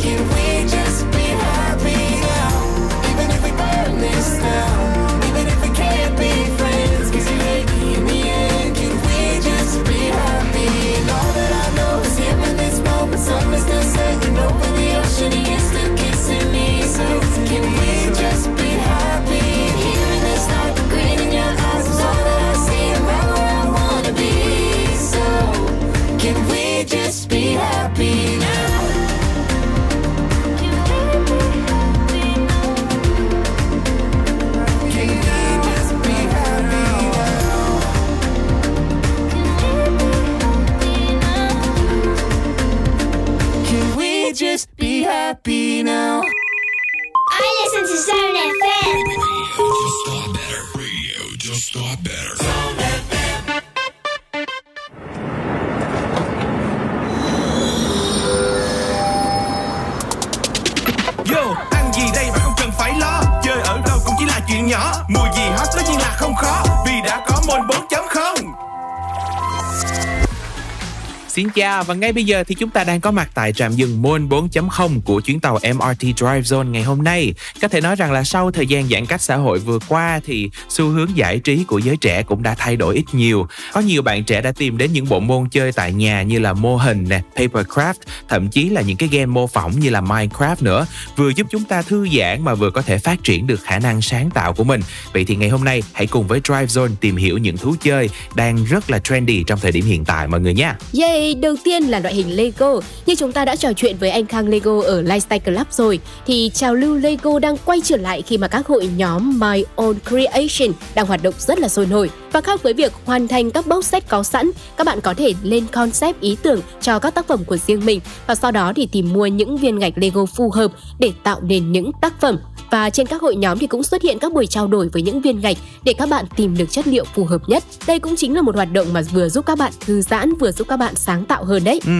Và 71.83 71.95
ngay 71.95 72.13
bây 72.13 72.25
giờ 72.25 72.45
thì 72.45 72.55
chúng 72.55 72.71
ta 72.71 72.85
đang 72.85 73.01
có 73.01 73.11
mặt 73.11 73.31
tại 73.35 73.53
trạm 73.53 73.73
dừng 73.73 74.03
Moon 74.03 74.29
4.0 74.29 75.01
của 75.05 75.21
chuyến 75.21 75.41
tàu 75.41 75.59
MRT 75.75 76.01
Drive 76.01 76.41
Zone 76.41 76.71
ngày 76.71 76.83
hôm 76.83 77.05
nay. 77.05 77.35
Có 77.63 77.69
thể 77.69 77.81
nói 77.81 77.97
rằng 77.97 78.13
là 78.13 78.25
sau 78.25 78.51
thời 78.51 78.67
gian 78.67 78.89
giãn 78.89 79.07
cách 79.07 79.23
xã 79.23 79.37
hội 79.37 79.59
vừa 79.59 79.79
qua 79.89 80.21
thì 80.25 80.51
xu 80.69 80.89
hướng 80.89 81.17
giải 81.17 81.39
trí 81.39 81.65
của 81.65 81.79
giới 81.79 81.97
trẻ 81.97 82.23
cũng 82.23 82.43
đã 82.43 82.55
thay 82.59 82.77
đổi 82.77 82.95
ít 82.95 83.05
nhiều. 83.13 83.47
Có 83.77 83.83
nhiều 83.83 84.03
bạn 84.03 84.25
trẻ 84.25 84.41
đã 84.41 84.53
tìm 84.53 84.79
đến 84.79 84.93
những 84.93 85.09
bộ 85.09 85.21
môn 85.21 85.49
chơi 85.49 85.73
tại 85.73 85.93
nhà 85.93 86.23
như 86.23 86.39
là 86.39 86.53
mô 86.53 86.77
hình 86.77 87.05
nè, 87.09 87.21
papercraft, 87.35 87.95
thậm 88.29 88.49
chí 88.49 88.69
là 88.69 88.81
những 88.81 88.97
cái 88.97 89.09
game 89.13 89.27
mô 89.27 89.47
phỏng 89.47 89.81
như 89.81 89.91
là 89.91 90.01
Minecraft 90.01 90.57
nữa, 90.61 90.87
vừa 91.17 91.29
giúp 91.29 91.47
chúng 91.51 91.65
ta 91.65 91.83
thư 91.83 92.07
giãn 92.19 92.45
mà 92.45 92.55
vừa 92.55 92.71
có 92.71 92.83
thể 92.83 92.99
phát 92.99 93.25
triển 93.25 93.47
được 93.47 93.61
khả 93.63 93.79
năng 93.79 94.03
sáng 94.03 94.31
tạo 94.31 94.53
của 94.53 94.65
mình. 94.65 94.81
Vậy 95.13 95.25
thì 95.25 95.37
ngày 95.37 95.49
hôm 95.49 95.65
nay 95.65 95.83
hãy 95.93 96.07
cùng 96.07 96.27
với 96.27 96.41
Drive 96.45 96.67
Zone 96.67 96.95
tìm 97.01 97.17
hiểu 97.17 97.39
những 97.39 97.57
thú 97.57 97.75
chơi 97.83 98.11
đang 98.35 98.65
rất 98.65 98.91
là 98.91 98.99
trendy 98.99 99.45
trong 99.47 99.59
thời 99.61 99.73
điểm 99.73 99.85
hiện 99.85 100.05
tại 100.05 100.27
mọi 100.27 100.41
người 100.41 100.55
nha. 100.55 100.77
Yay, 101.01 101.35
đầu 101.35 101.55
tiên 101.65 101.83
là 101.83 102.01
loại 102.01 102.15
hình 102.15 102.37
Lego. 102.37 102.81
Như 103.07 103.15
chúng 103.15 103.33
ta 103.33 103.45
đã 103.45 103.57
trò 103.57 103.73
chuyện 103.73 103.97
với 103.97 104.11
anh 104.11 104.27
Khang 104.27 104.49
Lego 104.49 104.83
ở 104.83 105.03
Lifestyle 105.03 105.39
Club 105.39 105.67
rồi, 105.71 105.99
thì 106.27 106.51
trào 106.55 106.75
lưu 106.75 106.95
Lego 106.95 107.39
đang 107.39 107.57
quay 107.65 107.81
trở 107.85 107.97
lại 107.97 108.23
khi 108.23 108.39
mà 108.39 108.49
các 108.49 108.67
hội 108.67 108.91
nhóm 108.97 109.39
My 109.39 109.65
Own 109.77 109.95
Creation 110.09 110.73
đang 110.95 111.07
hoạt 111.07 111.23
động 111.23 111.35
rất 111.39 111.59
là 111.59 111.69
sôi 111.69 111.87
nổi. 111.87 112.11
Và 112.33 112.41
khác 112.41 112.63
với 112.63 112.75
việc 112.75 112.93
hoàn 113.05 113.29
thành 113.29 113.51
các 113.51 113.66
box 113.67 113.87
set 113.87 114.09
có 114.09 114.23
sẵn, 114.23 114.51
các 114.77 114.87
bạn 114.87 115.01
có 115.01 115.15
thể 115.15 115.35
lên 115.43 115.67
concept 115.67 116.21
ý 116.21 116.37
tưởng 116.43 116.61
cho 116.81 116.99
các 116.99 117.15
tác 117.15 117.27
phẩm 117.27 117.45
của 117.45 117.57
riêng 117.57 117.87
mình 117.87 118.01
và 118.27 118.35
sau 118.35 118.51
đó 118.51 118.73
thì 118.77 118.87
tìm 118.93 119.13
mua 119.13 119.27
những 119.27 119.57
viên 119.57 119.79
gạch 119.79 119.93
Lego 119.97 120.27
phù 120.27 120.51
hợp 120.51 120.71
để 120.99 121.13
tạo 121.23 121.41
nên 121.41 121.73
những 121.73 121.91
tác 122.01 122.21
phẩm 122.21 122.39
và 122.71 122.91
trên 122.91 123.07
các 123.07 123.23
hội 123.23 123.37
nhóm 123.37 123.59
thì 123.59 123.67
cũng 123.67 123.83
xuất 123.83 124.03
hiện 124.03 124.19
các 124.19 124.33
buổi 124.33 124.47
trao 124.47 124.67
đổi 124.67 124.89
với 124.89 125.03
những 125.03 125.21
viên 125.21 125.41
gạch 125.41 125.57
để 125.85 125.95
các 125.99 126.09
bạn 126.09 126.25
tìm 126.37 126.57
được 126.57 126.71
chất 126.71 126.87
liệu 126.87 127.05
phù 127.05 127.25
hợp 127.25 127.43
nhất. 127.49 127.65
Đây 127.87 127.99
cũng 127.99 128.17
chính 128.17 128.35
là 128.35 128.43
một 128.43 128.55
hoạt 128.55 128.73
động 128.73 128.93
mà 128.93 129.03
vừa 129.13 129.29
giúp 129.29 129.47
các 129.47 129.59
bạn 129.59 129.73
thư 129.87 130.03
giãn 130.03 130.35
vừa 130.41 130.53
giúp 130.53 130.69
các 130.69 130.77
bạn 130.77 130.95
sáng 130.95 131.25
tạo 131.25 131.45
hơn 131.45 131.65
đấy. 131.65 131.81
Ừ, 131.87 131.93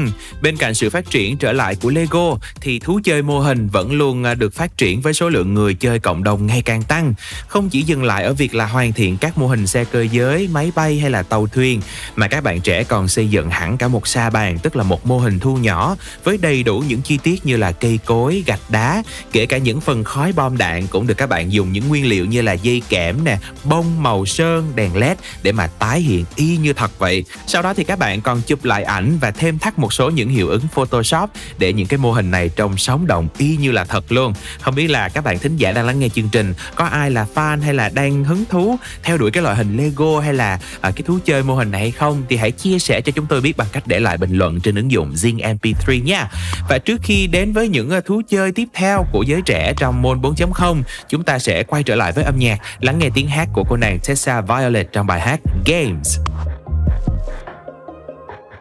bên 0.43 0.57
cạnh 0.57 0.75
sự 0.75 0.91
phát 0.91 1.11
triển 1.11 1.37
trở 1.37 1.53
lại 1.53 1.75
của 1.75 1.91
Lego 1.91 2.37
thì 2.61 2.79
thú 2.79 3.01
chơi 3.05 3.23
mô 3.23 3.41
hình 3.41 3.69
vẫn 3.69 3.93
luôn 3.93 4.25
à, 4.25 4.35
được 4.35 4.55
phát 4.55 4.79
triển 4.79 5.01
với 5.01 5.15
số 5.15 5.29
lượng 5.29 5.55
người 5.55 5.75
chơi 5.75 5.99
cộng 5.99 6.25
đồng 6.25 6.47
ngày 6.47 6.63
càng 6.63 6.83
tăng. 6.83 7.15
Không 7.49 7.69
chỉ 7.69 7.83
dừng 7.83 8.05
lại 8.05 8.25
ở 8.25 8.35
việc 8.35 8.55
là 8.55 8.67
hoàn 8.67 8.93
thiện 8.93 9.17
các 9.17 9.39
mô 9.39 9.47
hình 9.47 9.67
xe 9.67 9.85
cơ 9.85 10.07
giới, 10.13 10.49
máy 10.53 10.73
bay 10.75 10.99
hay 10.99 11.11
là 11.11 11.23
tàu 11.23 11.47
thuyền 11.57 11.81
mà 12.17 12.29
các 12.29 12.45
bạn 12.45 12.61
trẻ 12.61 12.85
còn 12.85 13.09
xây 13.09 13.29
dựng 13.29 13.51
hẳn 13.51 13.77
cả 13.77 13.89
một 13.89 14.07
sa 14.07 14.31
bàn 14.31 14.59
tức 14.59 14.77
là 14.77 14.83
một 14.83 15.07
mô 15.07 15.19
hình 15.19 15.39
thu 15.39 15.57
nhỏ 15.57 15.97
với 16.25 16.39
đầy 16.39 16.63
đủ 16.63 16.79
những 16.89 17.03
chi 17.03 17.19
tiết 17.23 17.47
như 17.47 17.57
là 17.57 17.73
cây 17.73 17.99
cối, 18.05 18.43
gạch 18.47 18.61
đá, 18.69 19.03
kể 19.33 19.47
cả 19.47 19.59
những 19.59 19.81
phần 19.81 20.05
khói 20.05 20.33
bom 20.33 20.59
đạn 20.59 20.87
cũng 20.87 21.07
được 21.07 21.17
các 21.17 21.29
bạn 21.29 21.53
dùng 21.53 21.73
những 21.73 21.89
nguyên 21.89 22.07
liệu 22.07 22.25
như 22.25 22.43
là 22.43 22.53
dây 22.53 22.83
kẽm 22.89 23.25
nè, 23.25 23.39
bông 23.65 24.03
màu 24.03 24.27
sơn, 24.27 24.73
đèn 24.75 24.97
led 24.97 25.19
để 25.43 25.53
mà 25.53 25.67
tái 25.67 26.01
hiện 26.01 26.25
y 26.37 26.57
như 26.57 26.73
thật 26.73 26.99
vậy. 26.99 27.25
Sau 27.47 27.63
đó 27.63 27.75
thì 27.75 27.85
các 27.85 27.99
bạn 27.99 28.21
còn 28.21 28.43
chụp 28.43 28.65
lại 28.65 28.83
ảnh 28.83 29.19
và 29.21 29.31
thêm 29.31 29.59
thắt 29.59 29.79
một 29.79 29.93
số 29.93 30.11
những 30.11 30.29
hiệu 30.29 30.49
ứng 30.49 30.69
Photoshop 30.75 31.31
để 31.59 31.73
những 31.73 31.87
cái 31.87 31.99
mô 31.99 32.13
hình 32.13 32.31
này 32.31 32.49
trông 32.49 32.77
sống 32.77 33.07
động 33.07 33.29
y 33.39 33.57
như 33.57 33.73
là 33.73 33.85
thật 33.85 34.13
luôn. 34.13 34.33
Không 34.61 34.75
biết 34.75 34.91
là 34.91 35.09
các 35.09 35.25
bạn 35.25 35.39
thính 35.39 35.57
giả 35.57 35.73
đang 35.73 35.87
lắng 35.87 35.99
nghe 35.99 36.09
chương 36.09 36.29
trình 36.29 36.55
có 36.75 36.85
ai 36.85 37.11
là 37.11 37.27
fan 37.35 37.61
hay 37.61 37.75
là 37.75 37.89
đang 37.89 38.25
hứng 38.25 38.45
thú 38.51 38.77
theo 39.03 39.19
đuổi 39.19 39.31
cái 39.31 39.43
loại 39.43 39.57
hình 39.57 39.77
Lego 39.77 40.21
hay 40.21 40.35
là 40.35 40.59
à, 40.81 40.91
cái 40.91 41.03
thú 41.07 41.19
chơi 41.25 41.43
mô 41.47 41.55
hình 41.55 41.71
này 41.71 41.81
hay 41.81 41.91
không 41.91 42.23
thì 42.29 42.37
hãy 42.37 42.51
chia 42.51 42.79
sẻ 42.79 43.01
cho 43.01 43.13
chúng 43.13 43.27
tôi 43.27 43.41
biết 43.41 43.57
bằng 43.57 43.69
cách 43.73 43.83
để 43.87 44.01
lại 44.01 44.19
bình 44.19 44.33
luận 44.33 44.61
trên 44.61 44.75
ứng 44.75 44.91
dụng 44.91 45.13
Zing 45.13 45.59
MP3 45.59 46.05
nha. 46.05 46.31
Và 46.69 46.79
trước 46.79 47.01
khi 47.03 47.27
đến 47.27 47.53
với 47.53 47.69
những 47.69 47.91
ờ, 47.91 48.01
thú 48.01 48.23
chơi 48.29 48.53
tiếp 48.53 48.69
theo 48.75 49.07
của 49.13 49.23
giới 49.23 49.43
trẻ 49.43 49.75
trong 49.77 50.03
môn 50.03 50.21
4.0, 50.21 50.83
chúng 51.09 51.25
ta 51.25 51.39
sẽ 51.39 51.63
quay 51.63 51.83
trở 51.83 51.95
lại 51.95 52.13
với 52.13 52.25
âm 52.25 52.39
nhạc, 52.39 52.59
lắng 52.81 52.99
nghe 52.99 53.09
tiếng 53.15 53.29
hát 53.29 53.49
của 53.53 53.65
cô 53.69 53.77
nàng 53.77 53.99
Tessa 54.09 54.41
Violet 54.41 54.93
trong 54.93 55.07
bài 55.07 55.21
hát 55.21 55.41
Games. 55.67 56.19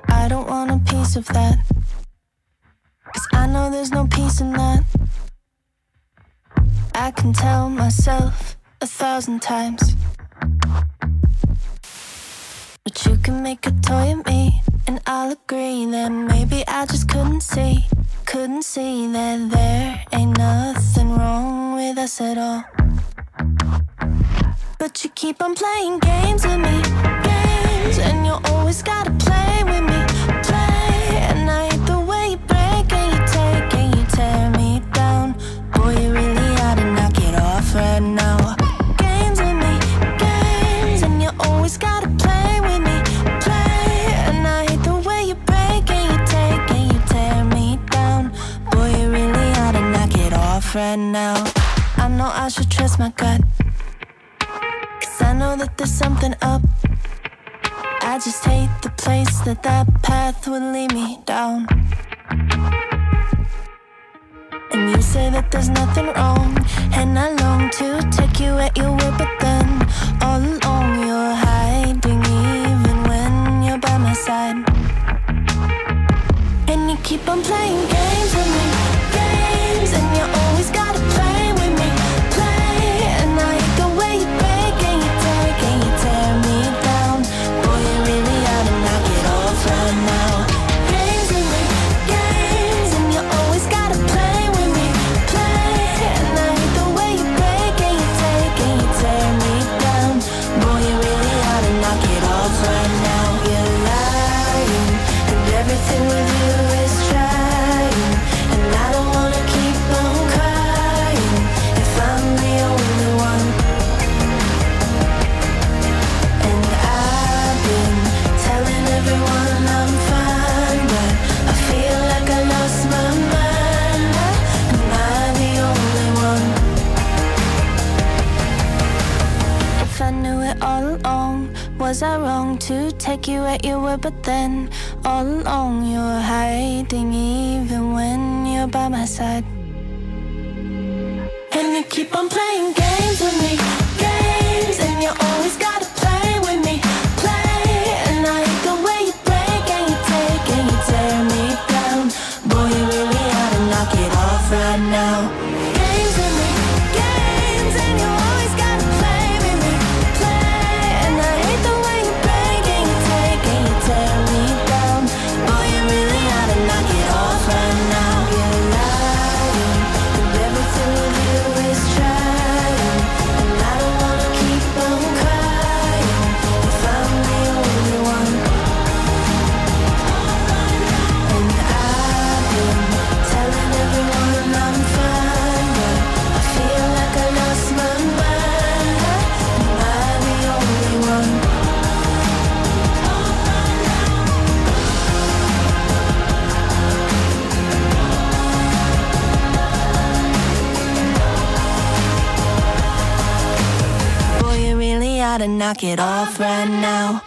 I 0.08 0.30
don't 0.30 0.48
want 0.48 0.70
a 0.70 0.80
piece 0.86 1.22
of 1.22 1.34
that. 1.34 1.54
Cause 3.14 3.28
I 3.34 3.48
know 3.48 3.70
there's 3.70 3.92
no 3.92 4.06
peace 4.12 4.42
in 4.42 4.54
that. 4.54 4.80
I 6.94 7.12
can 7.12 7.34
tell 7.34 7.70
myself 7.70 8.56
a 8.80 8.88
thousand 8.88 9.42
times. 9.42 9.96
But 12.86 13.04
you 13.08 13.18
can 13.18 13.42
make 13.42 13.66
a 13.66 13.72
toy 13.82 14.12
of 14.14 14.28
me, 14.28 14.62
and 14.86 15.02
I'll 15.08 15.32
agree 15.32 15.88
that 15.88 16.10
maybe 16.10 16.64
I 16.68 16.86
just 16.86 17.10
couldn't 17.10 17.42
see, 17.42 17.84
couldn't 18.28 18.62
see 18.62 19.12
that 19.12 19.50
there 19.50 20.04
ain't 20.14 20.38
nothing 20.38 21.18
wrong 21.18 21.74
with 21.78 21.98
us 21.98 22.22
at 22.22 22.38
all. 22.38 22.64
But 24.78 25.04
you 25.04 25.10
keep 25.16 25.42
on 25.42 25.56
playing 25.56 25.98
games 25.98 26.46
with 26.46 26.60
me, 26.60 26.78
games, 27.24 27.98
and 27.98 28.24
you 28.24 28.38
always 28.54 28.84
gotta 28.84 29.10
play 29.14 29.64
with 29.64 29.82
me, 29.82 30.44
play. 30.44 30.65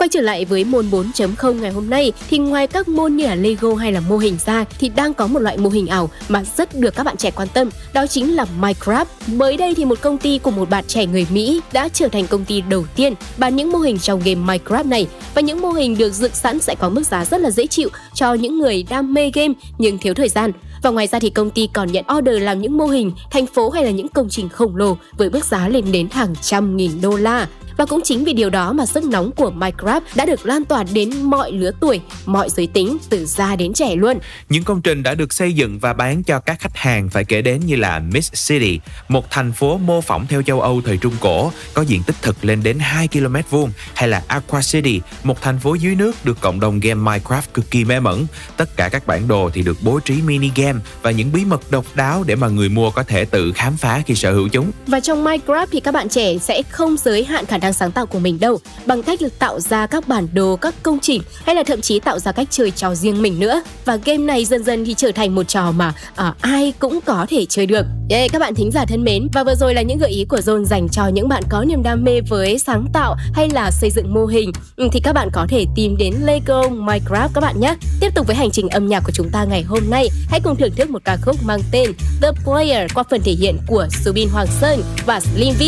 Quay 0.09 0.13
trở 0.13 0.21
lại 0.21 0.45
với 0.45 0.65
môn 0.65 0.91
4.0 0.91 1.61
ngày 1.61 1.71
hôm 1.71 1.91
nay 1.91 2.13
thì 2.31 2.39
ngoài 2.39 2.67
các 2.67 2.89
môn 2.89 3.17
như 3.17 3.27
là 3.27 3.35
Lego 3.35 3.75
hay 3.75 3.93
là 3.93 4.01
mô 4.01 4.19
hình 4.19 4.37
ra 4.47 4.65
thì 4.79 4.89
đang 4.89 5.15
có 5.15 5.27
một 5.27 5.39
loại 5.39 5.59
mô 5.59 5.71
hình 5.71 5.87
ảo 5.87 6.11
mà 6.29 6.45
rất 6.57 6.81
được 6.81 6.97
các 6.97 7.05
bạn 7.05 7.17
trẻ 7.17 7.31
quan 7.31 7.49
tâm, 7.55 7.71
đó 7.93 8.07
chính 8.07 8.37
là 8.37 8.47
Minecraft. 8.61 9.05
Mới 9.27 9.57
đây 9.57 9.75
thì 9.75 9.85
một 9.85 10.01
công 10.01 10.19
ty 10.19 10.39
của 10.39 10.51
một 10.51 10.71
bạn 10.71 10.85
trẻ 10.89 11.07
người 11.07 11.27
Mỹ 11.31 11.61
đã 11.73 11.89
trở 11.89 12.09
thành 12.09 12.27
công 12.27 12.45
ty 12.45 12.61
đầu 12.61 12.85
tiên 12.97 13.15
bán 13.39 13.57
những 13.57 13.73
mô 13.73 13.79
hình 13.79 13.99
trong 13.99 14.21
game 14.25 14.59
Minecraft 14.59 14.89
này 14.89 15.07
và 15.35 15.41
những 15.41 15.61
mô 15.61 15.71
hình 15.71 15.99
được 15.99 16.13
dựng 16.13 16.35
sẵn 16.35 16.59
sẽ 16.59 16.75
có 16.75 16.89
mức 16.89 17.07
giá 17.07 17.25
rất 17.25 17.41
là 17.41 17.51
dễ 17.51 17.67
chịu 17.67 17.89
cho 18.15 18.35
những 18.35 18.59
người 18.59 18.85
đam 18.91 19.15
mê 19.15 19.31
game 19.35 19.55
nhưng 19.79 19.99
thiếu 19.99 20.15
thời 20.15 20.29
gian. 20.29 20.53
Và 20.83 20.91
ngoài 20.91 21.07
ra 21.07 21.19
thì 21.19 21.31
công 21.31 21.51
ty 21.51 21.69
còn 21.73 21.93
nhận 21.93 22.05
order 22.19 22.43
làm 22.43 22.61
những 22.61 22.79
mô 22.79 22.87
hình 22.87 23.13
thành 23.31 23.47
phố 23.47 23.71
hay 23.71 23.85
là 23.85 23.91
những 23.91 24.09
công 24.09 24.29
trình 24.29 24.49
khổng 24.49 24.77
lồ 24.77 24.97
với 25.17 25.31
mức 25.31 25.45
giá 25.45 25.69
lên 25.69 25.93
đến 25.93 26.09
hàng 26.11 26.35
trăm 26.43 26.77
nghìn 26.77 27.01
đô 27.01 27.17
la. 27.17 27.47
Và 27.79 27.87
cũng 27.87 28.01
chính 28.05 28.25
vì 28.25 28.33
điều 28.33 28.51
đó 28.51 28.73
mà 28.73 28.87
sức 28.87 29.05
nóng 29.05 29.33
của 29.33 29.53
Minecraft 29.57 30.01
đã 30.15 30.27
được 30.27 30.47
lan 30.47 30.65
tỏa 30.65 30.85
đến 30.93 31.23
mọi 31.23 31.53
lứa 31.53 31.71
tuổi, 31.81 32.01
mọi 32.27 32.51
giới 32.51 32.67
tính, 32.67 32.99
từ 33.09 33.27
già 33.27 33.57
đến 33.57 33.73
trẻ 33.73 33.97
luôn. 33.97 34.19
Những 34.49 34.65
công 34.65 34.83
trình 34.83 35.03
đã 35.03 35.15
được 35.15 35.33
xây 35.33 35.53
dựng 35.53 35.79
và 35.79 35.93
bán 35.93 36.23
cho 36.23 36.41
các 36.41 36.61
khách 36.61 36.77
hàng 36.77 37.09
phải 37.09 37.25
kể 37.25 37.43
đến 37.43 37.61
như 37.67 37.77
là 37.77 37.99
Mist 37.99 38.49
City, 38.49 38.81
một 39.09 39.31
thành 39.31 39.53
phố 39.53 39.79
mô 39.79 40.01
phỏng 40.01 40.27
theo 40.27 40.43
châu 40.43 40.61
Âu 40.61 40.81
thời 40.85 40.97
Trung 40.97 41.15
Cổ, 41.21 41.53
có 41.75 41.83
diện 41.83 42.03
tích 42.03 42.17
thực 42.23 42.45
lên 42.45 42.63
đến 42.63 42.79
2 42.79 43.09
km 43.09 43.37
vuông, 43.51 43.71
hay 43.95 44.09
là 44.09 44.23
Aqua 44.29 44.61
City, 44.61 45.01
một 45.23 45.43
thành 45.43 45.59
phố 45.59 45.75
dưới 45.75 45.95
nước 45.95 46.25
được 46.25 46.41
cộng 46.41 46.61
đồng 46.61 46.81
game 46.81 47.01
Minecraft 47.01 47.43
cực 47.55 47.71
kỳ 47.71 47.85
mê 47.85 48.01
mẩn. 48.01 48.27
Tất 48.57 48.77
cả 48.77 48.89
các 48.89 49.07
bản 49.07 49.29
đồ 49.29 49.51
thì 49.55 49.63
được 49.63 49.77
bố 49.83 50.01
trí 50.01 50.15
mini 50.23 50.51
game 50.57 50.79
và 51.03 51.11
những 51.11 51.33
bí 51.33 51.45
mật 51.45 51.71
độc 51.71 51.85
đáo 51.95 52.25
để 52.27 52.37
mà 52.37 52.49
người 52.49 52.69
mua 52.69 52.91
có 52.91 53.03
thể 53.03 53.25
tự 53.25 53.53
khám 53.53 53.77
phá 53.77 54.03
khi 54.07 54.15
sở 54.15 54.33
hữu 54.33 54.49
chúng. 54.49 54.71
Và 54.87 55.01
trong 55.01 55.25
Minecraft 55.25 55.67
thì 55.71 55.81
các 55.81 55.95
bạn 55.95 56.09
trẻ 56.09 56.39
sẽ 56.39 56.63
không 56.63 56.97
giới 56.97 57.25
hạn 57.25 57.47
khả 57.47 57.59
năng 57.59 57.68
sáng 57.73 57.93
tạo 57.93 58.07
của 58.07 58.19
mình 58.19 58.41
đâu, 58.41 58.59
bằng 58.87 59.03
cách 59.03 59.23
là 59.23 59.29
tạo 59.39 59.61
ra 59.61 59.87
các 59.87 60.09
bản 60.09 60.29
đồ, 60.33 60.57
các 60.57 60.75
công 60.83 60.99
trình 61.03 61.23
hay 61.47 61.55
là 61.55 61.63
thậm 61.63 61.81
chí 61.81 62.01
tạo 62.01 62.19
ra 62.19 62.33
cách 62.33 62.49
chơi 62.51 62.71
trò 62.71 62.95
riêng 62.95 63.23
mình 63.23 63.41
nữa. 63.41 63.63
Và 63.85 63.97
game 63.97 64.19
này 64.19 64.45
dần 64.45 64.65
dần 64.65 64.85
thì 64.85 64.95
trở 64.95 65.13
thành 65.13 65.35
một 65.35 65.49
trò 65.49 65.73
mà 65.73 65.95
à, 66.17 66.35
ai 66.41 66.73
cũng 66.79 67.01
có 67.01 67.27
thể 67.29 67.47
chơi 67.49 67.67
được. 67.67 67.87
Yeah, 68.11 68.33
các 68.33 68.39
bạn 68.39 68.55
thính 68.55 68.71
giả 68.71 68.85
thân 68.85 69.05
mến, 69.05 69.29
và 69.33 69.45
vừa 69.45 69.55
rồi 69.55 69.75
là 69.75 69.83
những 69.83 69.99
gợi 69.99 70.11
ý 70.11 70.25
của 70.25 70.37
John 70.37 70.65
dành 70.65 70.89
cho 70.89 71.09
những 71.09 71.29
bạn 71.29 71.43
có 71.49 71.65
niềm 71.65 71.83
đam 71.83 72.05
mê 72.05 72.21
với 72.21 72.59
sáng 72.59 72.87
tạo 72.93 73.17
hay 73.33 73.49
là 73.53 73.71
xây 73.71 73.91
dựng 73.91 74.15
mô 74.15 74.27
hình 74.27 74.53
ừ, 74.77 74.89
thì 74.93 75.01
các 75.01 75.13
bạn 75.13 75.29
có 75.33 75.47
thể 75.49 75.67
tìm 75.77 75.97
đến 75.97 76.15
Lego 76.25 76.63
Minecraft 76.63 77.29
các 77.35 77.41
bạn 77.41 77.61
nhé. 77.61 77.75
Tiếp 78.01 78.15
tục 78.15 78.27
với 78.27 78.37
hành 78.37 78.51
trình 78.51 78.69
âm 78.69 78.87
nhạc 78.87 79.01
của 79.01 79.13
chúng 79.15 79.31
ta 79.31 79.45
ngày 79.45 79.63
hôm 79.63 79.83
nay, 79.91 80.09
hãy 80.29 80.41
cùng 80.41 80.57
thưởng 80.57 80.73
thức 80.77 80.91
một 80.91 81.05
ca 81.05 81.17
khúc 81.23 81.37
mang 81.45 81.61
tên 81.73 81.93
The 82.23 82.29
Player 82.45 82.91
qua 82.95 83.05
phần 83.11 83.21
thể 83.25 83.33
hiện 83.33 83.59
của 83.67 83.87
Subin 84.05 84.29
Hoàng 84.29 84.49
Sơn 84.61 84.83
và 85.07 85.21
Slim 85.21 85.55
V. 85.55 85.63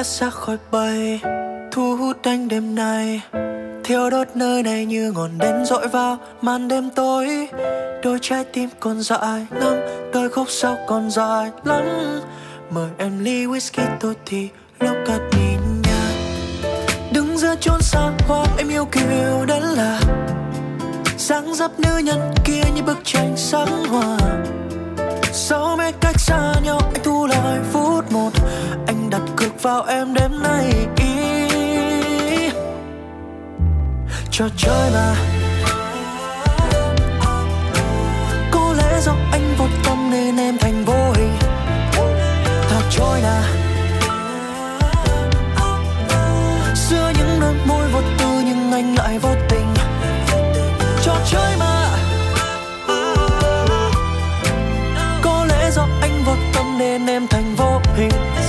Em 0.00 0.04
xa 0.04 0.30
khỏi 0.30 0.56
bầy 0.70 1.20
thu 1.72 1.96
hút 1.96 2.16
anh 2.22 2.48
đêm 2.48 2.74
nay 2.74 3.22
thiêu 3.84 4.10
đốt 4.10 4.28
nơi 4.34 4.62
này 4.62 4.84
như 4.84 5.12
ngọn 5.12 5.38
đèn 5.38 5.64
dội 5.64 5.88
vào 5.88 6.18
màn 6.42 6.68
đêm 6.68 6.90
tối. 6.90 7.48
Đôi 8.02 8.18
trái 8.22 8.44
tim 8.44 8.68
còn 8.80 9.00
dại 9.00 9.46
lắm 9.50 9.74
đôi 10.12 10.28
khúc 10.28 10.46
sau 10.50 10.76
còn 10.86 11.10
dài 11.10 11.50
lắm. 11.64 11.82
Mời 12.70 12.88
em 12.98 13.24
ly 13.24 13.46
whisky 13.46 13.86
tôi 14.00 14.14
thì 14.26 14.48
lúc 14.78 14.96
cất 15.06 15.20
đi 15.32 15.56
nhà. 15.84 16.12
Đứng 17.12 17.38
giữa 17.38 17.54
chốn 17.60 17.80
xa 17.80 18.12
hoa 18.28 18.46
em 18.58 18.68
yêu 18.68 18.84
kiều 18.84 19.44
đến 19.46 19.62
là. 19.62 20.00
Dáng 21.18 21.54
dấp 21.54 21.80
nữ 21.80 21.98
nhân 21.98 22.34
kia 22.44 22.62
như 22.74 22.82
bức 22.82 22.98
tranh 23.04 23.32
sáng 23.36 23.84
hoa. 23.84 24.18
Sau 25.32 25.76
mấy 25.76 25.92
cách 25.92 26.20
xa 26.20 26.54
nhau, 26.64 26.80
anh 26.94 27.02
thu 27.04 27.26
lại 27.26 27.58
phút 27.72 27.89
vào 29.62 29.82
em 29.82 30.14
đêm 30.14 30.42
nay 30.42 30.86
ý. 30.96 32.50
Trò 34.30 34.48
chơi 34.56 34.90
mà. 34.90 35.14
Có 38.50 38.74
lẽ 38.76 39.00
do 39.00 39.12
anh 39.32 39.54
vô 39.58 39.66
tâm 39.84 40.10
nên 40.10 40.36
em 40.36 40.58
thành 40.58 40.84
vô 40.84 41.12
hình 41.14 41.32
thả 42.68 42.80
trôi 42.90 43.20
nà 43.22 43.42
giữa 46.74 47.12
những 47.18 47.40
đôi 47.40 47.54
môi 47.66 47.88
vô 47.88 48.00
tư 48.18 48.42
nhưng 48.44 48.72
anh 48.72 48.94
lại 48.94 49.18
vô 49.18 49.30
tình. 49.48 49.74
Trò 51.04 51.14
chơi 51.30 51.56
mà. 51.58 51.88
Có 55.22 55.46
lẽ 55.48 55.70
do 55.70 55.86
anh 56.00 56.24
vô 56.24 56.32
tâm 56.54 56.78
nên 56.78 57.06
em 57.06 57.26
thành 57.28 57.54
vô 57.56 57.80
hình 57.96 58.39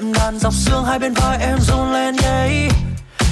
đệm 0.00 0.12
đàn 0.12 0.38
dọc 0.38 0.52
xương 0.54 0.84
hai 0.84 0.98
bên 0.98 1.14
vai 1.14 1.38
em 1.40 1.58
run 1.60 1.92
lên 1.92 2.16
đây 2.22 2.68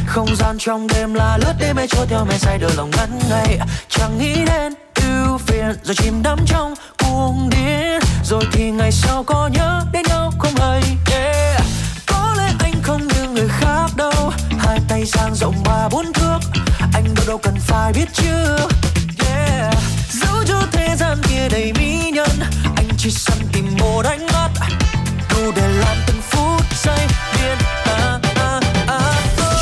Không 0.07 0.37
gian 0.37 0.57
trong 0.59 0.87
đêm 0.87 1.15
là 1.15 1.39
lướt 1.39 1.53
đêm 1.61 1.77
mây 1.77 1.87
trôi 1.87 2.07
theo 2.07 2.25
mây 2.25 2.39
say, 2.39 2.59
đôi 2.59 2.71
lòng 2.77 2.91
ngắn 2.97 3.19
ngày 3.31 3.59
Chẳng 3.89 4.19
nghĩ 4.19 4.35
đến 4.47 4.75
ưu 4.95 5.39
phiền, 5.39 5.77
rồi 5.83 5.95
chìm 5.95 6.23
đắm 6.23 6.39
trong 6.47 6.75
cuồng 6.99 7.51
điên. 7.51 8.01
Rồi 8.25 8.45
thì 8.53 8.71
ngày 8.71 8.93
sau 8.93 9.25
có 9.25 9.51
nhớ 9.53 9.83
đến 9.93 10.03
nhau 10.09 10.33
không 10.39 10.55
hay 10.57 10.83
yeah 11.11 11.63
Có 12.07 12.35
lẽ 12.39 12.53
anh 12.59 12.75
không 12.83 13.09
như 13.09 13.29
người 13.35 13.49
khác 13.49 13.87
đâu. 13.97 14.33
Hai 14.59 14.79
tay 14.89 15.05
dang 15.05 15.35
rộng 15.35 15.55
ba 15.65 15.89
bốn 15.89 16.13
thước. 16.13 16.39
Anh 16.95 17.05
đâu 17.15 17.25
đâu 17.27 17.39
cần 17.39 17.55
phải 17.61 17.93
biết 17.93 18.09
chưa 18.13 18.69
yeah. 19.27 19.75
Dẫu 20.11 20.45
cho 20.47 20.63
thế 20.73 20.97
gian 20.97 21.19
kia 21.29 21.49
đầy 21.49 21.73
mỹ 21.73 22.11
nhân. 22.15 22.31
Anh 22.77 22.89
chỉ 22.97 23.11
săn 23.11 23.39
tìm 23.53 23.67
một 23.79 24.03
ánh 24.05 24.27
mắt 24.27 24.51
phút 26.87 27.01
điên 27.39 27.59
à, 27.85 28.19
à, 28.37 28.61
à. 28.87 29.01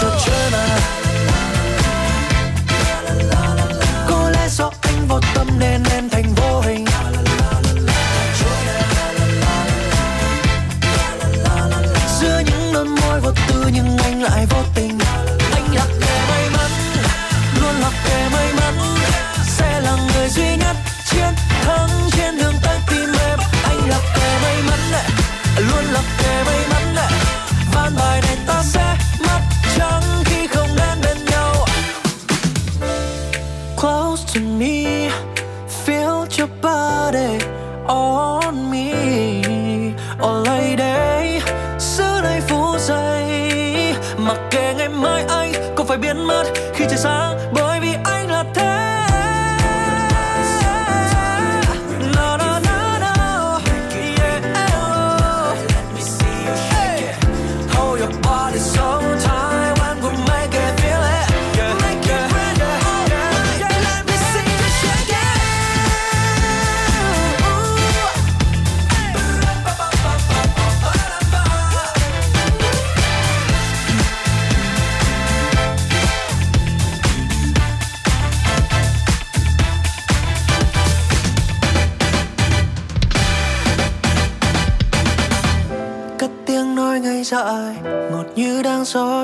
Trò 0.01 0.09
chơi 0.27 0.51
mà 0.53 0.79
Có 4.09 4.31
lẽ 4.31 4.49
do 4.49 4.71
anh 4.81 5.09
vô 5.09 5.21
tâm 5.35 5.47
nên 5.59 5.83
em 5.91 6.09
thành 6.11 6.35
vô 6.35 6.61
hình 6.61 6.85
giữa 12.21 12.43
những 12.47 12.73
đôi 12.73 12.85
môi 12.85 13.21
vô 13.21 13.31
tư 13.49 13.65
nhưng 13.73 13.99
anh 13.99 14.23
lại 14.23 14.47
vô 14.51 14.63
tình 14.75 14.94
Chết 46.89 47.44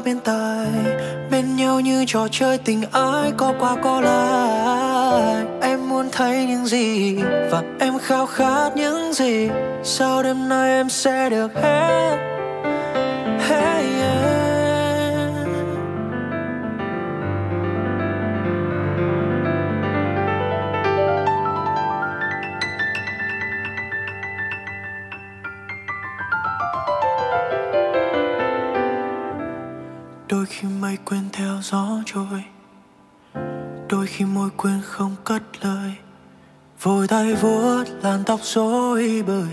bên 0.00 0.20
tai 0.20 0.66
bên 1.30 1.56
nhau 1.56 1.80
như 1.80 2.04
trò 2.06 2.28
chơi 2.30 2.58
tình 2.58 2.82
ái 2.92 3.32
có 3.36 3.54
qua 3.60 3.76
có 3.82 4.00
lại. 4.00 5.44
Em 5.60 5.88
muốn 5.88 6.08
thấy 6.12 6.46
những 6.46 6.66
gì 6.66 7.16
và 7.50 7.62
em 7.80 7.98
khao 7.98 8.26
khát 8.26 8.70
những 8.76 9.12
gì. 9.12 9.48
Sau 9.84 10.22
đêm 10.22 10.48
nay 10.48 10.70
em 10.70 10.88
sẽ 10.88 11.30
được 11.30 11.54
hết? 11.54 12.39
gió 31.70 31.86
trôi. 32.06 32.44
Đôi 33.88 34.06
khi 34.06 34.24
môi 34.24 34.50
quên 34.56 34.80
không 34.84 35.16
cất 35.24 35.42
lời. 35.60 35.94
Vội 36.82 37.08
tay 37.08 37.34
vuốt 37.34 37.84
làn 38.02 38.22
tóc 38.26 38.40
rối 38.42 39.22
bời. 39.26 39.48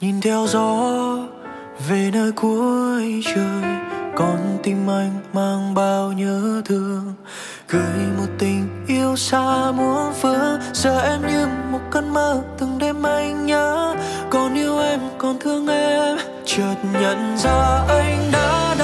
Nhìn 0.00 0.20
theo 0.20 0.46
gió 0.48 1.18
về 1.88 2.10
nơi 2.12 2.32
cuối 2.32 3.22
trời. 3.24 3.62
Con 4.16 4.58
tim 4.62 4.90
anh 4.90 5.20
mang 5.32 5.74
bao 5.74 6.12
nhớ 6.12 6.62
thương. 6.64 7.14
Gửi 7.68 8.06
một 8.18 8.28
tình 8.38 8.84
yêu 8.88 9.16
xa 9.16 9.72
muôn 9.72 10.12
phương. 10.14 10.60
Giờ 10.72 11.00
em 11.00 11.20
như 11.28 11.46
một 11.70 11.80
cơn 11.90 12.14
mơ 12.14 12.42
từng 12.58 12.78
đêm 12.78 13.02
anh 13.02 13.46
nhớ. 13.46 13.96
Còn 14.30 14.54
yêu 14.54 14.78
em 14.78 15.00
còn 15.18 15.38
thương 15.40 15.66
em. 15.66 16.18
Chợt 16.44 16.76
nhận 16.92 17.36
ra 17.38 17.84
anh 17.88 18.30
đã, 18.32 18.74
đã 18.78 18.83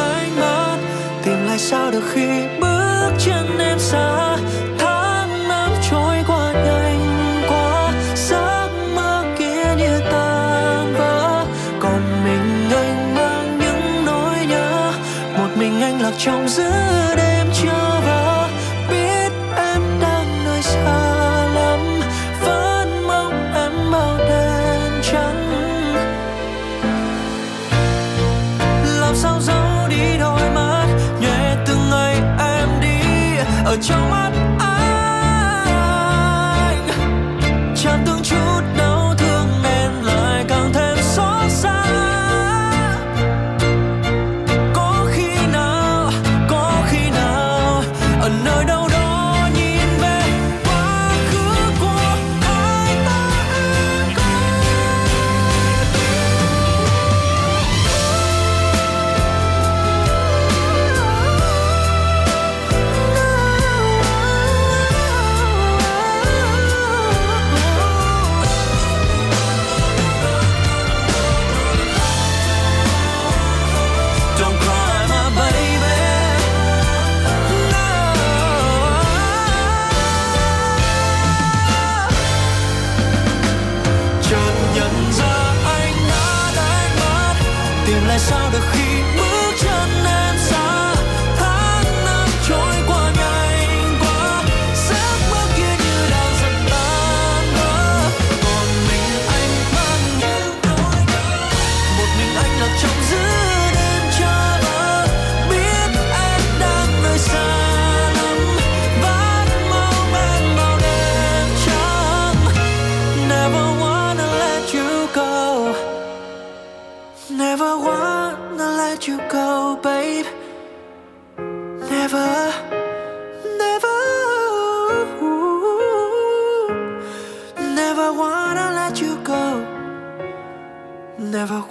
sao 1.60 1.90
được 1.90 2.02
khi 2.12 2.28
bước 2.60 3.10
chân 3.18 3.58
em 3.58 3.78
xa? 3.78 4.36
Tháng 4.78 5.48
năm 5.48 5.70
trôi 5.90 6.16
qua 6.26 6.52
nhanh 6.52 7.42
quá, 7.48 7.92
giấc 8.14 8.68
mơ 8.94 9.24
kia 9.38 9.74
như 9.78 10.00
tan 10.12 10.94
vỡ. 10.98 11.44
Còn 11.80 12.02
mình 12.24 12.70
anh 12.70 13.14
mang 13.14 13.58
những 13.58 14.04
nỗi 14.06 14.46
nhớ, 14.48 14.92
một 15.38 15.48
mình 15.56 15.80
anh 15.80 16.00
lạc 16.00 16.12
trong 16.18 16.48
giữa 16.48 17.14
đêm. 17.16 17.30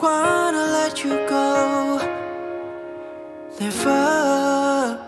wanna 0.01 0.63
let 0.71 1.03
you 1.03 1.11
go. 1.27 1.97
Never, 3.59 4.99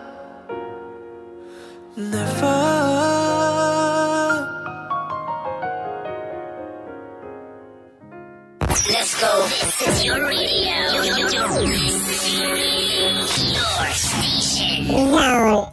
never. 1.96 2.58
Let's 8.90 9.20
go. 9.20 9.46
This 9.48 9.88
is 9.88 10.04
your 10.04 10.26
radio. 10.26 10.92
Your, 10.92 11.04
your, 11.04 11.30
your, 11.30 11.48
your 11.48 13.26
station. 13.94 14.88
No. 14.88 15.71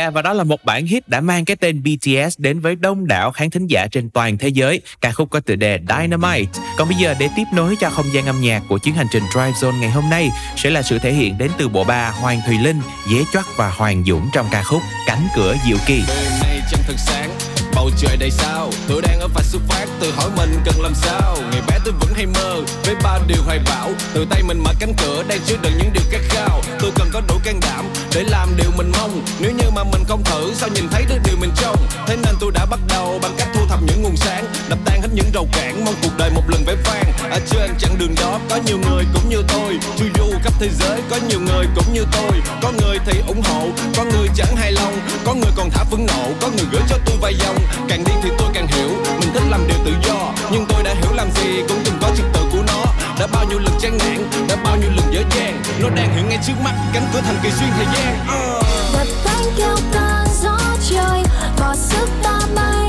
Yeah, 0.00 0.14
và 0.14 0.22
đó 0.22 0.32
là 0.32 0.44
một 0.44 0.64
bản 0.64 0.86
hit 0.86 1.08
đã 1.08 1.20
mang 1.20 1.44
cái 1.44 1.56
tên 1.56 1.82
BTS 1.82 2.38
đến 2.38 2.60
với 2.60 2.76
đông 2.76 3.06
đảo 3.06 3.30
khán 3.32 3.50
thính 3.50 3.66
giả 3.66 3.86
trên 3.92 4.10
toàn 4.10 4.38
thế 4.38 4.48
giới. 4.48 4.80
Ca 5.00 5.12
khúc 5.12 5.30
có 5.30 5.40
tựa 5.40 5.54
đề 5.54 5.78
Dynamite. 5.88 6.52
Còn 6.78 6.88
bây 6.88 6.96
giờ 6.96 7.14
để 7.18 7.28
tiếp 7.36 7.44
nối 7.54 7.76
cho 7.80 7.90
không 7.90 8.06
gian 8.12 8.26
âm 8.26 8.40
nhạc 8.40 8.62
của 8.68 8.78
chuyến 8.78 8.94
hành 8.94 9.06
trình 9.12 9.22
Drive 9.32 9.50
Zone 9.50 9.78
ngày 9.80 9.90
hôm 9.90 10.10
nay 10.10 10.30
sẽ 10.56 10.70
là 10.70 10.82
sự 10.82 10.98
thể 10.98 11.12
hiện 11.12 11.38
đến 11.38 11.50
từ 11.58 11.68
bộ 11.68 11.84
ba 11.84 12.10
Hoàng 12.10 12.40
Thùy 12.46 12.58
Linh, 12.58 12.80
Dế 13.10 13.24
Choắc 13.32 13.46
và 13.56 13.70
Hoàng 13.70 14.04
Dũng 14.06 14.28
trong 14.32 14.46
ca 14.50 14.62
khúc 14.62 14.82
Cánh 15.06 15.26
cửa 15.36 15.56
diệu 15.66 15.78
kỳ. 15.86 16.02
Đời 16.08 16.30
này 16.40 16.60
chẳng 16.70 16.82
thật 16.86 16.96
sáng 16.98 17.49
bầu 17.74 17.90
trời 17.96 18.16
đầy 18.16 18.30
sao? 18.30 18.70
Tôi 18.88 19.02
đang 19.02 19.20
ở 19.20 19.28
vạch 19.34 19.44
xuất 19.44 19.62
phát 19.68 19.86
tự 20.00 20.12
hỏi 20.12 20.30
mình 20.36 20.60
cần 20.64 20.80
làm 20.80 20.94
sao? 20.94 21.36
Ngày 21.50 21.62
bé 21.68 21.78
tôi 21.84 21.94
vẫn 22.00 22.14
hay 22.14 22.26
mơ 22.26 22.62
với 22.84 22.94
ba 23.02 23.18
điều 23.26 23.42
hoài 23.42 23.58
bão. 23.58 23.90
Từ 24.14 24.26
tay 24.30 24.42
mình 24.42 24.58
mở 24.64 24.72
cánh 24.80 24.94
cửa, 24.94 25.22
đang 25.28 25.38
chứa 25.46 25.56
đựng 25.62 25.72
những 25.78 25.92
điều 25.92 26.04
khát 26.10 26.20
khao. 26.28 26.62
Tôi 26.80 26.90
cần 26.94 27.10
có 27.12 27.20
đủ 27.28 27.34
can 27.44 27.60
đảm 27.60 27.84
để 28.14 28.22
làm 28.22 28.56
điều 28.56 28.70
mình 28.76 28.92
mong. 28.98 29.22
Nếu 29.40 29.52
như 29.52 29.70
mà 29.74 29.84
mình 29.84 30.04
không 30.08 30.24
thử, 30.24 30.54
sao 30.54 30.68
nhìn 30.68 30.88
thấy 30.90 31.04
được 31.08 31.18
điều 31.24 31.36
mình 31.36 31.50
trông? 31.56 31.76
Thế 32.06 32.16
nên 32.16 32.34
tôi 32.40 32.50
đã 32.52 32.66
bắt 32.66 32.80
đầu 32.88 33.18
bằng 33.22 33.34
cách 33.38 33.48
thu 33.54 33.60
thập 33.68 33.82
những 33.82 34.02
nguồn 34.02 34.16
sáng, 34.16 34.44
đập 34.68 34.78
tan 34.84 35.02
hết 35.02 35.08
những 35.14 35.30
rào 35.34 35.46
cản. 35.52 35.84
Mong 35.84 35.94
cuộc 36.02 36.16
đời 36.18 36.30
một 36.30 36.42
lần 36.48 36.64
vẻ 36.64 36.74
vang. 36.84 37.12
Ở 37.30 37.40
trên 37.50 37.70
chặng 37.78 37.98
đường 37.98 38.14
đó, 38.20 38.40
có 38.50 38.58
nhiều 38.66 38.78
người 38.78 39.04
cũng 39.14 39.28
như 39.28 39.42
tôi. 39.48 39.78
Chu 39.98 40.04
du 40.18 40.38
khắp 40.42 40.52
thế 40.60 40.68
giới, 40.78 41.00
có 41.10 41.16
nhiều 41.28 41.40
người 41.40 41.66
cũng 41.74 41.94
như 41.94 42.04
tôi. 42.12 42.32
Có 42.62 42.72
người 42.80 42.98
thì 43.06 43.20
ủng 43.26 43.42
hộ, 43.42 43.68
có 43.96 44.04
người 44.04 44.28
chẳng 44.36 44.56
hài 44.56 44.72
lòng. 44.72 44.98
Có 45.24 45.34
người 45.34 45.50
còn 45.56 45.70
thả 45.70 45.84
phẫn 45.84 46.06
nộ, 46.06 46.28
có 46.40 46.48
người 46.48 46.66
gửi 46.72 46.82
cho 46.88 46.96
tôi 47.06 47.16
vài 47.20 47.34
dòng 47.34 47.56
càng 47.88 48.04
đi 48.04 48.12
thì 48.22 48.30
tôi 48.38 48.48
càng 48.54 48.66
hiểu, 48.66 48.88
mình 49.20 49.30
thích 49.34 49.42
làm 49.50 49.66
điều 49.68 49.78
tự 49.84 49.92
do. 50.08 50.32
Nhưng 50.52 50.66
tôi 50.68 50.82
đã 50.82 50.94
hiểu 50.94 51.12
làm 51.14 51.30
gì 51.30 51.62
cũng 51.68 51.80
từng 51.84 51.98
có 52.00 52.10
trật 52.16 52.26
tự 52.32 52.40
của 52.52 52.62
nó. 52.66 52.84
Đã 53.20 53.26
bao 53.32 53.44
nhiêu 53.44 53.58
lần 53.58 53.74
chán 53.80 53.98
nản, 53.98 54.46
đã 54.48 54.56
bao 54.64 54.76
nhiêu 54.76 54.90
lần 54.96 55.14
dở 55.14 55.20
dang. 55.30 55.62
Nó 55.80 55.88
đang 55.88 56.14
hiện 56.14 56.28
ngay 56.28 56.38
trước 56.46 56.54
mắt, 56.64 56.74
cánh 56.92 57.06
cửa 57.12 57.20
thành 57.20 57.36
kỳ 57.42 57.50
xuyên 57.50 57.70
thời 57.76 57.86
gian. 57.94 58.18
Uh. 58.22 58.64
đập 58.94 59.06
cánh 59.24 59.44
kêu 59.56 59.76
ca 59.92 60.26
gió 60.42 60.58
trời, 60.90 61.22
bỏ 61.60 61.74
sức 61.74 62.08
ta 62.22 62.40
bay 62.54 62.79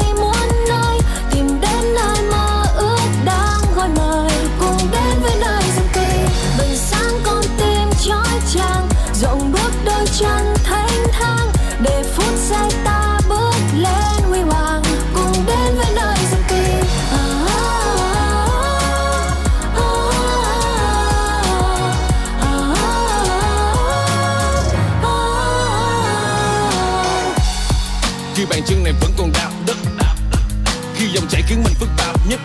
nhất. 32.31 32.39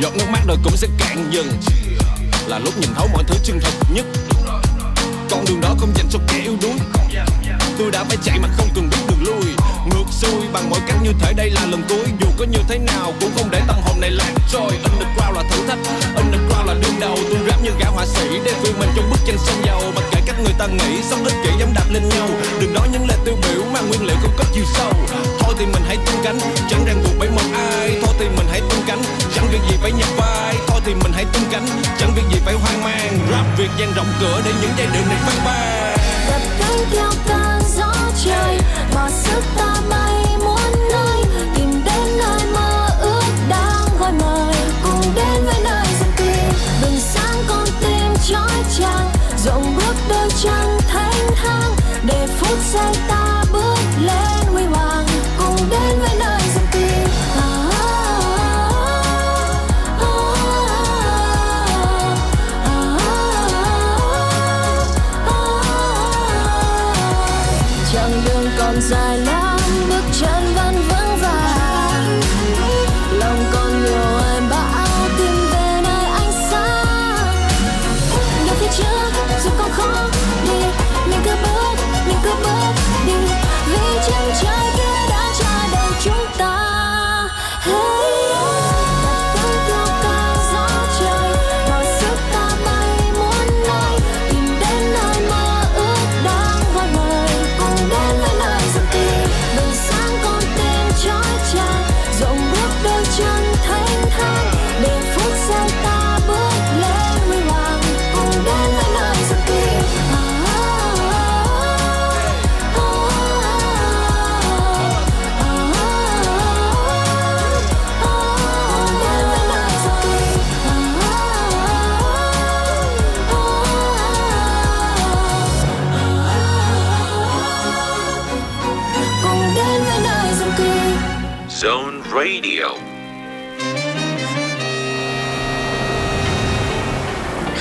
Giọt 0.00 0.12
nước 0.16 0.24
mắt 0.32 0.40
đời 0.46 0.56
cũng 0.64 0.76
sẽ 0.76 0.88
cạn 0.98 1.30
dần. 1.30 1.46
Là 2.46 2.58
lúc 2.58 2.78
nhìn 2.78 2.90
thấu 2.94 3.08
mọi 3.12 3.24
thứ 3.24 3.34
chân 3.44 3.60
thật 3.62 3.70
nhất. 3.94 4.06
Con 5.30 5.44
đường 5.48 5.60
đó 5.60 5.74
không 5.78 5.92
dành 5.96 6.06
cho 6.10 6.18
kẻ 6.28 6.38
yếu 6.38 6.56
đuối. 6.62 6.74
Tôi 7.78 7.90
đã 7.90 8.04
phải 8.04 8.16
chạy 8.24 8.38
mà 8.38 8.48
không 8.56 8.68
cần 8.74 8.90
biết 8.90 8.96
đường 9.08 9.24
lui 9.24 9.54
ngược 9.86 10.04
xuôi 10.10 10.42
bằng 10.52 10.70
mọi 10.70 10.80
cách 10.86 10.96
như 11.02 11.12
thể 11.20 11.32
đây 11.32 11.50
là 11.50 11.66
lần 11.66 11.82
cuối. 11.88 12.06
Dù 12.20 12.26
có 12.38 12.44
như 12.44 12.58
thế 12.68 12.78
nào 12.78 13.12
cũng 13.20 13.30
không 13.36 13.50
để 13.50 13.60
tâm 13.66 13.76
hồn 13.84 14.00
này 14.00 14.10
lạc. 14.10 14.32
Trôi 14.52 14.70
underground 14.84 15.36
là 15.36 15.42
thử 15.50 15.66
thách. 15.68 15.78
Underground 16.16 16.66
là 16.66 16.74
đương 16.82 17.00
đầu. 17.00 17.16
Tôi 17.30 17.38
rap 17.48 17.62
như 17.62 17.70
gã 17.80 17.86
họa 17.86 18.06
sĩ. 18.06 18.28
Để 18.44 18.52
vươn 18.62 18.78
mình 18.78 18.88
trong 18.96 19.10
bức 19.10 19.20
tranh 19.26 19.38
sông 19.46 19.62
dầu. 19.66 19.82
Mặc 19.94 20.04
kệ 20.12 20.20
cách 20.26 20.36
người 20.44 20.54
ta 20.58 20.66
nghĩ, 20.66 21.02
sống 21.10 21.24
ích 21.24 21.34
kỷ 21.44 21.50
dám 21.60 21.72
đạp 21.74 21.84
lên 21.90 22.08
nhau. 22.08 22.28
Đừng 22.60 22.74
nói 22.74 22.88
những 22.92 23.08
lời 23.08 23.18
tiêu 23.24 23.34
biểu 23.42 23.64
mà 23.74 23.80
nguyên 23.80 24.06
liệu 24.06 24.16
không 24.22 24.34
có 24.38 24.44
chiều 24.54 24.64
sâu. 24.74 24.92
Thôi 25.40 25.54
thì 25.58 25.66
mình 25.66 25.82
hãy 25.86 25.96
tung 26.06 26.20
cánh. 26.24 26.38
Chẳng 26.70 26.84
ràng 26.86 27.02
buộc 27.04 27.12
bởi 27.18 27.30
một 27.30 27.48
ai. 27.54 27.98
Thôi 28.02 28.14
thì 28.18 28.26
mình 28.36 28.46
hãy 28.50 28.60
tung 28.60 28.82
cánh. 28.86 29.02
Chẳng 29.34 29.46
việc 29.52 29.60
gì 29.70 29.76
phải 29.82 29.92
nhập 29.92 30.08
vai. 30.16 30.54
Thôi 30.66 30.80
thì 30.84 30.94
mình 30.94 31.12
hãy 31.14 31.24
tung 31.32 31.44
cánh. 31.52 31.66
Chẳng 31.98 32.14
việc 32.14 32.24
gì 32.32 32.38
phải 32.44 32.54
hoang 32.54 32.84
mang. 32.84 33.18
Rap 33.30 33.58
việc 33.58 33.70
dang 33.78 33.92
rộng 33.96 34.12
cửa 34.20 34.40
để 34.44 34.52
những 34.60 34.70
giai 34.78 34.86
điệu 34.92 35.02
này 35.08 35.18
vang 35.26 35.44
vang. 35.44 35.96
Đập 36.30 36.42
cánh 37.28 37.59
gió 38.24 38.32
trời 38.32 38.58
sức 39.10 39.42
ta 39.56 39.74
may 39.90 40.36
muốn 40.44 40.88
nơi, 40.92 41.22
tìm 41.54 41.70
đến 41.84 42.18
nơi 42.18 42.40
mơ 42.54 42.88
ước 43.00 43.22
đang 43.48 43.88
gọi 44.00 44.12
mời. 44.12 44.54
Cùng 44.84 45.14
đến 45.14 45.44
với 45.44 45.60
nơi 45.64 45.86
rừng 46.00 46.12
kỳ 46.16 46.32
bừng 46.82 47.00
sáng 47.00 47.36
con 47.48 47.64
tim 47.80 48.14
trói 48.28 48.64
chang 48.78 49.10
rộng 49.44 49.76
bước 49.76 49.94
đôi 50.08 50.28
chân. 50.42 50.69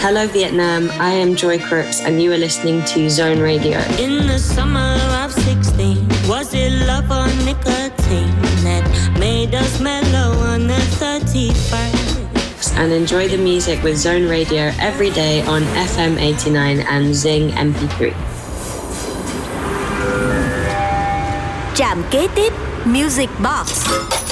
Hello, 0.01 0.25
Vietnam. 0.27 0.89
I 0.91 1.11
am 1.11 1.35
Joy 1.35 1.59
Crooks, 1.59 1.99
and 1.99 2.23
you 2.23 2.31
are 2.31 2.37
listening 2.37 2.85
to 2.85 3.09
Zone 3.09 3.41
Radio. 3.41 3.79
In 3.99 4.27
the 4.27 4.39
summer 4.39 4.95
of 5.21 5.33
16, 5.33 6.07
was 6.25 6.53
it 6.53 6.71
love 6.87 7.11
or 7.11 7.27
nicotine 7.43 8.31
that 8.63 8.87
made 9.19 9.53
us 9.53 9.81
mellow 9.81 10.39
on 10.39 10.67
the 10.67 10.79
31st? 11.03 12.77
And 12.77 12.93
enjoy 12.93 13.27
the 13.27 13.37
music 13.37 13.83
with 13.83 13.97
Zone 13.97 14.29
Radio 14.29 14.71
every 14.79 15.09
day 15.09 15.41
on 15.41 15.63
FM 15.63 16.17
89 16.17 16.79
and 16.79 17.13
Zing 17.13 17.49
MP3. 17.49 18.13
Trạm 21.75 22.03
kế 22.09 22.27
tiếp 22.35 22.53
Music 22.85 23.29
Box. 23.43 24.28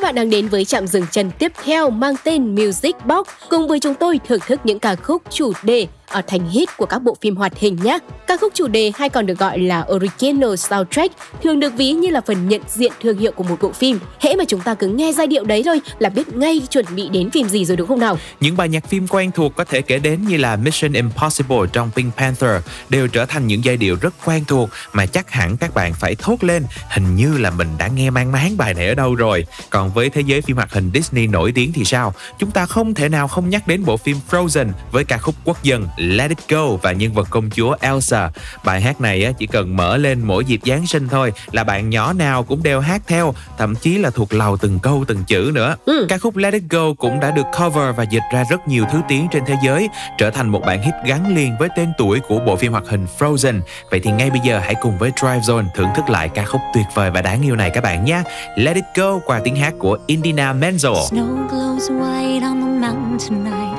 Các 0.00 0.06
bạn 0.06 0.14
đang 0.14 0.30
đến 0.30 0.48
với 0.48 0.64
trạm 0.64 0.86
dừng 0.86 1.04
chân 1.10 1.30
tiếp 1.38 1.52
theo 1.64 1.90
mang 1.90 2.14
tên 2.24 2.54
Music 2.54 3.06
Box. 3.06 3.28
Cùng 3.50 3.68
với 3.68 3.80
chúng 3.80 3.94
tôi 3.94 4.20
thưởng 4.28 4.40
thức 4.46 4.60
những 4.64 4.78
ca 4.78 4.94
khúc 4.94 5.22
chủ 5.30 5.52
đề 5.62 5.86
ở 6.10 6.22
thành 6.26 6.48
hit 6.48 6.76
của 6.76 6.86
các 6.86 7.02
bộ 7.02 7.16
phim 7.20 7.36
hoạt 7.36 7.58
hình 7.58 7.78
nhé. 7.82 7.98
Ca 8.26 8.36
khúc 8.36 8.52
chủ 8.54 8.68
đề 8.68 8.92
hay 8.94 9.08
còn 9.08 9.26
được 9.26 9.38
gọi 9.38 9.58
là 9.58 9.86
original 9.92 10.54
soundtrack 10.56 11.14
thường 11.42 11.60
được 11.60 11.72
ví 11.76 11.92
như 11.92 12.10
là 12.10 12.20
phần 12.26 12.48
nhận 12.48 12.60
diện 12.68 12.92
thương 13.02 13.18
hiệu 13.18 13.32
của 13.32 13.44
một 13.44 13.56
bộ 13.60 13.72
phim. 13.72 13.98
Hễ 14.20 14.36
mà 14.36 14.44
chúng 14.48 14.60
ta 14.60 14.74
cứ 14.74 14.88
nghe 14.88 15.12
giai 15.12 15.26
điệu 15.26 15.44
đấy 15.44 15.62
thôi 15.64 15.80
là 15.98 16.08
biết 16.08 16.34
ngay 16.34 16.60
chuẩn 16.70 16.84
bị 16.96 17.08
đến 17.08 17.30
phim 17.30 17.48
gì 17.48 17.64
rồi 17.64 17.76
đúng 17.76 17.88
không 17.88 18.00
nào? 18.00 18.18
Những 18.40 18.56
bài 18.56 18.68
nhạc 18.68 18.88
phim 18.88 19.06
quen 19.08 19.30
thuộc 19.32 19.56
có 19.56 19.64
thể 19.64 19.82
kể 19.82 19.98
đến 19.98 20.24
như 20.28 20.36
là 20.36 20.56
Mission 20.56 20.92
Impossible 20.92 21.58
trong 21.72 21.90
Pink 21.96 22.16
Panther 22.16 22.62
đều 22.88 23.08
trở 23.08 23.26
thành 23.26 23.46
những 23.46 23.64
giai 23.64 23.76
điệu 23.76 23.96
rất 24.00 24.14
quen 24.24 24.44
thuộc 24.46 24.70
mà 24.92 25.06
chắc 25.06 25.30
hẳn 25.30 25.56
các 25.56 25.74
bạn 25.74 25.94
phải 25.94 26.14
thốt 26.14 26.44
lên, 26.44 26.64
hình 26.90 27.16
như 27.16 27.38
là 27.38 27.50
mình 27.50 27.68
đã 27.78 27.88
nghe 27.88 28.10
mang 28.10 28.32
máng 28.32 28.56
bài 28.56 28.74
này 28.74 28.88
ở 28.88 28.94
đâu 28.94 29.14
rồi. 29.14 29.46
Còn 29.70 29.90
với 29.90 30.10
thế 30.10 30.20
giới 30.20 30.42
phim 30.42 30.56
hoạt 30.56 30.72
hình 30.72 30.90
Disney 30.94 31.26
nổi 31.26 31.52
tiếng 31.54 31.72
thì 31.72 31.84
sao? 31.84 32.14
Chúng 32.38 32.50
ta 32.50 32.66
không 32.66 32.94
thể 32.94 33.08
nào 33.08 33.28
không 33.28 33.50
nhắc 33.50 33.66
đến 33.66 33.84
bộ 33.84 33.96
phim 33.96 34.16
Frozen 34.30 34.68
với 34.92 35.04
ca 35.04 35.18
khúc 35.18 35.34
quốc 35.44 35.62
dân 35.62 35.86
Let 36.00 36.28
It 36.28 36.38
Go 36.48 36.66
và 36.82 36.92
nhân 36.92 37.12
vật 37.12 37.28
công 37.30 37.50
chúa 37.50 37.76
Elsa. 37.80 38.30
Bài 38.64 38.80
hát 38.80 39.00
này 39.00 39.24
á, 39.24 39.32
chỉ 39.38 39.46
cần 39.46 39.76
mở 39.76 39.96
lên 39.96 40.20
mỗi 40.24 40.44
dịp 40.44 40.60
Giáng 40.66 40.86
sinh 40.86 41.08
thôi 41.08 41.32
là 41.52 41.64
bạn 41.64 41.90
nhỏ 41.90 42.12
nào 42.12 42.42
cũng 42.42 42.62
đều 42.62 42.80
hát 42.80 43.02
theo, 43.06 43.34
thậm 43.58 43.74
chí 43.74 43.98
là 43.98 44.10
thuộc 44.10 44.34
lầu 44.34 44.56
từng 44.56 44.78
câu 44.78 45.04
từng 45.08 45.24
chữ 45.24 45.50
nữa. 45.54 45.76
Ca 46.08 46.18
khúc 46.18 46.36
Let 46.36 46.54
It 46.54 46.62
Go 46.70 46.92
cũng 46.98 47.20
đã 47.20 47.30
được 47.30 47.46
cover 47.58 47.96
và 47.96 48.04
dịch 48.10 48.22
ra 48.32 48.44
rất 48.50 48.68
nhiều 48.68 48.84
thứ 48.92 49.00
tiếng 49.08 49.28
trên 49.30 49.42
thế 49.46 49.56
giới, 49.64 49.88
trở 50.18 50.30
thành 50.30 50.48
một 50.48 50.62
bản 50.66 50.82
hit 50.82 50.94
gắn 51.06 51.36
liền 51.36 51.56
với 51.58 51.68
tên 51.76 51.92
tuổi 51.98 52.20
của 52.20 52.40
bộ 52.46 52.56
phim 52.56 52.72
hoạt 52.72 52.84
hình 52.88 53.06
Frozen. 53.18 53.60
Vậy 53.90 54.00
thì 54.00 54.10
ngay 54.10 54.30
bây 54.30 54.40
giờ 54.44 54.58
hãy 54.58 54.74
cùng 54.82 54.98
với 54.98 55.12
Drive 55.16 55.40
Zone 55.40 55.64
thưởng 55.74 55.88
thức 55.96 56.10
lại 56.10 56.28
ca 56.28 56.44
khúc 56.44 56.60
tuyệt 56.74 56.86
vời 56.94 57.10
và 57.10 57.22
đáng 57.22 57.42
yêu 57.42 57.56
này 57.56 57.70
các 57.70 57.84
bạn 57.84 58.04
nhé. 58.04 58.22
Let 58.56 58.76
It 58.76 58.84
Go 58.94 59.18
qua 59.18 59.40
tiếng 59.44 59.56
hát 59.56 59.74
của 59.78 59.98
Indina 60.06 60.52
Menzel. 60.52 60.94
Snow 60.94 61.48
glows 61.48 62.00
white 62.00 62.42
on 62.42 62.60
the 62.60 62.88
mountain 62.88 63.18
tonight, 63.28 63.78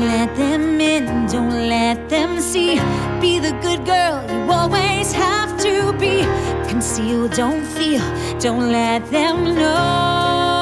Let 0.00 0.34
them 0.34 0.80
in, 0.80 1.26
don't 1.26 1.68
let 1.68 2.08
them 2.08 2.40
see. 2.40 2.76
Be 3.20 3.38
the 3.38 3.52
good 3.60 3.84
girl 3.84 4.24
you 4.30 4.50
always 4.50 5.12
have 5.12 5.60
to 5.60 5.92
be. 5.98 6.24
Conceal, 6.70 7.28
don't 7.28 7.64
feel, 7.64 8.02
don't 8.38 8.72
let 8.72 9.04
them 9.10 9.44
know. 9.54 10.59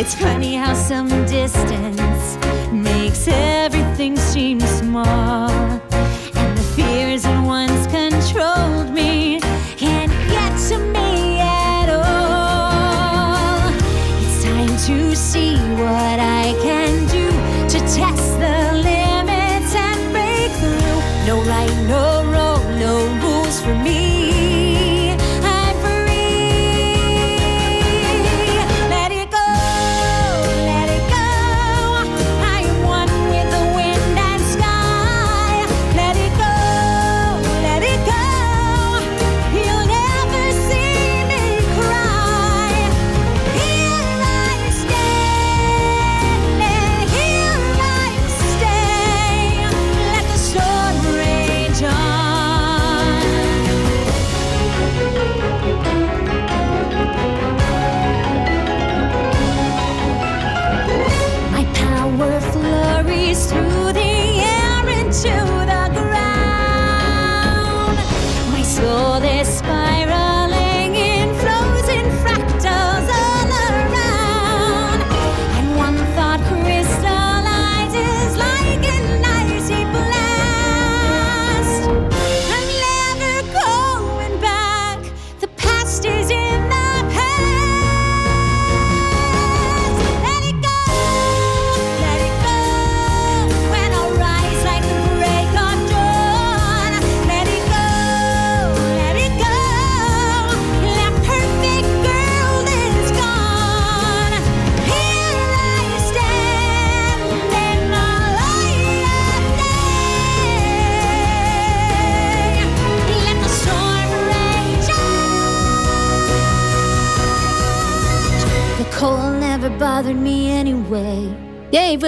It's 0.00 0.14
funny 0.14 0.54
how 0.54 0.72
some 0.72 1.08
distance 1.26 2.38
makes 2.72 3.28
everything 3.28 4.16
seem 4.16 4.58
small. 4.60 5.39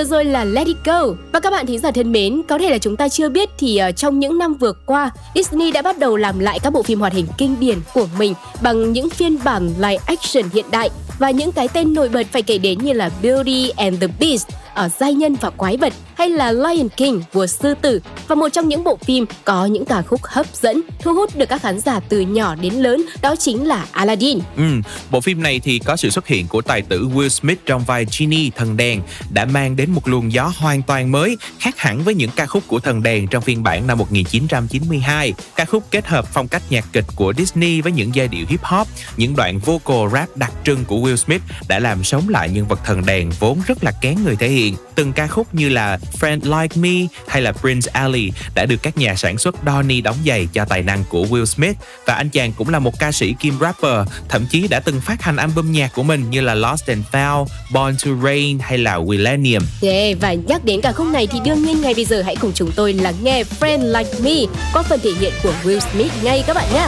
Vừa 0.02 0.08
rồi 0.08 0.24
là 0.24 0.44
Let 0.44 0.66
It 0.66 0.76
Go. 0.84 1.02
Và 1.32 1.40
các 1.40 1.50
bạn 1.50 1.66
thính 1.66 1.78
giả 1.78 1.90
thân 1.90 2.12
mến, 2.12 2.42
có 2.48 2.58
thể 2.58 2.70
là 2.70 2.78
chúng 2.78 2.96
ta 2.96 3.08
chưa 3.08 3.28
biết 3.28 3.50
thì 3.58 3.76
ờ, 3.76 3.92
trong 3.92 4.18
những 4.18 4.38
năm 4.38 4.54
vừa 4.54 4.72
qua, 4.72 5.10
Disney 5.34 5.72
đã 5.72 5.82
bắt 5.82 5.98
đầu 5.98 6.16
làm 6.16 6.38
lại 6.38 6.58
các 6.58 6.72
bộ 6.72 6.82
phim 6.82 7.00
hoạt 7.00 7.12
hình 7.12 7.26
kinh 7.38 7.60
điển 7.60 7.78
của 7.94 8.06
mình 8.18 8.34
bằng 8.62 8.92
những 8.92 9.10
phiên 9.10 9.38
bản 9.44 9.66
live 9.76 9.98
action 10.06 10.44
hiện 10.52 10.64
đại 10.70 10.90
và 11.18 11.30
những 11.30 11.52
cái 11.52 11.68
tên 11.68 11.94
nổi 11.94 12.08
bật 12.08 12.26
phải 12.32 12.42
kể 12.42 12.58
đến 12.58 12.78
như 12.78 12.92
là 12.92 13.10
Beauty 13.22 13.68
and 13.68 14.00
the 14.00 14.06
Beast, 14.20 14.48
ở 14.74 14.88
giai 15.00 15.14
nhân 15.14 15.36
và 15.40 15.50
quái 15.50 15.76
vật 15.76 15.92
hay 16.14 16.28
là 16.28 16.52
Lion 16.52 16.88
King, 16.88 17.20
vua 17.32 17.46
sư 17.46 17.74
tử 17.82 18.00
và 18.28 18.34
một 18.34 18.48
trong 18.48 18.68
những 18.68 18.84
bộ 18.84 18.98
phim 19.04 19.26
có 19.44 19.66
những 19.66 19.84
ca 19.84 20.02
khúc 20.02 20.20
hấp 20.24 20.46
dẫn, 20.54 20.80
thu 21.00 21.14
hút 21.14 21.36
được 21.36 21.48
các 21.48 21.62
khán 21.62 21.80
giả 21.80 22.00
từ 22.00 22.20
nhỏ 22.20 22.54
đến 22.54 22.74
lớn, 22.74 23.02
đó 23.22 23.36
chính 23.36 23.68
là 23.68 23.86
Aladdin. 23.92 24.38
Ừ, 24.56 24.62
bộ 25.10 25.20
phim 25.20 25.42
này 25.42 25.60
thì 25.60 25.78
có 25.78 25.96
sự 25.96 26.10
xuất 26.10 26.26
hiện 26.26 26.48
của 26.48 26.62
tài 26.62 26.82
tử 26.82 27.08
Will 27.14 27.28
Smith 27.28 27.58
trong 27.66 27.84
vai 27.84 28.06
Genie 28.18 28.50
thần 28.56 28.76
đèn 28.76 29.02
đã 29.30 29.44
mang 29.44 29.76
đến 29.76 29.90
một 29.90 30.08
luồng 30.08 30.32
gió 30.32 30.52
hoàn 30.56 30.82
toàn 30.82 31.12
mới, 31.12 31.36
khác 31.58 31.78
hẳn 31.78 32.02
với 32.02 32.14
những 32.14 32.30
ca 32.36 32.46
khúc 32.46 32.62
của 32.66 32.80
thần 32.80 33.02
đèn 33.02 33.26
trong 33.26 33.42
phiên 33.42 33.62
bản 33.62 33.86
năm 33.86 33.98
1992. 33.98 35.32
Ca 35.56 35.64
khúc 35.64 35.84
kết 35.90 36.06
hợp 36.06 36.26
phong 36.32 36.48
cách 36.48 36.62
nhạc 36.70 36.84
kịch 36.92 37.04
của 37.16 37.32
Disney 37.38 37.80
với 37.80 37.92
những 37.92 38.14
giai 38.14 38.28
điệu 38.28 38.46
hip 38.48 38.62
hop, 38.62 38.88
những 39.16 39.36
đoạn 39.36 39.58
vocal 39.58 40.12
rap 40.12 40.36
đặc 40.36 40.52
trưng 40.64 40.84
của 40.84 40.96
Will 40.96 41.16
Smith 41.16 41.42
đã 41.68 41.78
làm 41.78 42.04
sống 42.04 42.28
lại 42.28 42.48
nhân 42.48 42.68
vật 42.68 42.80
thần 42.84 43.06
đèn 43.06 43.30
vốn 43.38 43.58
rất 43.66 43.84
là 43.84 43.92
kén 44.00 44.14
người 44.24 44.36
thể 44.36 44.48
hiện. 44.48 44.74
Từng 44.94 45.12
ca 45.12 45.26
khúc 45.26 45.54
như 45.54 45.68
là 45.68 45.98
Friend 46.20 46.60
Like 46.60 46.76
Me 46.76 47.06
hay 47.26 47.42
là 47.42 47.52
Prince 47.52 47.90
Ali 47.92 48.32
đã 48.54 48.66
được 48.66 48.82
các 48.82 48.98
nhà 48.98 49.14
sản 49.14 49.38
xuất 49.38 49.54
Donny 49.66 50.00
đóng 50.00 50.16
giày 50.26 50.48
cho 50.52 50.64
tài 50.64 50.82
năng 50.82 51.04
của 51.08 51.24
Will 51.24 51.44
Smith 51.44 51.76
và 52.06 52.14
anh 52.14 52.28
chàng 52.28 52.52
cũng 52.52 52.68
là 52.68 52.78
một 52.78 52.98
ca 52.98 53.12
sĩ 53.12 53.34
kim 53.40 53.54
rapper, 53.60 54.08
thậm 54.28 54.46
chí 54.46 54.68
đã 54.68 54.80
từng 54.80 55.00
phát 55.00 55.22
hành 55.22 55.36
album 55.36 55.72
nhạc 55.72 55.92
của 55.94 56.02
mình 56.02 56.30
như 56.30 56.40
là 56.40 56.54
Lost 56.54 56.86
and 56.86 57.04
Found, 57.12 57.46
Born 57.70 57.96
to 58.04 58.10
Rain 58.24 58.58
hay 58.58 58.78
là 58.78 58.98
Millennium. 58.98 59.62
Yeah, 59.82 60.18
và 60.20 60.32
nhắc 60.32 60.64
đến 60.64 60.80
ca 60.80 60.92
khúc 60.92 61.06
này 61.06 61.26
thì 61.26 61.38
đương 61.44 61.64
nhiên 61.64 61.80
ngay 61.80 61.94
bây 61.94 62.04
giờ 62.04 62.22
hãy 62.22 62.36
cùng 62.36 62.52
chúng 62.54 62.72
tôi 62.76 62.92
lắng 62.92 63.14
nghe 63.22 63.42
Friend 63.60 63.98
Like 63.98 64.10
Me 64.22 64.52
qua 64.72 64.82
phần 64.82 65.00
thể 65.02 65.10
hiện 65.20 65.32
của 65.42 65.52
Will 65.64 65.78
Smith 65.78 66.12
ngay 66.22 66.44
các 66.46 66.56
bạn 66.56 66.72
nhé. 66.72 66.86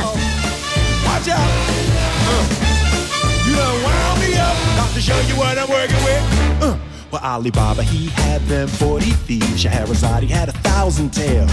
Watch 1.04 1.28
out. 1.28 1.50
Uh. 2.28 2.44
You 3.46 3.56
done 3.56 3.82
wound 3.84 4.20
me 4.20 4.28
up. 4.32 4.56
About 4.76 4.94
to 4.94 5.00
show 5.00 5.16
you 5.30 5.36
what 5.36 5.58
I'm 5.58 5.68
working 5.68 6.04
with. 6.04 6.22
Uh. 6.68 6.93
Well, 7.14 7.22
Alibaba, 7.22 7.84
he 7.84 8.08
had 8.08 8.40
them 8.48 8.66
40 8.66 9.04
thieves. 9.04 9.62
Shahrazad, 9.62 10.22
he 10.22 10.26
had 10.26 10.48
a 10.48 10.52
thousand 10.66 11.10
tales. 11.10 11.48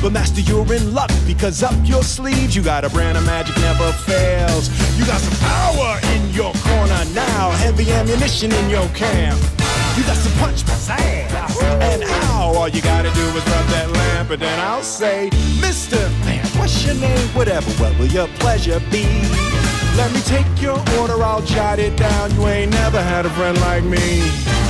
But 0.00 0.12
master, 0.12 0.40
you're 0.40 0.72
in 0.72 0.94
luck 0.94 1.10
because 1.26 1.64
up 1.64 1.74
your 1.82 2.04
sleeves 2.04 2.54
you 2.54 2.62
got 2.62 2.84
a 2.84 2.90
brand 2.90 3.18
of 3.18 3.26
magic 3.26 3.56
never 3.56 3.90
fails. 4.06 4.70
You 4.96 5.04
got 5.04 5.20
some 5.20 5.36
power 5.48 5.98
in 6.14 6.30
your 6.30 6.52
corner 6.62 7.04
now, 7.12 7.50
heavy 7.58 7.90
ammunition 7.90 8.52
in 8.52 8.70
your 8.70 8.86
camp. 8.90 9.36
You 9.98 10.04
got 10.04 10.14
some 10.14 10.32
punch 10.38 10.62
pizzazz, 10.62 11.60
and 11.82 12.04
how? 12.04 12.52
All 12.54 12.68
you 12.68 12.80
gotta 12.80 13.10
do 13.10 13.20
is 13.20 13.44
rub 13.50 13.66
that 13.74 13.90
lamp, 13.90 14.30
and 14.30 14.40
then 14.40 14.60
I'll 14.60 14.84
say, 14.84 15.28
Mister 15.60 15.98
Man, 16.24 16.46
what's 16.56 16.86
your 16.86 16.94
name? 16.94 17.26
Whatever, 17.34 17.68
what 17.82 17.98
will 17.98 18.06
your 18.06 18.28
pleasure 18.38 18.78
be? 18.92 19.06
Let 19.96 20.12
me 20.12 20.20
take 20.20 20.62
your 20.62 20.78
order, 21.00 21.20
I'll 21.20 21.42
jot 21.42 21.80
it 21.80 21.96
down. 21.96 22.32
You 22.36 22.46
ain't 22.46 22.70
never 22.70 23.02
had 23.02 23.26
a 23.26 23.30
friend 23.30 23.60
like 23.60 23.82
me. 23.82 24.69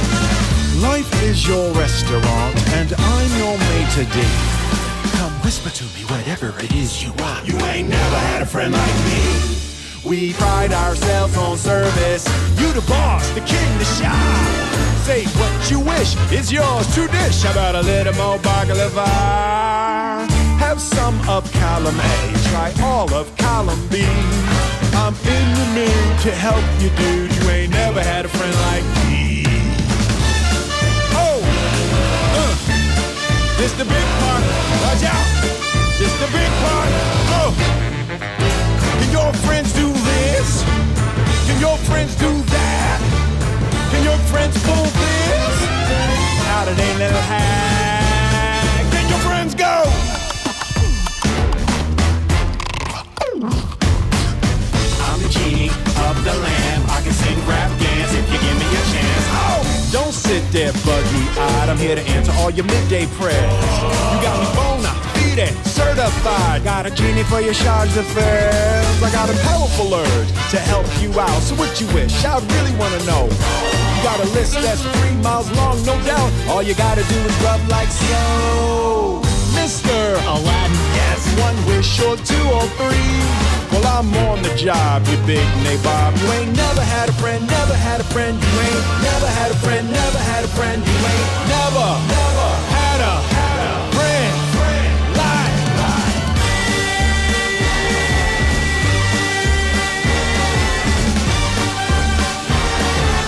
Life 0.81 1.23
is 1.25 1.47
your 1.47 1.71
restaurant, 1.73 2.57
and 2.73 2.95
I'm 2.97 3.31
your 3.39 3.59
maitre 3.59 4.07
d'. 4.07 4.25
Come 5.19 5.33
whisper 5.45 5.69
to 5.69 5.85
me 5.85 6.05
whatever 6.09 6.59
it 6.59 6.73
is 6.73 7.05
you 7.05 7.13
want. 7.19 7.47
You 7.47 7.59
ain't 7.67 7.91
never 7.91 8.17
had 8.17 8.41
a 8.41 8.47
friend 8.47 8.73
like 8.73 8.97
me. 9.05 9.61
We 10.09 10.33
pride 10.33 10.73
ourselves 10.73 11.37
on 11.37 11.59
service. 11.59 12.25
You 12.59 12.73
the 12.73 12.81
boss, 12.89 13.29
the 13.33 13.43
king, 13.43 13.79
the 13.79 13.85
shop. 13.85 14.17
Say 15.05 15.27
what 15.37 15.71
you 15.71 15.81
wish 15.81 16.17
is 16.33 16.51
yours 16.51 16.87
to 16.95 17.07
dish. 17.09 17.43
How 17.43 17.53
about 17.53 17.75
a 17.75 17.83
little 17.83 18.15
more 18.15 18.39
baklava? 18.39 19.07
Have 20.65 20.81
some 20.81 21.21
of 21.29 21.53
column 21.53 22.01
A, 22.01 22.33
try 22.49 22.73
all 22.83 23.13
of 23.13 23.37
column 23.37 23.87
B. 23.89 24.07
I'm 24.97 25.15
in 25.37 25.47
the 25.59 25.67
mood 25.77 26.21
to 26.21 26.31
help 26.33 26.65
you, 26.81 26.89
dude. 26.97 27.37
You 27.37 27.51
ain't 27.51 27.73
never 27.73 28.03
had 28.03 28.25
a 28.25 28.29
friend 28.29 28.57
like 28.71 28.85
me. 29.05 29.10
This 33.61 33.73
the 33.73 33.85
big 33.85 34.07
part. 34.21 34.43
Watch 34.85 35.05
out. 35.05 35.27
This 35.99 36.13
the 36.17 36.31
big 36.33 36.51
part. 36.65 36.89
Oh, 37.37 37.53
can 39.01 39.11
your 39.13 39.31
friends 39.45 39.75
do 39.75 39.93
this? 39.93 40.65
Can 41.47 41.61
your 41.61 41.77
friends 41.85 42.17
do 42.17 42.33
that? 42.57 42.99
Can 43.93 44.03
your 44.03 44.17
friends 44.33 44.57
pull 44.65 44.87
this? 45.05 45.57
Out 46.57 46.69
of 46.69 46.77
their 46.79 46.95
little 47.05 47.25
hack. 47.29 48.93
Can 48.93 49.07
your 49.13 49.21
friends 49.29 49.55
go? 49.55 49.85
I'm 55.05 55.21
the 55.21 55.29
genie 55.29 55.69
of 56.09 56.17
the 56.25 56.33
lamp. 56.33 56.89
I 56.97 57.01
can 57.05 57.13
sing 57.13 57.37
rap 57.47 57.79
dance 57.79 57.90
there 60.53 60.73
buggy-eyed. 60.85 61.69
I'm 61.69 61.79
here 61.79 61.97
to 61.97 62.03
answer 62.03 62.33
all 62.39 62.51
your 62.51 62.67
midday 62.67 63.07
prayers. 63.19 63.65
You 64.13 64.19
got 64.23 64.37
me 64.41 64.47
bona 64.55 65.11
fide, 65.41 65.67
certified. 65.67 66.65
Got 66.65 66.87
a 66.87 66.91
genie 66.91 67.23
for 67.25 67.41
your 67.41 67.55
charge 67.55 67.93
d'affaires. 67.95 69.03
I 69.03 69.11
got 69.13 69.31
a 69.31 69.37
powerful 69.49 69.95
urge 69.95 70.29
to 70.51 70.59
help 70.59 70.87
you 71.01 71.19
out. 71.19 71.41
So 71.43 71.55
what 71.57 71.81
you 71.81 71.87
wish? 71.95 72.25
I 72.25 72.39
really 72.39 72.75
wanna 72.79 73.03
know. 73.05 73.25
You 73.27 74.03
got 74.03 74.21
a 74.21 74.29
list 74.31 74.55
that's 74.55 74.83
three 74.83 75.17
miles 75.23 75.51
long, 75.53 75.77
no 75.85 75.95
doubt. 76.05 76.31
All 76.49 76.63
you 76.63 76.75
gotta 76.75 77.03
do 77.03 77.17
is 77.17 77.37
rub 77.43 77.61
like 77.69 77.89
so. 77.89 79.23
Mr. 79.55 80.17
Aladdin. 80.27 80.77
Yes, 80.95 81.41
one 81.41 81.57
wish 81.67 82.01
or 82.01 82.17
two 82.17 82.47
or 82.51 82.67
three. 82.79 83.60
Well, 83.73 83.87
I'm 83.87 84.13
on 84.27 84.43
the 84.43 84.53
job, 84.57 85.07
you 85.07 85.17
big 85.27 85.47
nabob. 85.63 86.19
You 86.21 86.33
ain't 86.33 86.57
never 86.57 86.81
had 86.83 87.09
a 87.09 87.13
friend, 87.13 87.47
never 87.47 87.75
had 87.75 88.01
a 88.01 88.05
friend. 88.05 88.37
You 88.37 88.61
ain't 88.67 89.03
never 89.03 89.29
had 89.29 89.51
a 89.53 89.55
friend, 89.63 89.87
never 89.91 90.19
had 90.19 90.45
a 90.45 90.49
friend. 90.49 90.83
You 90.85 90.93
ain't 90.93 91.31
never, 91.47 91.87
never 92.11 92.49
had 92.75 93.01
a, 93.01 93.15
had 93.39 93.59
a 93.71 93.75
friend. 93.95 94.35
Like, 95.23 95.55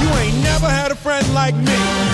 You 0.03 0.09
ain't 0.19 0.43
never 0.43 0.69
had 0.69 0.91
a 0.91 0.97
friend 0.97 1.33
like 1.35 1.55
me. 1.55 2.12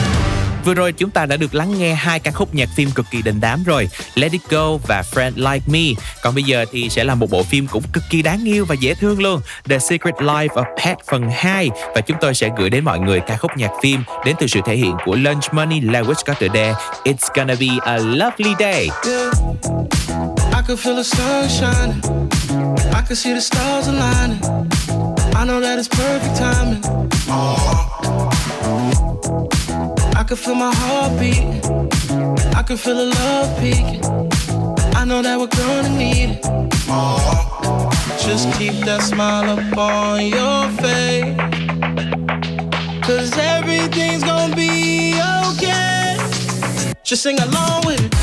Vừa 0.68 0.74
rồi 0.74 0.92
chúng 0.92 1.10
ta 1.10 1.26
đã 1.26 1.36
được 1.36 1.54
lắng 1.54 1.78
nghe 1.78 1.94
hai 1.94 2.20
ca 2.20 2.30
khúc 2.30 2.54
nhạc 2.54 2.68
phim 2.76 2.90
cực 2.90 3.06
kỳ 3.10 3.22
đình 3.22 3.40
đám 3.40 3.64
rồi, 3.64 3.88
Let 4.14 4.32
It 4.32 4.40
Go 4.48 4.76
và 4.86 5.02
Friend 5.12 5.32
Like 5.36 5.64
Me 5.66 6.02
Còn 6.22 6.34
bây 6.34 6.44
giờ 6.44 6.64
thì 6.72 6.88
sẽ 6.88 7.04
là 7.04 7.14
một 7.14 7.30
bộ 7.30 7.42
phim 7.42 7.66
cũng 7.66 7.82
cực 7.92 8.04
kỳ 8.10 8.22
đáng 8.22 8.44
yêu 8.44 8.64
và 8.64 8.74
dễ 8.74 8.94
thương 8.94 9.22
luôn, 9.22 9.40
The 9.68 9.78
Secret 9.78 10.14
Life 10.14 10.48
of 10.48 10.64
Pet 10.84 10.96
phần 11.10 11.30
2 11.30 11.70
Và 11.94 12.00
chúng 12.00 12.16
tôi 12.20 12.34
sẽ 12.34 12.50
gửi 12.58 12.70
đến 12.70 12.84
mọi 12.84 12.98
người 12.98 13.20
ca 13.20 13.36
khúc 13.36 13.50
nhạc 13.56 13.70
phim 13.82 14.02
Đến 14.24 14.36
từ 14.40 14.46
sự 14.46 14.60
thể 14.66 14.76
hiện 14.76 14.96
của 15.04 15.16
Lunch 15.16 15.52
Money, 15.52 15.80
Lewis 15.80 16.14
có 16.26 16.34
tựa 16.34 16.48
đề 16.48 16.72
It's 17.04 17.28
gonna 17.34 17.54
be 17.60 17.68
a 17.82 17.96
lovely 17.96 18.54
day 18.58 18.88
I 20.56 20.62
could 20.66 20.80
feel 20.84 20.96
the 20.96 21.02
sun 21.02 21.48
shining. 21.48 22.00
I 22.92 23.02
could 23.08 23.18
see 23.18 23.34
the 23.34 23.40
stars 23.40 23.88
aligning. 23.88 24.38
I 25.34 25.44
know 25.44 25.60
that 25.60 25.78
it's 25.78 25.88
perfect 25.88 26.36
timing. 26.36 26.82
I 29.70 29.77
could 30.28 30.38
feel 30.38 30.54
my 30.54 30.70
heart 30.74 31.18
beating. 31.18 31.58
I 32.54 32.62
can 32.62 32.76
feel 32.76 32.96
the 32.96 33.06
love 33.06 33.58
peaking. 33.60 34.04
I 34.94 35.06
know 35.06 35.22
that 35.22 35.38
we're 35.40 35.46
gonna 35.46 35.88
need 35.88 36.36
it. 36.36 36.42
Just 38.20 38.52
keep 38.58 38.74
that 38.84 39.00
smile 39.00 39.48
up 39.48 39.78
on 39.78 40.26
your 40.26 40.68
face. 40.84 41.32
Cause 43.06 43.32
everything's 43.38 44.22
gonna 44.22 44.54
be 44.54 45.16
okay. 45.48 46.18
Just 47.04 47.22
sing 47.22 47.40
along 47.40 47.86
with 47.86 48.04
it. 48.04 48.14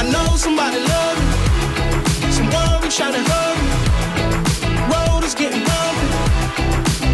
I 0.00 0.10
know 0.10 0.26
somebody 0.34 0.80
love 0.80 1.18
you. 1.22 2.32
Someone 2.32 2.90
trying 2.90 3.14
to 3.14 3.22
hug 3.30 3.56
you. 3.62 4.90
Road 4.90 5.22
is 5.22 5.36
getting 5.36 5.62
bumpy, 5.62 6.08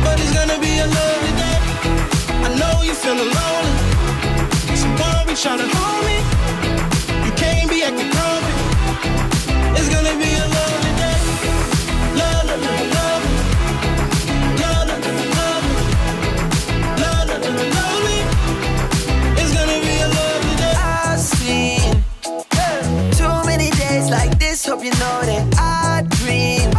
but 0.03 0.19
it's 0.19 0.33
gonna 0.33 0.59
be 0.59 0.79
a 0.79 0.87
lovely 0.87 1.33
day. 1.45 1.61
I 2.47 2.49
know 2.59 2.83
you 2.83 2.95
feeling 2.95 3.29
lonely. 3.35 3.58
Trying 5.41 5.59
to 5.61 5.69
hold 5.71 6.05
me. 6.05 6.19
You 7.25 7.33
can't 7.37 7.71
be 7.71 7.83
acting 7.85 8.11
grumpy. 8.11 8.55
It's 9.79 9.89
gonna 9.89 10.15
be 10.19 10.31
a 10.35 10.47
lovely 10.57 10.93
day. 10.99 11.21
Love, 12.19 12.45
love, 12.49 12.63
love, 12.67 12.87
love. 12.97 13.23
Love, 14.59 14.89
love, 14.89 15.05
love, 15.07 15.31
love. 15.39 15.65
Love, 17.03 17.27
love, 17.31 17.43
love, 17.45 17.71
love 17.79 18.01
me. 18.09 18.19
It's 19.41 19.53
gonna 19.55 19.79
be 19.87 19.95
a 20.03 20.09
lovely 20.19 20.55
day. 20.59 20.75
I 20.75 21.17
see 21.17 21.79
too 23.17 23.37
many 23.47 23.71
days 23.71 24.11
like 24.11 24.33
this. 24.41 24.67
Hope 24.67 24.83
you 24.83 24.91
know 24.91 25.19
that 25.23 25.45
I 25.57 26.03
dream. 26.19 26.75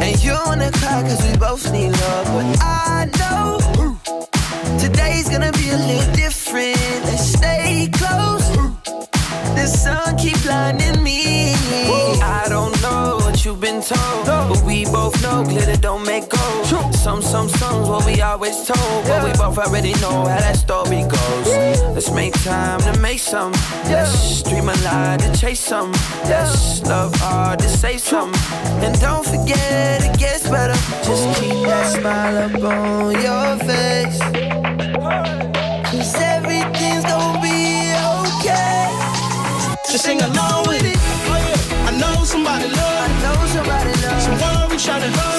And 0.00 0.16
you 0.24 0.32
wanna 0.46 0.70
cry 0.72 1.02
cause 1.02 1.22
we 1.30 1.36
both 1.36 1.70
need 1.72 1.90
love. 1.90 2.26
But 2.32 2.46
I 2.62 3.04
know 3.20 3.60
today's 4.78 5.28
gonna 5.28 5.52
be 5.52 5.68
a 5.68 5.76
little 5.76 6.19
blinding 10.42 11.02
me. 11.02 11.54
I 12.22 12.46
don't 12.48 12.80
know 12.82 13.18
what 13.18 13.44
you've 13.44 13.60
been 13.60 13.82
told, 13.82 14.26
but 14.26 14.62
we 14.64 14.84
both 14.84 15.20
know 15.22 15.44
glitter 15.44 15.76
don't 15.80 16.04
make 16.06 16.28
gold. 16.28 16.66
Some, 16.94 17.22
some, 17.22 17.48
some's 17.48 17.88
what 17.88 18.04
we 18.06 18.20
always 18.20 18.56
told, 18.66 19.04
but 19.06 19.24
we 19.24 19.32
both 19.32 19.58
already 19.58 19.92
know 19.94 20.26
how 20.26 20.38
that 20.38 20.56
story 20.56 21.02
goes. 21.02 21.48
Let's 21.94 22.10
make 22.10 22.34
time 22.42 22.80
to 22.80 23.00
make 23.00 23.18
some. 23.18 23.52
Yes, 23.88 24.42
dream 24.42 24.68
a 24.68 24.76
lot 24.84 25.20
to 25.20 25.32
chase 25.38 25.60
some. 25.60 25.92
Yes, 26.24 26.82
love 26.84 27.14
hard 27.16 27.58
to 27.60 27.68
say 27.68 27.96
some. 27.98 28.32
And 28.84 28.98
don't 29.00 29.24
forget 29.24 30.04
it 30.04 30.18
gets 30.18 30.48
better. 30.48 30.78
Just 31.04 31.40
keep 31.40 31.64
that 31.64 31.92
smile 31.98 32.36
up 32.36 32.62
on 32.62 33.12
your 33.20 33.56
face. 33.66 34.59
Just 39.90 40.04
sing 40.04 40.22
along 40.22 40.68
with 40.68 40.84
it. 40.84 40.96
Oh 40.96 41.34
yeah. 41.34 41.88
I 41.88 41.98
know 41.98 42.22
somebody 42.22 42.68
love. 42.68 42.78
I 42.78 43.08
know 43.22 43.46
somebody 43.48 43.90
love. 44.06 44.22
Some 44.22 44.38
worry 44.38 44.78
trying 44.78 45.02
to 45.02 45.18
hurt. 45.18 45.29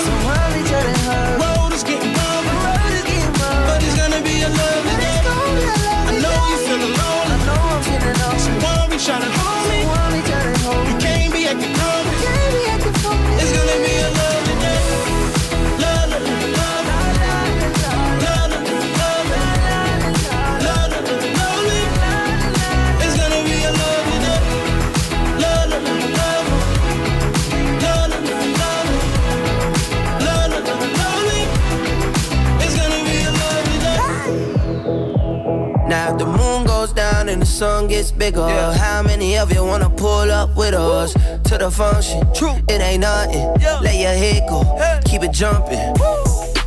Down 37.61 37.83
and 37.83 37.87
the 37.87 37.87
sun 37.87 37.87
gets 37.87 38.11
bigger. 38.11 38.73
How 38.77 39.03
many 39.03 39.37
of 39.37 39.51
you 39.53 39.63
wanna 39.63 39.89
pull 39.89 40.31
up 40.31 40.55
with 40.57 40.73
us 40.73 41.13
to 41.13 41.57
the 41.57 41.71
function? 41.71 42.21
True, 42.33 42.55
it 42.67 42.81
ain't 42.81 43.01
nothing. 43.01 43.53
Let 43.81 43.95
your 43.95 44.13
head 44.13 44.43
go, 44.49 44.63
keep 45.05 45.23
it 45.23 45.31
jumping. 45.31 45.93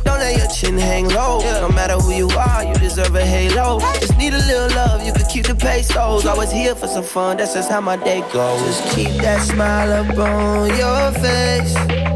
Don't 0.03 0.19
let 0.19 0.37
your 0.37 0.47
chin 0.47 0.77
hang 0.77 1.07
low. 1.09 1.39
No 1.61 1.69
matter 1.69 1.95
who 1.95 2.11
you 2.13 2.29
are, 2.37 2.63
you 2.63 2.73
deserve 2.75 3.15
a 3.15 3.25
halo. 3.25 3.79
Just 3.99 4.17
need 4.17 4.33
a 4.33 4.37
little 4.37 4.69
love, 4.75 5.05
you 5.05 5.13
can 5.13 5.25
keep 5.27 5.45
the 5.45 5.55
pesos. 5.55 6.25
Always 6.25 6.51
here 6.51 6.75
for 6.75 6.87
some 6.87 7.03
fun, 7.03 7.37
that's 7.37 7.53
just 7.53 7.69
how 7.69 7.81
my 7.81 7.97
day 7.97 8.21
goes. 8.31 8.61
Just 8.61 8.95
keep 8.95 9.11
that 9.21 9.41
smile 9.41 9.91
up 9.91 10.17
on 10.17 10.69
your 10.77 11.11
face. 11.21 12.14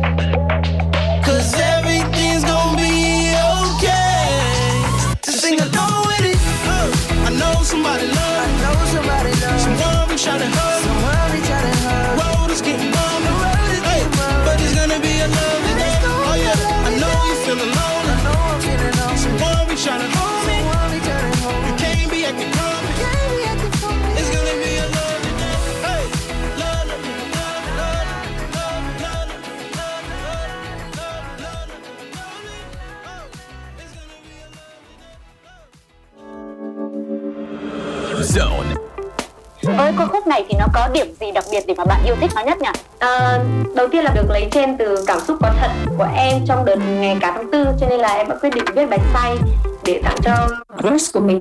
Khúc 40.20 40.28
này 40.28 40.46
thì 40.50 40.56
nó 40.60 40.66
có 40.74 40.88
điểm 40.94 41.16
gì 41.20 41.32
đặc 41.32 41.44
biệt 41.52 41.64
để 41.68 41.74
mà 41.78 41.86
bạn 41.86 42.04
yêu 42.06 42.16
thích 42.22 42.32
nó 42.36 42.41
nhất 42.41 42.62
nhỉ? 42.62 42.70
À, 43.00 43.40
đầu 43.76 43.88
tiên 43.88 44.04
là 44.04 44.12
được 44.16 44.30
lấy 44.30 44.48
trên 44.52 44.78
từ 44.78 45.04
cảm 45.08 45.20
xúc 45.28 45.38
có 45.41 45.52
thật 45.60 45.72
của 45.98 46.08
em 46.16 46.41
trong 46.48 46.66
đợt 46.66 46.76
ngày 46.76 47.18
cả 47.22 47.32
tháng 47.36 47.52
tư 47.52 47.66
cho 47.80 47.88
nên 47.90 48.00
là 48.00 48.08
em 48.08 48.30
đã 48.30 48.36
quyết 48.41 48.50
định 48.50 48.64
viết 48.76 48.86
bài 48.90 49.00
say 49.14 49.36
để 49.84 50.02
tặng 50.04 50.18
cho 50.24 50.48
crush 50.82 51.14
của 51.14 51.20
mình. 51.20 51.40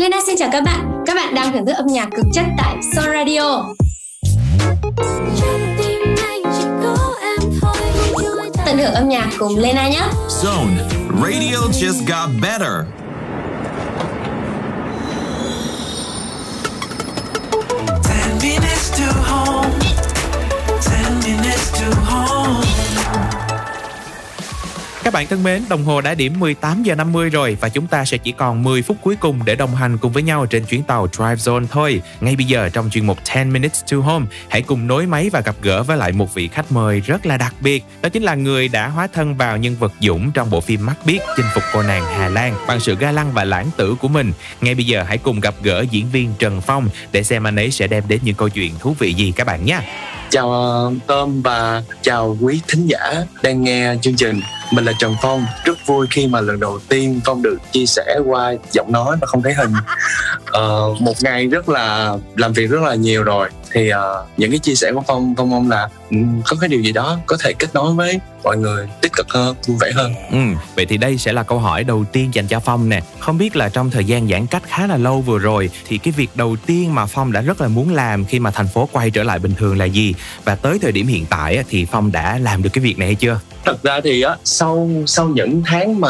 Lena 0.00 0.16
xin 0.26 0.36
chào 0.38 0.48
các 0.52 0.64
bạn. 0.64 1.02
Các 1.06 1.14
bạn 1.16 1.34
đang 1.34 1.52
thưởng 1.52 1.66
thức 1.66 1.74
âm 1.76 1.86
nhạc 1.86 2.08
cực 2.16 2.26
chất 2.34 2.44
tại 2.58 2.76
Soul 2.94 3.14
Radio. 3.14 3.64
Tận 8.66 8.78
hưởng 8.78 8.94
âm 8.94 9.08
nhạc 9.08 9.28
cùng 9.38 9.58
Lena 9.58 9.88
nhé. 9.88 10.02
Zone. 10.28 10.76
Radio 11.22 11.58
just 11.72 12.06
got 12.08 12.30
better. 12.42 12.99
Các 25.10 25.14
bạn 25.14 25.26
thân 25.26 25.42
mến, 25.42 25.62
đồng 25.68 25.84
hồ 25.84 26.00
đã 26.00 26.14
điểm 26.14 26.40
18 26.40 26.82
giờ 26.82 26.94
50 26.94 27.30
rồi 27.30 27.56
và 27.60 27.68
chúng 27.68 27.86
ta 27.86 28.04
sẽ 28.04 28.18
chỉ 28.18 28.32
còn 28.32 28.62
10 28.62 28.82
phút 28.82 28.96
cuối 29.02 29.16
cùng 29.20 29.40
để 29.44 29.54
đồng 29.54 29.74
hành 29.74 29.98
cùng 29.98 30.12
với 30.12 30.22
nhau 30.22 30.46
trên 30.46 30.64
chuyến 30.64 30.82
tàu 30.82 31.08
Drive 31.12 31.34
Zone 31.34 31.66
thôi. 31.70 32.02
Ngay 32.20 32.36
bây 32.36 32.46
giờ 32.46 32.68
trong 32.68 32.90
chuyên 32.90 33.06
mục 33.06 33.18
10 33.34 33.44
Minutes 33.44 33.84
to 33.90 33.96
Home, 33.96 34.26
hãy 34.48 34.62
cùng 34.62 34.86
nối 34.86 35.06
máy 35.06 35.30
và 35.32 35.40
gặp 35.40 35.54
gỡ 35.62 35.82
với 35.82 35.96
lại 35.96 36.12
một 36.12 36.34
vị 36.34 36.48
khách 36.48 36.72
mời 36.72 37.00
rất 37.00 37.26
là 37.26 37.36
đặc 37.36 37.54
biệt. 37.60 37.84
Đó 38.02 38.08
chính 38.08 38.22
là 38.22 38.34
người 38.34 38.68
đã 38.68 38.88
hóa 38.88 39.08
thân 39.12 39.36
vào 39.36 39.56
nhân 39.56 39.76
vật 39.78 39.92
Dũng 40.00 40.32
trong 40.32 40.50
bộ 40.50 40.60
phim 40.60 40.86
Mắt 40.86 40.96
Biết 41.04 41.18
chinh 41.36 41.46
phục 41.54 41.64
cô 41.72 41.82
nàng 41.82 42.04
Hà 42.04 42.28
Lan 42.28 42.54
bằng 42.66 42.80
sự 42.80 42.96
ga 42.96 43.12
lăng 43.12 43.32
và 43.32 43.44
lãng 43.44 43.70
tử 43.76 43.94
của 44.00 44.08
mình. 44.08 44.32
Ngay 44.60 44.74
bây 44.74 44.84
giờ 44.84 45.02
hãy 45.02 45.18
cùng 45.18 45.40
gặp 45.40 45.54
gỡ 45.62 45.84
diễn 45.90 46.10
viên 46.12 46.32
Trần 46.38 46.60
Phong 46.60 46.88
để 47.12 47.22
xem 47.22 47.46
anh 47.46 47.56
ấy 47.56 47.70
sẽ 47.70 47.86
đem 47.86 48.04
đến 48.08 48.20
những 48.22 48.34
câu 48.34 48.48
chuyện 48.48 48.72
thú 48.78 48.96
vị 48.98 49.14
gì 49.14 49.32
các 49.36 49.46
bạn 49.46 49.64
nhé. 49.64 49.80
Chào 50.30 50.52
ờ, 50.52 50.84
Tom 50.84 50.98
Tôm 51.06 51.42
và 51.42 51.82
chào 52.02 52.36
quý 52.40 52.60
thính 52.68 52.86
giả 52.86 53.24
đang 53.42 53.62
nghe 53.62 53.94
chương 54.02 54.16
trình. 54.16 54.40
Mình 54.72 54.84
là 54.84 54.92
Trần 54.98 55.14
Phong. 55.22 55.46
Rất 55.64 55.78
vui 55.86 56.06
khi 56.10 56.26
mà 56.26 56.40
lần 56.40 56.60
đầu 56.60 56.78
tiên 56.88 57.20
Phong 57.24 57.42
được 57.42 57.56
chia 57.72 57.86
sẻ 57.86 58.18
qua 58.26 58.54
giọng 58.72 58.92
nói 58.92 59.16
mà 59.20 59.26
không 59.26 59.42
thấy 59.42 59.54
hình. 59.54 59.72
Uh, 60.42 61.00
một 61.00 61.14
ngày 61.22 61.46
rất 61.46 61.68
là 61.68 62.16
làm 62.36 62.52
việc 62.52 62.70
rất 62.70 62.82
là 62.82 62.94
nhiều 62.94 63.22
rồi. 63.22 63.48
Thì 63.72 63.88
ờ, 63.88 64.26
những 64.36 64.50
cái 64.50 64.58
chia 64.58 64.74
sẻ 64.74 64.92
của 64.94 65.02
Phong, 65.06 65.34
Phong 65.36 65.50
mong 65.50 65.70
là 65.70 65.88
ừ, 66.10 66.16
có 66.46 66.56
cái 66.60 66.68
điều 66.68 66.80
gì 66.80 66.92
đó 66.92 67.18
có 67.26 67.36
thể 67.44 67.52
kết 67.58 67.68
nối 67.74 67.92
với 67.94 68.20
mọi 68.44 68.56
người 68.56 68.88
tích 69.00 69.12
cực 69.12 69.26
hơn, 69.30 69.56
vui 69.66 69.76
vẻ 69.80 69.90
hơn. 69.94 70.14
Ừ, 70.32 70.38
vậy 70.76 70.86
thì 70.86 70.96
đây 70.96 71.18
sẽ 71.18 71.32
là 71.32 71.42
câu 71.42 71.58
hỏi 71.58 71.84
đầu 71.84 72.04
tiên 72.12 72.30
dành 72.32 72.46
cho 72.46 72.60
Phong 72.60 72.88
nè. 72.88 73.02
Không 73.20 73.38
biết 73.38 73.56
là 73.56 73.68
trong 73.68 73.90
thời 73.90 74.04
gian 74.04 74.28
giãn 74.28 74.46
cách 74.46 74.62
khá 74.68 74.86
là 74.86 74.96
lâu 74.96 75.20
vừa 75.20 75.38
rồi 75.38 75.70
thì 75.88 75.98
cái 75.98 76.12
việc 76.16 76.30
đầu 76.34 76.56
tiên 76.66 76.94
mà 76.94 77.06
Phong 77.06 77.32
đã 77.32 77.40
rất 77.40 77.60
là 77.60 77.68
muốn 77.68 77.94
làm 77.94 78.24
khi 78.24 78.38
mà 78.38 78.50
thành 78.50 78.68
phố 78.68 78.88
quay 78.92 79.10
trở 79.10 79.22
lại 79.22 79.38
bình 79.38 79.54
thường 79.58 79.78
là 79.78 79.84
gì? 79.84 80.14
Và 80.44 80.54
tới 80.54 80.78
thời 80.82 80.92
điểm 80.92 81.06
hiện 81.06 81.26
tại 81.30 81.64
thì 81.68 81.86
Phong 81.92 82.12
đã 82.12 82.38
làm 82.38 82.62
được 82.62 82.70
cái 82.72 82.84
việc 82.84 82.98
này 82.98 83.08
hay 83.08 83.14
chưa? 83.14 83.40
thật 83.64 83.82
ra 83.82 84.00
thì 84.04 84.22
á 84.22 84.36
sau 84.44 84.90
sau 85.06 85.28
những 85.28 85.62
tháng 85.66 86.00
mà 86.00 86.08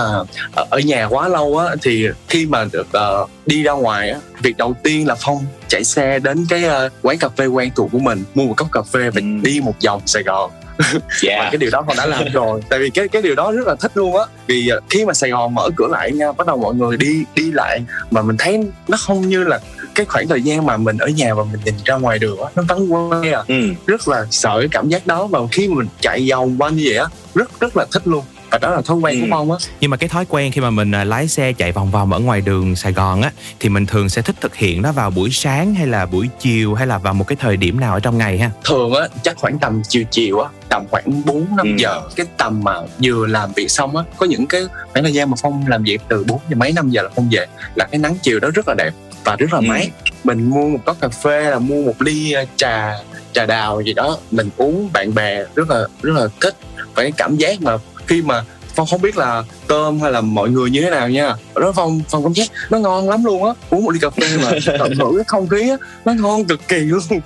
ở- 0.56 0.66
ở 0.70 0.78
nhà 0.78 1.06
quá 1.10 1.28
lâu 1.28 1.58
á 1.58 1.74
thì 1.82 2.06
khi 2.28 2.46
mà 2.46 2.64
được 2.72 2.86
ờ, 2.92 3.26
đi 3.46 3.62
ra 3.62 3.72
ngoài 3.72 4.10
á 4.10 4.18
việc 4.42 4.56
đầu 4.56 4.74
tiên 4.82 5.06
là 5.06 5.14
phong 5.20 5.44
chạy 5.70 5.84
xe 5.84 6.18
đến 6.18 6.46
cái 6.48 6.64
ờ, 6.64 6.88
quán 7.02 7.18
cà 7.18 7.28
phê 7.28 7.46
quen 7.46 7.70
thuộc 7.76 7.88
của 7.92 7.98
mình 7.98 8.24
mua 8.34 8.46
một 8.46 8.54
cốc 8.56 8.68
cà 8.72 8.82
phê 8.82 9.10
và 9.10 9.20
đi 9.42 9.60
một 9.60 9.74
vòng 9.86 10.02
sài 10.06 10.22
gòn. 10.22 10.50
Và 11.22 11.48
cái 11.50 11.56
điều 11.58 11.70
đó 11.70 11.84
phong 11.86 11.96
đã 11.96 12.06
làm 12.06 12.24
rồi. 12.32 12.60
Tại 12.68 12.78
vì 12.78 12.90
cái 12.90 13.08
cái 13.08 13.22
điều 13.22 13.34
đó 13.34 13.52
rất 13.52 13.66
là 13.66 13.74
thích 13.74 13.92
luôn 13.94 14.16
á. 14.16 14.24
Vì 14.46 14.68
ờ, 14.68 14.80
khi 14.90 15.04
mà 15.04 15.14
sài 15.14 15.30
gòn 15.30 15.54
mở 15.54 15.70
cửa 15.76 15.86
lại 15.90 16.12
nha 16.12 16.32
bắt 16.32 16.46
đầu 16.46 16.56
mọi 16.56 16.74
người 16.74 16.96
đi 16.96 17.24
đi 17.34 17.52
lại 17.52 17.80
mà 18.10 18.22
mình 18.22 18.36
thấy 18.36 18.64
nó 18.88 18.98
không 19.06 19.28
như 19.28 19.44
là 19.44 19.60
cái 19.94 20.06
khoảng 20.06 20.28
thời 20.28 20.42
gian 20.42 20.66
mà 20.66 20.76
mình 20.76 20.98
ở 20.98 21.06
nhà 21.06 21.34
và 21.34 21.44
mình 21.44 21.60
nhìn 21.64 21.74
ra 21.84 21.94
ngoài 21.94 22.18
đường 22.18 22.42
á 22.42 22.50
nó 22.54 22.62
vắng 22.68 22.88
que 23.22 23.32
à. 23.32 23.42
Rất 23.86 24.08
là 24.08 24.26
sợ 24.30 24.56
cái 24.58 24.68
cảm 24.70 24.88
giác 24.88 25.06
đó. 25.06 25.26
Và 25.26 25.38
khi 25.52 25.68
mà 25.68 25.74
mình 25.74 25.88
chạy 26.00 26.28
vòng 26.30 26.56
quanh 26.58 26.76
như 26.76 26.82
vậy 26.86 26.96
á 26.96 27.06
rất 27.34 27.60
rất 27.60 27.76
là 27.76 27.86
thích 27.92 28.02
luôn 28.04 28.24
và 28.50 28.58
đó 28.58 28.70
là 28.70 28.82
thói 28.82 28.96
quen 28.96 29.20
của 29.20 29.26
phong 29.30 29.52
á. 29.52 29.58
Nhưng 29.80 29.90
mà 29.90 29.96
cái 29.96 30.08
thói 30.08 30.24
quen 30.28 30.52
khi 30.52 30.60
mà 30.60 30.70
mình 30.70 30.90
à, 30.94 31.04
lái 31.04 31.28
xe 31.28 31.52
chạy 31.52 31.72
vòng 31.72 31.90
vòng 31.90 32.12
ở 32.12 32.18
ngoài 32.18 32.40
đường 32.40 32.76
Sài 32.76 32.92
Gòn 32.92 33.22
á 33.22 33.30
thì 33.60 33.68
mình 33.68 33.86
thường 33.86 34.08
sẽ 34.08 34.22
thích 34.22 34.36
thực 34.40 34.54
hiện 34.54 34.82
nó 34.82 34.92
vào 34.92 35.10
buổi 35.10 35.30
sáng 35.30 35.74
hay 35.74 35.86
là 35.86 36.06
buổi 36.06 36.28
chiều 36.40 36.74
hay 36.74 36.86
là 36.86 36.98
vào 36.98 37.14
một 37.14 37.26
cái 37.26 37.36
thời 37.40 37.56
điểm 37.56 37.80
nào 37.80 37.94
ở 37.94 38.00
trong 38.00 38.18
ngày 38.18 38.38
ha. 38.38 38.50
thường 38.64 38.92
á 38.94 39.08
chắc 39.22 39.36
khoảng 39.36 39.58
tầm 39.58 39.82
chiều 39.88 40.04
chiều 40.10 40.40
á 40.40 40.50
tầm 40.68 40.84
khoảng 40.90 41.22
4 41.24 41.56
5 41.56 41.76
giờ 41.76 42.00
cái 42.16 42.26
tầm 42.36 42.60
mà 42.64 42.74
vừa 43.02 43.26
làm 43.26 43.52
việc 43.56 43.70
xong 43.70 43.96
á 43.96 44.04
có 44.16 44.26
những 44.26 44.46
cái 44.46 44.62
khoảng 44.92 45.04
thời 45.04 45.12
gian 45.12 45.30
mà 45.30 45.36
phong 45.42 45.66
làm 45.68 45.82
việc 45.82 46.00
từ 46.08 46.24
4 46.24 46.40
giờ 46.48 46.56
mấy 46.56 46.72
5 46.72 46.90
giờ 46.90 47.02
là 47.02 47.08
phong 47.16 47.28
về 47.30 47.46
là 47.74 47.86
cái 47.90 47.98
nắng 47.98 48.16
chiều 48.22 48.40
đó 48.40 48.48
rất 48.54 48.68
là 48.68 48.74
đẹp 48.74 48.90
và 49.24 49.36
rất 49.36 49.52
là 49.52 49.60
mát. 49.60 49.86
Mình 50.24 50.50
mua 50.50 50.68
một 50.68 50.78
cốc 50.84 50.96
cà 51.00 51.08
phê 51.08 51.50
là 51.50 51.58
mua 51.58 51.82
một 51.82 52.02
ly 52.02 52.32
ờ, 52.32 52.44
trà 52.56 52.92
trà 53.32 53.46
đào 53.46 53.80
gì 53.80 53.92
đó 53.92 54.18
mình 54.30 54.48
uống 54.56 54.90
bạn 54.92 55.14
bè 55.14 55.44
rất 55.54 55.70
là 55.70 55.86
rất 56.02 56.12
là 56.16 56.28
thích. 56.40 56.54
Và 56.94 57.02
cái 57.02 57.12
cảm 57.12 57.36
giác 57.36 57.62
mà 57.62 57.72
khi 58.10 58.22
mà 58.22 58.44
phong 58.74 58.86
không 58.86 59.02
biết 59.02 59.16
là 59.16 59.42
tôm 59.66 60.00
hay 60.00 60.12
là 60.12 60.20
mọi 60.20 60.50
người 60.50 60.70
như 60.70 60.82
thế 60.82 60.90
nào 60.90 61.08
nha. 61.08 61.34
Đó 61.60 61.72
phong 61.76 62.00
phong 62.08 62.22
cảm 62.22 62.32
giác 62.32 62.48
nó 62.70 62.78
ngon 62.78 63.08
lắm 63.08 63.24
luôn 63.24 63.44
á. 63.44 63.52
Uống 63.70 63.84
một 63.84 63.90
ly 63.90 63.98
cà 64.02 64.10
phê 64.10 64.38
mà 64.42 64.50
tận 64.78 64.94
hưởng 64.94 65.16
cái 65.16 65.24
không 65.26 65.48
khí 65.48 65.70
á 65.70 65.76
nó 66.04 66.12
ngon 66.12 66.44
cực 66.44 66.68
kỳ 66.68 66.76
luôn. 66.76 67.20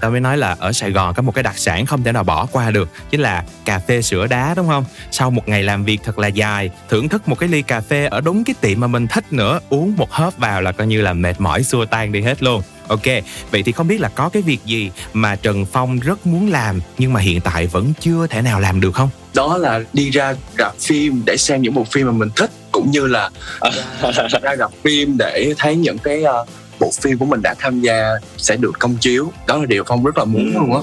Tao 0.00 0.10
mới 0.10 0.20
nói 0.20 0.38
là 0.38 0.56
ở 0.58 0.72
Sài 0.72 0.90
Gòn 0.90 1.14
có 1.14 1.22
một 1.22 1.34
cái 1.34 1.42
đặc 1.42 1.58
sản 1.58 1.86
không 1.86 2.02
thể 2.02 2.12
nào 2.12 2.24
bỏ 2.24 2.46
qua 2.52 2.70
được 2.70 2.88
chính 3.10 3.20
là 3.20 3.44
cà 3.64 3.78
phê 3.78 4.02
sữa 4.02 4.26
đá 4.26 4.54
đúng 4.56 4.68
không? 4.68 4.84
Sau 5.10 5.30
một 5.30 5.48
ngày 5.48 5.62
làm 5.62 5.84
việc 5.84 6.00
thật 6.04 6.18
là 6.18 6.28
dài 6.28 6.70
thưởng 6.88 7.08
thức 7.08 7.28
một 7.28 7.38
cái 7.38 7.48
ly 7.48 7.62
cà 7.62 7.80
phê 7.80 8.06
ở 8.06 8.20
đúng 8.20 8.44
cái 8.44 8.54
tiệm 8.60 8.80
mà 8.80 8.86
mình 8.86 9.06
thích 9.06 9.32
nữa 9.32 9.60
uống 9.68 9.96
một 9.96 10.12
hớp 10.12 10.38
vào 10.38 10.62
là 10.62 10.72
coi 10.72 10.86
như 10.86 11.00
là 11.00 11.12
mệt 11.12 11.40
mỏi 11.40 11.62
xua 11.62 11.84
tan 11.84 12.12
đi 12.12 12.22
hết 12.22 12.42
luôn 12.42 12.62
Ok, 12.88 13.04
vậy 13.50 13.62
thì 13.62 13.72
không 13.72 13.88
biết 13.88 14.00
là 14.00 14.08
có 14.08 14.28
cái 14.28 14.42
việc 14.42 14.58
gì 14.64 14.90
mà 15.12 15.36
Trần 15.36 15.66
Phong 15.66 15.98
rất 15.98 16.26
muốn 16.26 16.50
làm 16.50 16.80
nhưng 16.98 17.12
mà 17.12 17.20
hiện 17.20 17.40
tại 17.40 17.66
vẫn 17.66 17.92
chưa 18.00 18.26
thể 18.26 18.42
nào 18.42 18.60
làm 18.60 18.80
được 18.80 18.94
không? 18.94 19.10
đó 19.34 19.56
là 19.56 19.80
đi 19.92 20.10
ra 20.10 20.34
rạp 20.58 20.78
phim 20.78 21.22
để 21.26 21.36
xem 21.36 21.62
những 21.62 21.74
bộ 21.74 21.84
phim 21.84 22.06
mà 22.06 22.12
mình 22.12 22.28
thích 22.36 22.50
cũng 22.72 22.90
như 22.90 23.06
là 23.06 23.30
ra, 23.62 23.82
à, 24.02 24.28
ra 24.42 24.56
rạp 24.58 24.70
phim 24.84 25.16
để 25.18 25.54
thấy 25.58 25.76
những 25.76 25.98
cái 25.98 26.22
uh, 26.22 26.48
bộ 26.80 26.90
phim 27.00 27.18
của 27.18 27.26
mình 27.26 27.40
đã 27.42 27.54
tham 27.58 27.80
gia 27.80 28.12
sẽ 28.36 28.56
được 28.56 28.72
công 28.78 28.96
chiếu. 28.96 29.32
Đó 29.46 29.56
là 29.56 29.66
điều 29.66 29.84
phong 29.86 30.04
rất 30.04 30.18
là 30.18 30.24
muốn 30.24 30.52
luôn 30.54 30.74
á. 30.74 30.82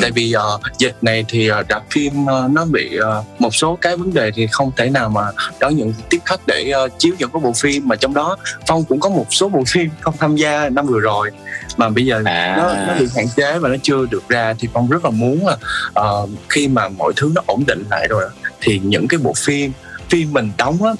Tại 0.00 0.10
vì 0.10 0.32
ờ, 0.32 0.58
dịch 0.78 0.96
này 1.02 1.24
thì 1.28 1.50
rạp 1.68 1.90
phim 1.90 2.26
ờ, 2.26 2.48
nó 2.52 2.64
bị 2.64 2.96
ờ, 2.96 3.24
một 3.38 3.54
số 3.54 3.78
cái 3.80 3.96
vấn 3.96 4.14
đề 4.14 4.30
thì 4.34 4.46
không 4.50 4.72
thể 4.76 4.90
nào 4.90 5.08
mà 5.08 5.22
đón 5.60 5.76
nhận 5.76 5.94
tiếp 6.10 6.18
khách 6.24 6.40
để 6.46 6.70
ờ, 6.70 6.88
chiếu 6.98 7.14
những 7.18 7.30
cái 7.30 7.40
bộ 7.40 7.52
phim 7.52 7.88
mà 7.88 7.96
trong 7.96 8.14
đó 8.14 8.36
phong 8.66 8.84
cũng 8.84 9.00
có 9.00 9.08
một 9.08 9.26
số 9.30 9.48
bộ 9.48 9.62
phim 9.68 9.90
không 10.00 10.14
tham 10.18 10.36
gia 10.36 10.68
năm 10.68 10.86
vừa 10.86 11.00
rồi. 11.00 11.30
Mà 11.76 11.88
bây 11.88 12.06
giờ 12.06 12.22
nó, 12.24 12.74
nó 12.86 12.94
bị 12.98 13.06
hạn 13.16 13.26
chế 13.36 13.58
và 13.58 13.68
nó 13.68 13.76
chưa 13.82 14.06
được 14.10 14.28
ra 14.28 14.54
thì 14.58 14.68
phong 14.72 14.88
rất 14.88 15.04
là 15.04 15.10
muốn 15.10 15.46
là 15.46 15.56
ờ, 15.94 16.26
khi 16.48 16.68
mà 16.68 16.88
mọi 16.88 17.12
thứ 17.16 17.32
nó 17.34 17.42
ổn 17.46 17.64
định 17.66 17.84
lại 17.90 18.06
rồi 18.10 18.24
thì 18.60 18.80
những 18.84 19.08
cái 19.08 19.20
bộ 19.22 19.32
phim 19.36 19.72
phim 20.08 20.32
mình 20.32 20.52
đóng 20.58 20.82
á 20.82 20.92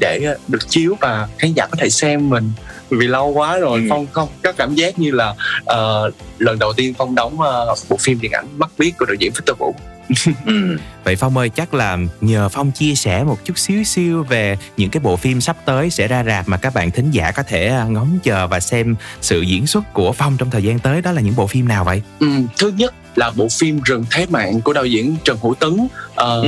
để 0.00 0.34
được 0.48 0.68
chiếu 0.68 0.96
và 1.00 1.28
khán 1.38 1.52
giả 1.52 1.66
có 1.66 1.76
thể 1.80 1.90
xem 1.90 2.30
mình 2.30 2.52
vì 2.90 3.06
lâu 3.06 3.28
quá 3.28 3.58
rồi 3.58 3.86
phong 3.90 4.06
không 4.12 4.28
có 4.42 4.52
cảm 4.52 4.74
giác 4.74 4.98
như 4.98 5.10
là 5.10 5.34
ờ, 5.64 6.10
lần 6.38 6.58
đầu 6.58 6.72
tiên 6.72 6.94
phong 6.98 7.14
đóng 7.14 7.40
ờ, 7.40 7.74
bộ 7.88 7.96
phim 8.00 8.20
điện 8.20 8.32
ảnh 8.32 8.46
mắt 8.58 8.70
biết 8.78 8.92
của 8.98 9.06
đạo 9.06 9.14
diễn 9.14 9.32
Victor 9.32 9.58
Vũ. 9.58 9.74
Vậy 11.04 11.16
Phong 11.16 11.36
ơi 11.36 11.48
chắc 11.48 11.74
là 11.74 11.98
nhờ 12.20 12.48
Phong 12.48 12.72
chia 12.72 12.94
sẻ 12.94 13.24
một 13.24 13.44
chút 13.44 13.58
xíu 13.58 13.84
xíu 13.84 14.22
về 14.22 14.58
những 14.76 14.90
cái 14.90 15.00
bộ 15.00 15.16
phim 15.16 15.40
sắp 15.40 15.56
tới 15.64 15.90
sẽ 15.90 16.08
ra 16.08 16.24
rạp 16.24 16.48
mà 16.48 16.56
các 16.56 16.74
bạn 16.74 16.90
thính 16.90 17.10
giả 17.10 17.30
có 17.30 17.42
thể 17.42 17.68
à, 17.68 17.84
ngóng 17.84 18.18
chờ 18.22 18.46
và 18.46 18.60
xem 18.60 18.96
sự 19.20 19.40
diễn 19.40 19.66
xuất 19.66 19.92
của 19.92 20.12
Phong 20.12 20.36
trong 20.36 20.50
thời 20.50 20.62
gian 20.62 20.78
tới 20.78 21.02
đó 21.02 21.12
là 21.12 21.20
những 21.20 21.36
bộ 21.36 21.46
phim 21.46 21.68
nào 21.68 21.84
vậy? 21.84 22.02
Ừ, 22.20 22.26
thứ 22.58 22.68
nhất 22.76 22.94
là 23.16 23.30
bộ 23.30 23.48
phim 23.58 23.80
Rừng 23.84 24.04
Thế 24.10 24.26
Mạng 24.30 24.60
của 24.60 24.72
đạo 24.72 24.84
diễn 24.84 25.16
Trần 25.24 25.36
Hữu 25.42 25.54
Tấn. 25.54 25.88
Ờ, 26.14 26.44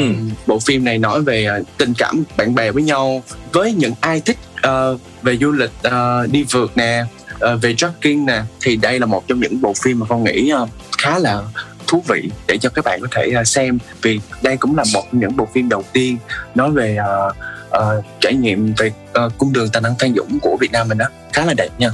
Bộ 0.47 0.59
phim 0.59 0.84
này 0.84 0.98
nói 0.98 1.22
về 1.22 1.44
ờ, 1.44 1.62
tình 1.78 1.94
cảm 1.98 2.24
bạn 2.36 2.55
bè 2.55 2.70
với 2.70 2.82
nhau 2.82 3.22
với 3.52 3.72
những 3.72 3.93
ai 4.01 4.20
thích 4.20 4.36
ờ, 4.62 4.97
về 5.22 5.36
du 5.36 5.51
lịch 5.52 5.70
ờ, 5.82 6.26
đi 6.26 6.44
vượt 6.51 6.76
nè, 6.76 7.05
ờ, 7.39 7.56
về 7.56 7.74
trekking 7.74 8.26
nè 8.26 8.43
thì 8.60 8.76
đây 8.76 8.98
là 9.01 9.06
một 9.06 9.28
trong 9.28 9.40
những 9.40 9.60
bộ 9.60 9.72
phim 9.82 9.98
mà 10.01 10.06
con 10.09 10.24
nghĩ 10.24 10.48
ờ, 10.51 10.66
khá 10.98 11.18
là 11.18 11.43
thú 11.86 12.02
vị 12.09 12.30
để 12.48 12.59
cho 12.59 12.68
các 12.70 12.84
bạn 12.84 13.01
có 13.01 13.09
thể 13.10 13.30
ờ, 13.36 13.44
xem 13.44 13.78
vì 14.02 14.20
đây 14.43 14.56
cũng 14.56 14.76
là 14.76 14.84
một 14.93 15.02
trong 15.12 15.20
những 15.20 15.36
bộ 15.36 15.48
phim 15.55 15.68
đầu 15.68 15.84
tiên 15.93 16.16
nói 16.55 16.70
về 16.70 16.97
ờ, 16.97 17.32
ờ, 17.70 18.02
trải 18.20 18.34
nghiệm 18.34 18.72
về 18.78 18.93
ờ, 19.12 19.28
cung 19.39 19.52
đường 19.52 19.68
tài 19.72 19.82
năng 19.82 19.94
Phan 19.98 20.14
Dũng 20.16 20.39
của 20.43 20.56
Việt 20.60 20.72
Nam 20.72 20.89
mình 20.89 20.98
đó 20.98 21.06
khá 21.32 21.44
là 21.44 21.55
đẹp 21.56 21.68
nha. 21.78 21.90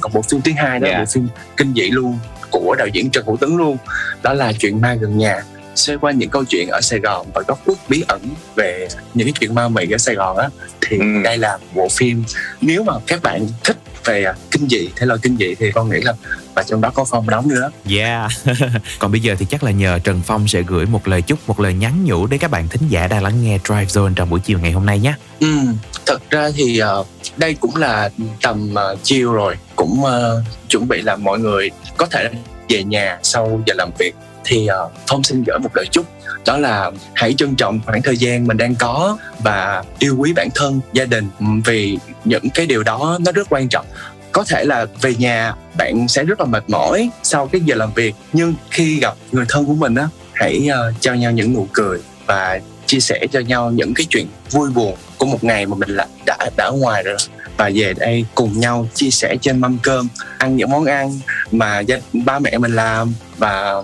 Còn 0.00 0.12
bộ 0.12 0.22
phim 0.22 0.40
thứ 0.40 0.52
hai 0.56 0.78
đó 0.78 0.86
là 0.88 0.92
Dạ. 0.92 0.98
bộ 0.98 1.04
phim 1.12 1.28
kinh 1.56 1.72
dị 1.74 1.82
luôn 1.90 2.18
của 2.50 2.74
đạo 2.78 2.86
diễn 2.92 3.10
Trần 3.10 3.26
Hữu 3.26 3.36
Tấn 3.36 3.56
luôn. 3.56 3.76
Đó 4.22 4.32
là 4.32 4.52
chuyện 4.52 4.80
ma 4.80 4.94
gần 4.94 5.18
nhà 5.18 5.42
xoay 5.78 5.98
quanh 5.98 6.18
những 6.18 6.30
câu 6.30 6.44
chuyện 6.44 6.68
ở 6.68 6.80
Sài 6.80 6.98
Gòn 6.98 7.26
và 7.34 7.42
góc 7.48 7.58
khuất 7.64 7.78
bí 7.88 8.04
ẩn 8.08 8.20
về 8.54 8.88
những 9.14 9.26
cái 9.26 9.34
chuyện 9.40 9.54
ma 9.54 9.68
mị 9.68 9.90
ở 9.90 9.98
Sài 9.98 10.14
Gòn 10.14 10.36
á 10.36 10.48
thì 10.80 10.98
đây 11.24 11.38
là 11.38 11.58
bộ 11.74 11.88
phim. 11.90 12.24
Nếu 12.60 12.84
mà 12.84 12.92
các 13.06 13.22
bạn 13.22 13.46
thích 13.64 13.76
về 14.04 14.24
à, 14.24 14.34
kinh 14.50 14.68
dị 14.68 14.88
thể 14.96 15.06
loại 15.06 15.18
kinh 15.22 15.36
dị 15.36 15.54
thì 15.54 15.72
con 15.72 15.90
nghĩ 15.90 16.00
là 16.00 16.12
và 16.54 16.62
trong 16.62 16.80
đó 16.80 16.90
có 16.94 17.04
phong 17.04 17.30
đóng 17.30 17.48
nữa. 17.48 17.70
Yeah. 17.90 18.30
Còn 18.98 19.12
bây 19.12 19.20
giờ 19.20 19.34
thì 19.38 19.46
chắc 19.50 19.64
là 19.64 19.70
nhờ 19.70 19.98
Trần 20.04 20.20
Phong 20.26 20.48
sẽ 20.48 20.62
gửi 20.62 20.86
một 20.86 21.08
lời 21.08 21.22
chúc, 21.22 21.38
một 21.46 21.60
lời 21.60 21.74
nhắn 21.74 22.04
nhủ 22.04 22.26
đến 22.26 22.40
các 22.40 22.50
bạn 22.50 22.68
thính 22.68 22.88
giả 22.88 23.08
đang 23.08 23.22
lắng 23.22 23.42
nghe 23.42 23.58
Drive 23.64 23.84
Zone 23.84 24.14
trong 24.14 24.30
buổi 24.30 24.40
chiều 24.40 24.58
ngày 24.58 24.72
hôm 24.72 24.86
nay 24.86 24.98
nhé. 24.98 25.14
Ừ, 25.40 25.56
thật 26.06 26.30
ra 26.30 26.50
thì 26.56 26.78
ờ, 26.78 27.04
đây 27.36 27.54
cũng 27.54 27.76
là 27.76 28.10
tầm 28.42 28.74
ờ, 28.74 28.96
chiều 29.02 29.32
rồi. 29.32 29.56
Cũng 29.76 30.04
ờ, 30.04 30.42
chuẩn 30.68 30.88
bị 30.88 31.02
là 31.02 31.16
mọi 31.16 31.38
người 31.38 31.70
có 31.96 32.06
thể 32.06 32.30
về 32.68 32.84
nhà 32.84 33.18
sau 33.22 33.62
giờ 33.66 33.74
làm 33.76 33.90
việc 33.98 34.14
thì 34.48 34.66
ờ, 34.66 34.88
phong 35.06 35.22
xin 35.22 35.44
gửi 35.46 35.58
một 35.58 35.70
lời 35.74 35.86
chúc 35.90 36.06
đó 36.46 36.56
là 36.56 36.90
hãy 37.14 37.34
trân 37.34 37.56
trọng 37.56 37.80
khoảng 37.86 38.02
thời 38.02 38.16
gian 38.16 38.46
mình 38.46 38.56
đang 38.56 38.74
có 38.74 39.18
và 39.38 39.84
yêu 39.98 40.16
quý 40.18 40.32
bản 40.32 40.48
thân 40.54 40.80
gia 40.92 41.04
đình 41.04 41.28
vì 41.64 41.98
những 42.24 42.50
cái 42.54 42.66
điều 42.66 42.82
đó 42.82 43.18
nó 43.24 43.32
rất 43.32 43.46
quan 43.50 43.68
trọng. 43.68 43.86
Có 44.32 44.44
thể 44.44 44.64
là 44.64 44.86
về 45.00 45.14
nhà 45.14 45.54
bạn 45.78 46.08
sẽ 46.08 46.24
rất 46.24 46.40
là 46.40 46.46
mệt 46.46 46.64
mỏi 46.70 47.10
sau 47.22 47.46
cái 47.46 47.60
giờ 47.64 47.74
làm 47.74 47.92
việc 47.92 48.14
nhưng 48.32 48.54
khi 48.70 49.00
gặp 49.00 49.14
người 49.32 49.44
thân 49.48 49.66
của 49.66 49.74
mình 49.74 49.94
á 49.94 50.08
hãy 50.32 50.68
uh, 50.68 51.00
cho 51.00 51.14
nhau 51.14 51.32
những 51.32 51.54
nụ 51.54 51.68
cười 51.72 51.98
và 52.26 52.60
chia 52.86 53.00
sẻ 53.00 53.26
cho 53.32 53.40
nhau 53.40 53.70
những 53.70 53.94
cái 53.94 54.06
chuyện 54.10 54.26
vui 54.50 54.70
buồn 54.70 54.96
của 55.18 55.26
một 55.26 55.44
ngày 55.44 55.66
mà 55.66 55.76
mình 55.76 55.90
là 55.90 56.06
đã 56.26 56.50
đã 56.56 56.64
ở 56.64 56.72
ngoài 56.72 57.02
rồi 57.02 57.16
và 57.58 57.70
về 57.74 57.94
đây 57.96 58.24
cùng 58.34 58.60
nhau 58.60 58.88
chia 58.94 59.10
sẻ 59.10 59.36
trên 59.40 59.60
mâm 59.60 59.78
cơm 59.82 60.08
ăn 60.38 60.56
những 60.56 60.70
món 60.70 60.84
ăn 60.84 61.20
mà 61.52 61.80
gia, 61.80 61.98
ba 62.12 62.38
mẹ 62.38 62.58
mình 62.58 62.72
làm 62.72 63.14
và 63.38 63.74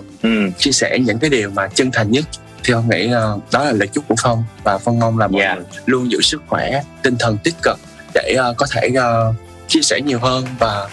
chia 0.57 0.71
sẻ 0.71 0.99
những 0.99 1.19
cái 1.19 1.29
điều 1.29 1.49
mà 1.49 1.67
chân 1.67 1.91
thành 1.91 2.11
nhất. 2.11 2.25
Thì 2.63 2.73
con 2.73 2.89
nghĩ 2.89 3.07
ờ, 3.07 3.39
đó 3.51 3.63
là 3.63 3.71
lời 3.71 3.87
chúc 3.87 4.03
của 4.07 4.15
phong 4.23 4.43
và 4.63 4.77
phong 4.77 4.99
mong 4.99 5.17
là 5.17 5.27
mọi 5.27 5.41
người 5.41 5.65
luôn 5.85 6.11
giữ 6.11 6.21
sức 6.21 6.41
khỏe 6.47 6.81
tinh 7.03 7.15
thần 7.19 7.37
tích 7.43 7.55
cực 7.63 7.79
để 8.13 8.33
ờ, 8.37 8.53
có 8.57 8.65
thể 8.71 8.89
ờ, 8.95 9.33
chia 9.67 9.81
sẻ 9.81 10.01
nhiều 10.05 10.19
hơn 10.19 10.45
và 10.59 10.89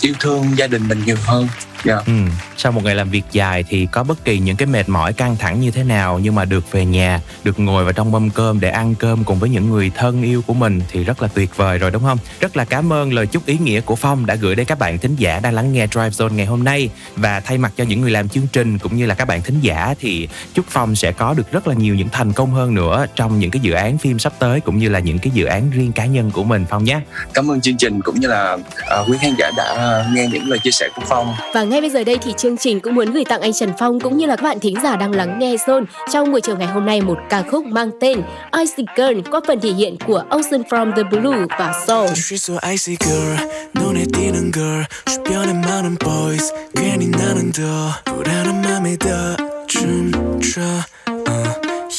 yêu 0.00 0.14
thương 0.20 0.44
gia 0.56 0.66
đình 0.66 0.88
mình 0.88 1.02
nhiều 1.06 1.16
hơn 1.24 1.48
Dạ. 1.84 1.96
Ừ. 2.06 2.12
Sau 2.56 2.72
một 2.72 2.84
ngày 2.84 2.94
làm 2.94 3.10
việc 3.10 3.22
dài 3.32 3.64
thì 3.68 3.86
có 3.92 4.04
bất 4.04 4.24
kỳ 4.24 4.38
những 4.38 4.56
cái 4.56 4.66
mệt 4.66 4.88
mỏi 4.88 5.12
căng 5.12 5.36
thẳng 5.36 5.60
như 5.60 5.70
thế 5.70 5.84
nào 5.84 6.18
nhưng 6.22 6.34
mà 6.34 6.44
được 6.44 6.72
về 6.72 6.84
nhà, 6.84 7.20
được 7.44 7.60
ngồi 7.60 7.84
vào 7.84 7.92
trong 7.92 8.12
mâm 8.12 8.30
cơm 8.30 8.60
để 8.60 8.70
ăn 8.70 8.94
cơm 8.94 9.24
cùng 9.24 9.38
với 9.38 9.50
những 9.50 9.70
người 9.70 9.90
thân 9.94 10.22
yêu 10.22 10.42
của 10.46 10.54
mình 10.54 10.80
thì 10.88 11.04
rất 11.04 11.22
là 11.22 11.28
tuyệt 11.34 11.56
vời 11.56 11.78
rồi 11.78 11.90
đúng 11.90 12.02
không? 12.02 12.18
Rất 12.40 12.56
là 12.56 12.64
cảm 12.64 12.92
ơn 12.92 13.12
lời 13.12 13.26
chúc 13.26 13.46
ý 13.46 13.58
nghĩa 13.58 13.80
của 13.80 13.96
Phong 13.96 14.26
đã 14.26 14.34
gửi 14.34 14.54
đến 14.54 14.66
các 14.66 14.78
bạn 14.78 14.98
thính 14.98 15.16
giả 15.16 15.40
đang 15.40 15.54
lắng 15.54 15.72
nghe 15.72 15.86
Drive 15.86 16.08
Zone 16.08 16.34
ngày 16.34 16.46
hôm 16.46 16.64
nay 16.64 16.90
và 17.16 17.40
thay 17.40 17.58
mặt 17.58 17.72
cho 17.76 17.84
những 17.84 18.00
người 18.00 18.10
làm 18.10 18.28
chương 18.28 18.46
trình 18.52 18.78
cũng 18.78 18.96
như 18.96 19.06
là 19.06 19.14
các 19.14 19.24
bạn 19.24 19.42
thính 19.42 19.60
giả 19.60 19.94
thì 20.00 20.28
chúc 20.54 20.64
Phong 20.68 20.96
sẽ 20.96 21.12
có 21.12 21.34
được 21.34 21.52
rất 21.52 21.68
là 21.68 21.74
nhiều 21.74 21.94
những 21.94 22.08
thành 22.12 22.32
công 22.32 22.52
hơn 22.52 22.74
nữa 22.74 23.06
trong 23.16 23.38
những 23.38 23.50
cái 23.50 23.60
dự 23.60 23.72
án 23.72 23.98
phim 23.98 24.18
sắp 24.18 24.32
tới 24.38 24.60
cũng 24.60 24.78
như 24.78 24.88
là 24.88 24.98
những 24.98 25.18
cái 25.18 25.30
dự 25.34 25.44
án 25.44 25.70
riêng 25.70 25.92
cá 25.92 26.06
nhân 26.06 26.30
của 26.30 26.44
mình 26.44 26.64
Phong 26.70 26.84
nhé. 26.84 27.00
cảm 27.34 27.50
ơn 27.50 27.60
chương 27.60 27.76
trình 27.76 28.00
cũng 28.00 28.20
như 28.20 28.28
là 28.28 28.58
ờ, 28.86 29.04
quý 29.08 29.16
khán 29.20 29.34
giả 29.38 29.50
đã 29.56 30.04
nghe 30.14 30.26
những 30.32 30.48
lời 30.48 30.58
chia 30.58 30.70
sẻ 30.70 30.88
của 30.96 31.02
phong 31.08 31.34
Và 31.54 31.62
ngay 31.62 31.73
bây 31.73 31.89
giờ 31.89 32.03
đây 32.03 32.17
thì 32.21 32.33
chương 32.37 32.57
trình 32.57 32.79
cũng 32.79 32.95
muốn 32.95 33.11
gửi 33.11 33.25
tặng 33.25 33.41
anh 33.41 33.53
Trần 33.53 33.71
Phong 33.79 33.99
cũng 33.99 34.17
như 34.17 34.25
là 34.25 34.35
các 34.35 34.43
bạn 34.43 34.59
thính 34.59 34.75
giả 34.83 34.95
đang 34.95 35.15
lắng 35.15 35.39
nghe 35.39 35.55
Zone 35.55 35.85
trong 36.11 36.31
buổi 36.31 36.41
chiều 36.41 36.57
ngày 36.57 36.67
hôm 36.67 36.85
nay 36.85 37.01
một 37.01 37.17
ca 37.29 37.43
khúc 37.51 37.65
mang 37.65 37.91
tên 37.99 38.21
Icy 38.57 38.83
Girl 38.97 39.19
có 39.31 39.41
phần 39.47 39.59
thể 39.61 39.69
hiện 39.69 39.97
của 40.07 40.23
Ocean 40.29 40.61
from 40.61 40.95
the 40.95 41.03
Blue 41.03 41.45
và 41.59 41.73
Soul. 41.87 42.07
She's 42.07 42.37
so 42.37 42.53
icy 42.69 42.97
girl 42.99 43.35
눈에 43.73 44.05
띄는 44.13 44.51
girl 44.51 44.83
주변에 45.05 45.53
많은 45.53 45.97
boys 46.05 46.53
괜히 46.75 47.07
나는 47.07 47.51
더 47.51 47.91
불안한 48.05 48.61
맘에 48.61 48.97
더 48.97 49.35
춤춰 49.67 50.61
어, 51.07 51.43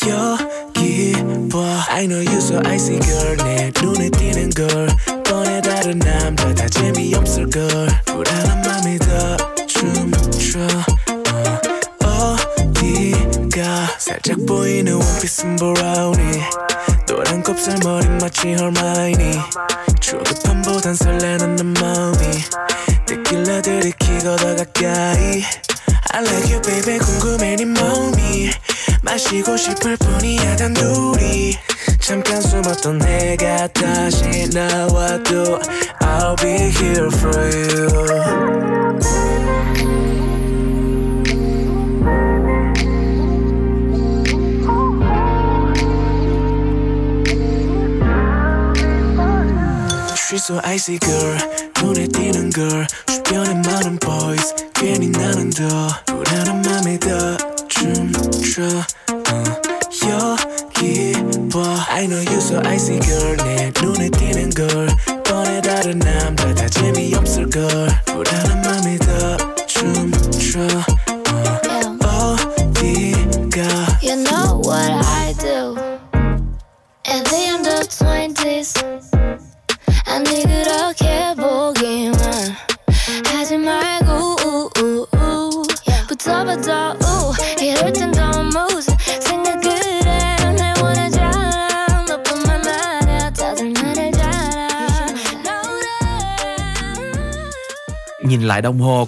여기 0.08 1.12
봐 1.52 1.86
I 1.88 2.06
know 2.06 2.30
you 2.30 2.38
so 2.38 2.60
icy 2.64 3.00
girl 3.00 3.36
내 3.36 3.70
눈에 3.82 4.10
띄는 4.10 4.50
girl 4.50 4.88
뻔해 5.24 5.60
다른 5.60 5.98
남자 5.98 6.54
다 6.54 6.68
재미없을 6.68 7.50
걸 7.50 8.03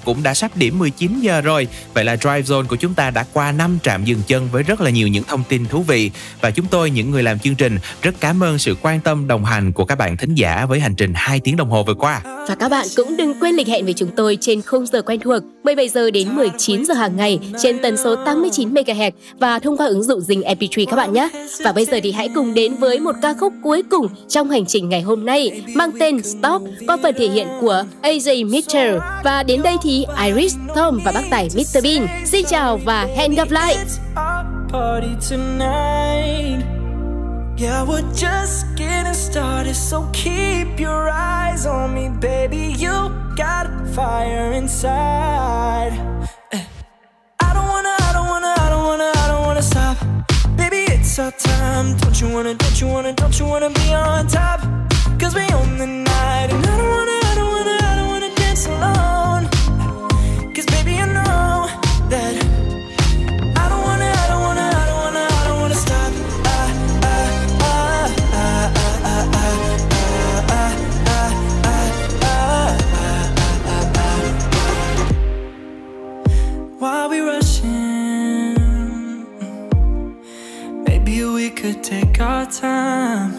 cũng 0.07 0.23
đã 0.23 0.33
sắp 0.33 0.51
điểm 0.55 0.79
19 0.79 1.19
giờ 1.19 1.41
rồi. 1.41 1.67
Vậy 1.93 2.05
là 2.05 2.15
Drive 2.15 2.41
Zone 2.41 2.67
của 2.67 2.75
chúng 2.75 2.93
ta 2.93 3.11
đã 3.11 3.25
qua 3.33 3.51
5 3.51 3.77
trạm 3.83 4.05
dừng 4.05 4.21
chân 4.27 4.49
với 4.51 4.63
rất 4.63 4.81
là 4.81 4.89
nhiều 4.89 5.07
những 5.07 5.23
thông 5.23 5.43
tin 5.43 5.65
thú 5.65 5.83
vị. 5.83 6.11
Và 6.41 6.51
chúng 6.51 6.65
tôi, 6.67 6.89
những 6.89 7.11
người 7.11 7.23
làm 7.23 7.39
chương 7.39 7.55
trình, 7.55 7.79
rất 8.01 8.15
cảm 8.19 8.43
ơn 8.43 8.57
sự 8.57 8.75
quan 8.81 8.99
tâm 8.99 9.27
đồng 9.27 9.45
hành 9.45 9.71
của 9.71 9.85
các 9.85 9.97
bạn 9.97 10.17
thính 10.17 10.35
giả 10.35 10.65
với 10.65 10.79
hành 10.79 10.95
trình 10.95 11.13
2 11.15 11.39
tiếng 11.39 11.57
đồng 11.57 11.69
hồ 11.69 11.83
vừa 11.83 11.93
qua. 11.93 12.21
Và 12.47 12.55
các 12.55 12.69
bạn 12.69 12.87
cũng 12.95 13.17
đừng 13.17 13.33
quên 13.39 13.55
lịch 13.55 13.67
hẹn 13.67 13.85
với 13.85 13.93
chúng 13.93 14.09
tôi 14.15 14.37
trên 14.41 14.61
khung 14.61 14.85
giờ 14.85 15.01
quen 15.01 15.19
thuộc 15.19 15.43
17 15.63 15.89
giờ 15.89 16.11
đến 16.11 16.35
19 16.35 16.85
giờ 16.85 16.93
hàng 16.93 17.17
ngày 17.17 17.39
trên 17.61 17.79
tần 17.79 17.97
số 17.97 18.15
89 18.25 18.73
MHz 18.73 19.11
và 19.39 19.59
thông 19.59 19.77
qua 19.77 19.87
ứng 19.87 20.03
dụng 20.03 20.19
Zing 20.19 20.43
MP3 20.43 20.85
các 20.89 20.95
bạn 20.95 21.13
nhé. 21.13 21.29
Và 21.63 21.71
bây 21.71 21.85
giờ 21.85 21.99
thì 22.03 22.11
hãy 22.11 22.29
cùng 22.35 22.53
đến 22.53 22.75
với 22.75 22.99
một 22.99 23.15
ca 23.21 23.33
khúc 23.33 23.53
cuối 23.63 23.83
cùng 23.89 24.07
trong 24.27 24.49
hành 24.49 24.65
trình 24.65 24.89
ngày 24.89 25.01
hôm 25.01 25.25
nay 25.25 25.63
mang 25.75 25.91
tên 25.99 26.23
Stop 26.23 26.61
có 26.87 26.97
phần 27.03 27.15
thể 27.17 27.27
hiện 27.29 27.47
của 27.61 27.83
AJ 28.01 28.49
Mitchell. 28.49 28.97
Và 29.23 29.43
đến 29.43 29.61
đây 29.61 29.75
thì 29.83 30.05
Iris, 30.25 30.55
Tom 30.75 30.99
và 31.05 31.11
bác 31.11 31.23
tài 31.29 31.49
Mr 31.55 31.83
Bean 31.83 32.07
xin 32.25 32.45
chào 32.45 32.79
và 32.85 33.07
hẹn 33.15 33.35
gặp 33.35 33.51
lại. 33.51 33.77
party 34.71 35.07
tonight. 35.29 36.76
Yeah, 37.57 37.81
we're 37.81 38.03
just 38.13 38.75
getting 38.75 39.15
started, 39.15 39.73
so 39.73 40.07
keep 40.13 40.79
your 40.79 41.09
eyes 41.09 41.65
on 41.65 41.91
me, 41.91 42.07
baby. 42.07 42.75
You 42.77 43.09
got 43.35 43.65
fire 43.95 44.51
inside. 44.51 45.93
Eh. 46.51 46.63
I 47.39 47.53
don't 47.55 47.65
wanna, 47.65 47.95
I 47.99 48.11
don't 48.13 48.27
wanna, 48.27 48.53
I 48.59 48.69
don't 48.69 48.85
wanna, 48.85 49.11
I 49.15 49.27
don't 49.27 49.41
wanna 49.47 49.63
stop. 49.63 49.97
Baby, 50.55 50.85
it's 50.93 51.17
our 51.17 51.31
time. 51.31 51.97
Don't 51.97 52.21
you 52.21 52.29
wanna, 52.29 52.53
don't 52.53 52.79
you 52.79 52.87
wanna, 52.89 53.13
don't 53.13 53.39
you 53.39 53.47
wanna 53.47 53.71
be 53.71 53.91
on 53.91 54.27
top? 54.27 54.61
Cause 55.19 55.33
we 55.33 55.41
own 55.49 55.79
the 55.79 55.87
night, 55.87 56.49
and 56.51 56.63
I 56.63 56.77
don't 56.77 56.89
wanna, 56.91 57.16
our 82.37 82.45
time. 82.45 83.31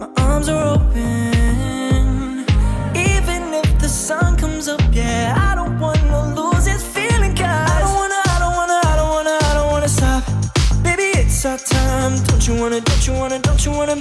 My 0.00 0.08
arms 0.16 0.48
are 0.48 0.64
open. 0.76 2.46
Even 2.96 3.42
if 3.52 3.78
the 3.78 3.88
sun 3.88 4.34
comes 4.38 4.66
up, 4.66 4.80
yeah, 4.90 5.34
I 5.36 5.54
don't 5.54 5.78
wanna 5.78 6.34
lose 6.34 6.64
this 6.64 6.82
feeling, 6.94 7.34
cause 7.36 7.70
I 7.74 7.80
don't 7.82 7.94
wanna, 8.00 8.20
I 8.34 8.38
don't 8.42 8.54
wanna, 8.60 8.78
I 8.92 8.96
don't 8.96 9.10
wanna, 9.16 9.36
I 9.48 9.52
don't 9.58 9.70
wanna 9.72 9.88
stop. 9.90 10.24
Baby, 10.82 11.08
it's 11.20 11.44
our 11.44 11.58
time. 11.58 12.12
Don't 12.28 12.46
you 12.48 12.54
wanna, 12.54 12.80
don't 12.80 13.06
you 13.06 13.12
wanna, 13.12 13.38
don't 13.40 13.62
you 13.66 13.72
wanna 13.72 13.96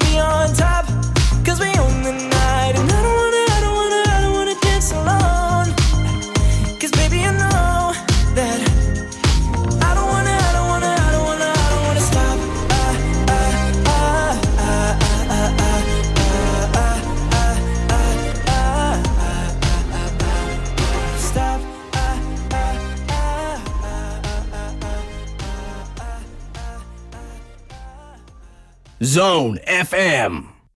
Zone 29.04 29.60
FM. 29.68 30.57